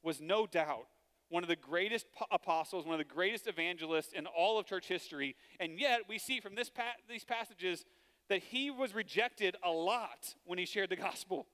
was 0.03 0.19
no 0.19 0.45
doubt 0.45 0.87
one 1.29 1.43
of 1.43 1.49
the 1.49 1.55
greatest 1.55 2.05
apostles, 2.31 2.85
one 2.85 2.93
of 2.93 3.07
the 3.07 3.13
greatest 3.13 3.47
evangelists 3.47 4.13
in 4.13 4.25
all 4.27 4.59
of 4.59 4.65
church 4.65 4.87
history. 4.87 5.35
And 5.59 5.79
yet, 5.79 6.01
we 6.07 6.19
see 6.19 6.39
from 6.39 6.55
this 6.55 6.69
pa- 6.69 6.95
these 7.09 7.23
passages 7.23 7.85
that 8.29 8.41
he 8.41 8.71
was 8.71 8.93
rejected 8.93 9.55
a 9.63 9.69
lot 9.69 10.35
when 10.45 10.57
he 10.57 10.65
shared 10.65 10.89
the 10.89 10.95
gospel. 10.95 11.47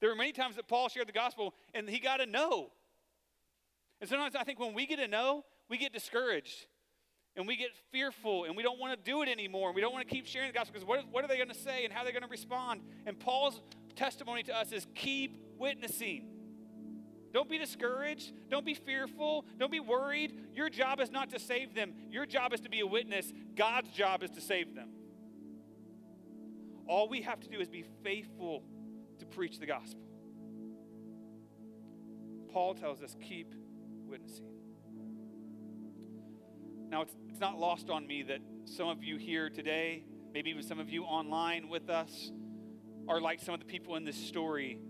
There 0.00 0.08
were 0.08 0.16
many 0.16 0.32
times 0.32 0.56
that 0.56 0.66
Paul 0.66 0.88
shared 0.88 1.08
the 1.08 1.12
gospel 1.12 1.54
and 1.74 1.88
he 1.88 1.98
got 1.98 2.20
a 2.20 2.26
no. 2.26 2.70
And 4.00 4.08
sometimes 4.08 4.34
I 4.34 4.44
think 4.44 4.58
when 4.58 4.74
we 4.74 4.86
get 4.86 4.98
a 4.98 5.06
no, 5.06 5.44
we 5.68 5.76
get 5.76 5.92
discouraged 5.92 6.66
and 7.36 7.46
we 7.46 7.56
get 7.56 7.70
fearful 7.92 8.44
and 8.44 8.56
we 8.56 8.62
don't 8.62 8.80
want 8.80 8.92
to 8.98 9.10
do 9.10 9.22
it 9.22 9.28
anymore. 9.28 9.68
And 9.68 9.74
we 9.74 9.82
don't 9.82 9.92
want 9.92 10.08
to 10.08 10.12
keep 10.12 10.26
sharing 10.26 10.48
the 10.48 10.54
gospel 10.54 10.72
because 10.72 10.86
what, 10.86 11.04
what 11.10 11.24
are 11.24 11.28
they 11.28 11.36
going 11.36 11.50
to 11.50 11.54
say 11.54 11.84
and 11.84 11.92
how 11.92 12.00
are 12.00 12.04
they 12.06 12.12
going 12.12 12.22
to 12.22 12.28
respond? 12.28 12.80
And 13.06 13.18
Paul's 13.18 13.60
testimony 13.94 14.42
to 14.44 14.56
us 14.56 14.72
is 14.72 14.86
keep 14.94 15.36
witnessing. 15.58 16.29
Don't 17.32 17.48
be 17.48 17.58
discouraged. 17.58 18.32
Don't 18.50 18.64
be 18.64 18.74
fearful. 18.74 19.44
Don't 19.58 19.70
be 19.70 19.80
worried. 19.80 20.34
Your 20.54 20.68
job 20.68 21.00
is 21.00 21.10
not 21.10 21.30
to 21.30 21.38
save 21.38 21.74
them, 21.74 21.94
your 22.10 22.26
job 22.26 22.52
is 22.52 22.60
to 22.60 22.68
be 22.68 22.80
a 22.80 22.86
witness. 22.86 23.32
God's 23.54 23.90
job 23.90 24.22
is 24.22 24.30
to 24.30 24.40
save 24.40 24.74
them. 24.74 24.88
All 26.86 27.08
we 27.08 27.22
have 27.22 27.40
to 27.40 27.48
do 27.48 27.60
is 27.60 27.68
be 27.68 27.84
faithful 28.02 28.64
to 29.20 29.26
preach 29.26 29.60
the 29.60 29.66
gospel. 29.66 30.00
Paul 32.52 32.74
tells 32.74 33.00
us 33.00 33.14
keep 33.22 33.54
witnessing. 34.08 34.46
Now, 36.88 37.02
it's, 37.02 37.14
it's 37.28 37.38
not 37.38 37.60
lost 37.60 37.88
on 37.88 38.06
me 38.06 38.24
that 38.24 38.40
some 38.64 38.88
of 38.88 39.04
you 39.04 39.16
here 39.16 39.48
today, 39.48 40.02
maybe 40.34 40.50
even 40.50 40.64
some 40.64 40.80
of 40.80 40.90
you 40.90 41.04
online 41.04 41.68
with 41.68 41.88
us, 41.88 42.32
are 43.08 43.20
like 43.20 43.38
some 43.38 43.54
of 43.54 43.60
the 43.60 43.66
people 43.66 43.94
in 43.94 44.04
this 44.04 44.16
story. 44.16 44.80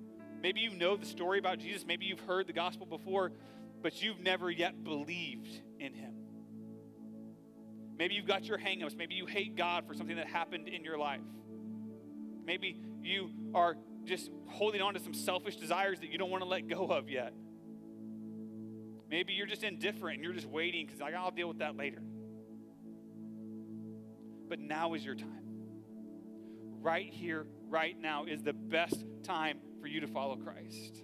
Maybe 0.42 0.60
you 0.60 0.70
know 0.70 0.96
the 0.96 1.06
story 1.06 1.38
about 1.38 1.58
Jesus, 1.58 1.84
maybe 1.86 2.06
you've 2.06 2.20
heard 2.20 2.46
the 2.46 2.52
gospel 2.52 2.86
before, 2.86 3.32
but 3.82 4.02
you've 4.02 4.20
never 4.20 4.50
yet 4.50 4.82
believed 4.82 5.48
in 5.78 5.94
him. 5.94 6.14
Maybe 7.98 8.14
you've 8.14 8.26
got 8.26 8.46
your 8.46 8.56
hangups. 8.56 8.96
Maybe 8.96 9.14
you 9.14 9.26
hate 9.26 9.56
God 9.56 9.86
for 9.86 9.92
something 9.92 10.16
that 10.16 10.26
happened 10.26 10.68
in 10.68 10.84
your 10.84 10.96
life. 10.96 11.20
Maybe 12.46 12.80
you 13.02 13.30
are 13.54 13.76
just 14.04 14.30
holding 14.48 14.80
on 14.80 14.94
to 14.94 15.00
some 15.00 15.12
selfish 15.12 15.56
desires 15.56 16.00
that 16.00 16.10
you 16.10 16.16
don't 16.16 16.30
want 16.30 16.42
to 16.42 16.48
let 16.48 16.66
go 16.66 16.86
of 16.86 17.10
yet. 17.10 17.34
Maybe 19.10 19.34
you're 19.34 19.46
just 19.46 19.64
indifferent 19.64 20.14
and 20.14 20.24
you're 20.24 20.32
just 20.32 20.46
waiting 20.46 20.86
because 20.86 21.00
like, 21.00 21.14
I'll 21.14 21.30
deal 21.30 21.48
with 21.48 21.58
that 21.58 21.76
later. 21.76 22.00
But 24.48 24.60
now 24.60 24.94
is 24.94 25.04
your 25.04 25.14
time. 25.14 25.44
Right 26.80 27.12
here, 27.12 27.46
right 27.70 27.98
now 27.98 28.24
is 28.24 28.42
the 28.42 28.52
best 28.52 29.04
time 29.22 29.58
for 29.80 29.86
you 29.86 30.00
to 30.00 30.06
follow 30.06 30.36
Christ. 30.36 31.02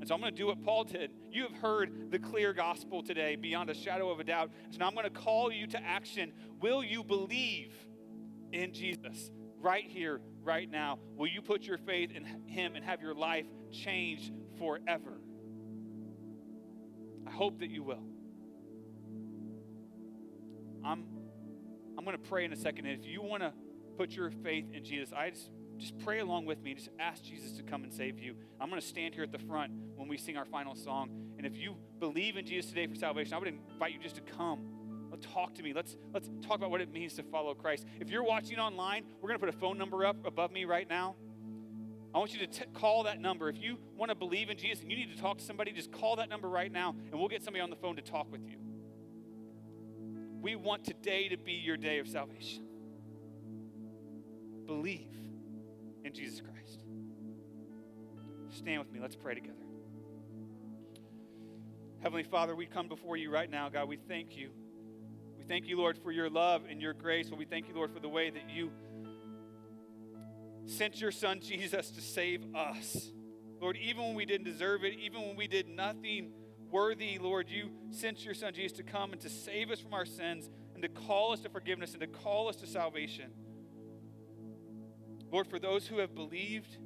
And 0.00 0.08
so 0.08 0.14
I'm 0.14 0.20
going 0.20 0.34
to 0.34 0.36
do 0.36 0.48
what 0.48 0.62
Paul 0.62 0.84
did. 0.84 1.12
You 1.30 1.44
have 1.44 1.56
heard 1.60 2.10
the 2.10 2.18
clear 2.18 2.52
gospel 2.52 3.02
today 3.02 3.36
beyond 3.36 3.70
a 3.70 3.74
shadow 3.74 4.10
of 4.10 4.20
a 4.20 4.24
doubt. 4.24 4.50
So 4.70 4.78
now 4.78 4.88
I'm 4.88 4.94
going 4.94 5.04
to 5.04 5.10
call 5.10 5.52
you 5.52 5.66
to 5.68 5.82
action. 5.82 6.32
Will 6.60 6.82
you 6.82 7.04
believe 7.04 7.72
in 8.52 8.72
Jesus 8.72 9.30
right 9.60 9.84
here, 9.86 10.20
right 10.42 10.70
now? 10.70 10.98
Will 11.16 11.28
you 11.28 11.40
put 11.40 11.62
your 11.62 11.78
faith 11.78 12.10
in 12.10 12.24
Him 12.46 12.74
and 12.74 12.84
have 12.84 13.00
your 13.00 13.14
life 13.14 13.46
changed 13.70 14.32
forever? 14.58 15.20
I 17.26 17.30
hope 17.30 17.60
that 17.60 17.70
you 17.70 17.82
will. 17.82 18.02
I'm, 20.84 21.06
I'm 21.96 22.04
going 22.04 22.16
to 22.16 22.28
pray 22.28 22.44
in 22.44 22.52
a 22.52 22.56
second. 22.56 22.86
And 22.86 23.00
if 23.00 23.06
you 23.06 23.22
want 23.22 23.42
to 23.42 23.52
put 23.96 24.10
your 24.10 24.30
faith 24.30 24.66
in 24.72 24.84
Jesus, 24.84 25.12
I 25.16 25.30
just, 25.30 25.50
just 25.78 25.98
pray 25.98 26.20
along 26.20 26.46
with 26.46 26.62
me. 26.62 26.74
Just 26.74 26.88
ask 26.98 27.22
Jesus 27.22 27.52
to 27.52 27.62
come 27.62 27.82
and 27.84 27.92
save 27.92 28.18
you. 28.18 28.34
I'm 28.60 28.68
going 28.68 28.80
to 28.80 28.86
stand 28.86 29.14
here 29.14 29.24
at 29.24 29.32
the 29.32 29.38
front 29.38 29.72
when 29.96 30.08
we 30.08 30.16
sing 30.16 30.36
our 30.36 30.44
final 30.44 30.74
song. 30.74 31.10
And 31.36 31.46
if 31.46 31.56
you 31.56 31.76
believe 32.00 32.36
in 32.36 32.46
Jesus 32.46 32.70
today 32.70 32.86
for 32.86 32.94
salvation, 32.94 33.34
I 33.34 33.38
would 33.38 33.48
invite 33.48 33.92
you 33.92 33.98
just 33.98 34.16
to 34.16 34.22
come. 34.22 34.66
Let's 35.10 35.26
talk 35.26 35.54
to 35.54 35.62
me. 35.62 35.72
Let's, 35.72 35.96
let's 36.12 36.28
talk 36.42 36.56
about 36.56 36.70
what 36.70 36.80
it 36.80 36.92
means 36.92 37.14
to 37.14 37.22
follow 37.22 37.54
Christ. 37.54 37.86
If 38.00 38.10
you're 38.10 38.24
watching 38.24 38.58
online, 38.58 39.04
we're 39.20 39.28
going 39.28 39.38
to 39.38 39.46
put 39.46 39.54
a 39.54 39.58
phone 39.58 39.78
number 39.78 40.04
up 40.04 40.24
above 40.26 40.50
me 40.50 40.64
right 40.64 40.88
now. 40.88 41.16
I 42.14 42.18
want 42.18 42.32
you 42.32 42.40
to 42.40 42.46
t- 42.46 42.64
call 42.74 43.04
that 43.04 43.20
number. 43.20 43.48
If 43.48 43.60
you 43.60 43.76
want 43.96 44.10
to 44.10 44.14
believe 44.14 44.48
in 44.48 44.56
Jesus 44.56 44.82
and 44.82 44.90
you 44.90 44.96
need 44.96 45.14
to 45.14 45.20
talk 45.20 45.38
to 45.38 45.44
somebody, 45.44 45.72
just 45.72 45.90
call 45.90 46.16
that 46.16 46.28
number 46.28 46.48
right 46.48 46.70
now 46.70 46.94
and 47.10 47.18
we'll 47.18 47.28
get 47.28 47.42
somebody 47.42 47.60
on 47.60 47.70
the 47.70 47.76
phone 47.76 47.96
to 47.96 48.02
talk 48.02 48.30
with 48.30 48.44
you. 48.46 48.56
We 50.40 50.54
want 50.54 50.84
today 50.84 51.28
to 51.28 51.36
be 51.36 51.52
your 51.52 51.76
day 51.76 51.98
of 51.98 52.06
salvation. 52.06 52.64
Believe 54.66 55.14
in 56.04 56.12
Jesus 56.12 56.40
Christ. 56.40 56.84
Stand 58.50 58.78
with 58.78 58.92
me. 58.92 59.00
Let's 59.00 59.16
pray 59.16 59.34
together. 59.34 59.54
Heavenly 62.00 62.22
Father, 62.22 62.54
we 62.54 62.66
come 62.66 62.88
before 62.88 63.16
you 63.16 63.30
right 63.30 63.50
now, 63.50 63.68
God. 63.70 63.88
We 63.88 63.96
thank 63.96 64.36
you. 64.36 64.50
We 65.38 65.44
thank 65.44 65.66
you, 65.66 65.78
Lord, 65.78 65.98
for 65.98 66.12
your 66.12 66.28
love 66.28 66.62
and 66.68 66.80
your 66.80 66.92
grace. 66.92 67.30
Well, 67.30 67.38
we 67.38 67.46
thank 67.46 67.66
you, 67.66 67.74
Lord, 67.74 67.92
for 67.92 68.00
the 68.00 68.08
way 68.08 68.30
that 68.30 68.50
you 68.50 68.70
sent 70.66 71.00
your 71.00 71.10
son 71.10 71.40
Jesus 71.40 71.90
to 71.90 72.00
save 72.00 72.54
us. 72.54 73.10
Lord, 73.60 73.76
even 73.78 74.04
when 74.04 74.14
we 74.14 74.26
didn't 74.26 74.44
deserve 74.44 74.84
it, 74.84 74.98
even 74.98 75.22
when 75.22 75.36
we 75.36 75.46
did 75.46 75.68
nothing 75.68 76.32
worthy, 76.70 77.18
Lord, 77.18 77.48
you 77.48 77.70
sent 77.90 78.24
your 78.24 78.34
son 78.34 78.52
Jesus 78.52 78.76
to 78.76 78.82
come 78.82 79.12
and 79.12 79.20
to 79.22 79.30
save 79.30 79.70
us 79.70 79.80
from 79.80 79.94
our 79.94 80.04
sins 80.04 80.50
and 80.74 80.82
to 80.82 80.88
call 80.88 81.32
us 81.32 81.40
to 81.40 81.48
forgiveness 81.48 81.92
and 81.92 82.00
to 82.00 82.06
call 82.06 82.48
us 82.48 82.56
to 82.56 82.66
salvation. 82.66 83.32
Lord, 85.34 85.48
for 85.48 85.58
those 85.58 85.84
who 85.88 85.98
have 85.98 86.14
believed 86.14 86.78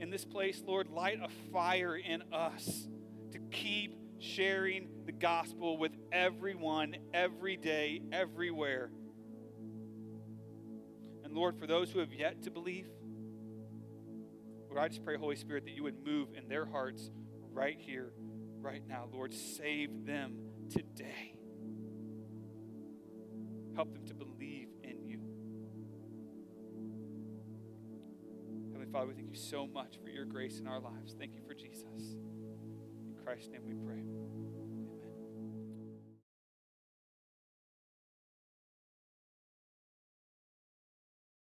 in 0.00 0.08
this 0.08 0.24
place, 0.24 0.62
Lord, 0.66 0.88
light 0.88 1.18
a 1.22 1.28
fire 1.52 1.94
in 1.94 2.22
us 2.32 2.88
to 3.32 3.38
keep 3.50 3.94
sharing 4.18 4.88
the 5.04 5.12
gospel 5.12 5.76
with 5.76 5.92
everyone, 6.10 6.96
every 7.12 7.58
day, 7.58 8.00
everywhere. 8.10 8.90
And 11.24 11.34
Lord, 11.34 11.58
for 11.58 11.66
those 11.66 11.90
who 11.90 11.98
have 11.98 12.14
yet 12.14 12.44
to 12.44 12.50
believe, 12.50 12.86
Lord, 14.70 14.80
I 14.80 14.88
just 14.88 15.04
pray, 15.04 15.18
Holy 15.18 15.36
Spirit, 15.36 15.66
that 15.66 15.74
you 15.74 15.82
would 15.82 16.02
move 16.06 16.28
in 16.34 16.48
their 16.48 16.64
hearts 16.64 17.10
right 17.52 17.76
here, 17.78 18.14
right 18.62 18.80
now. 18.88 19.10
Lord, 19.12 19.34
save 19.34 20.06
them 20.06 20.38
today. 20.70 21.36
Help 23.76 23.92
them 23.92 24.06
to 24.06 24.14
believe 24.14 24.33
Father, 28.94 29.08
we 29.08 29.14
thank 29.14 29.30
you 29.30 29.36
so 29.36 29.66
much 29.66 29.98
for 30.00 30.08
your 30.08 30.24
grace 30.24 30.60
in 30.60 30.68
our 30.68 30.78
lives. 30.78 31.16
Thank 31.18 31.34
you 31.34 31.40
for 31.44 31.52
Jesus. 31.52 32.14
In 33.02 33.12
Christ's 33.24 33.48
name 33.50 33.62
we 33.66 33.74
pray. 33.74 34.33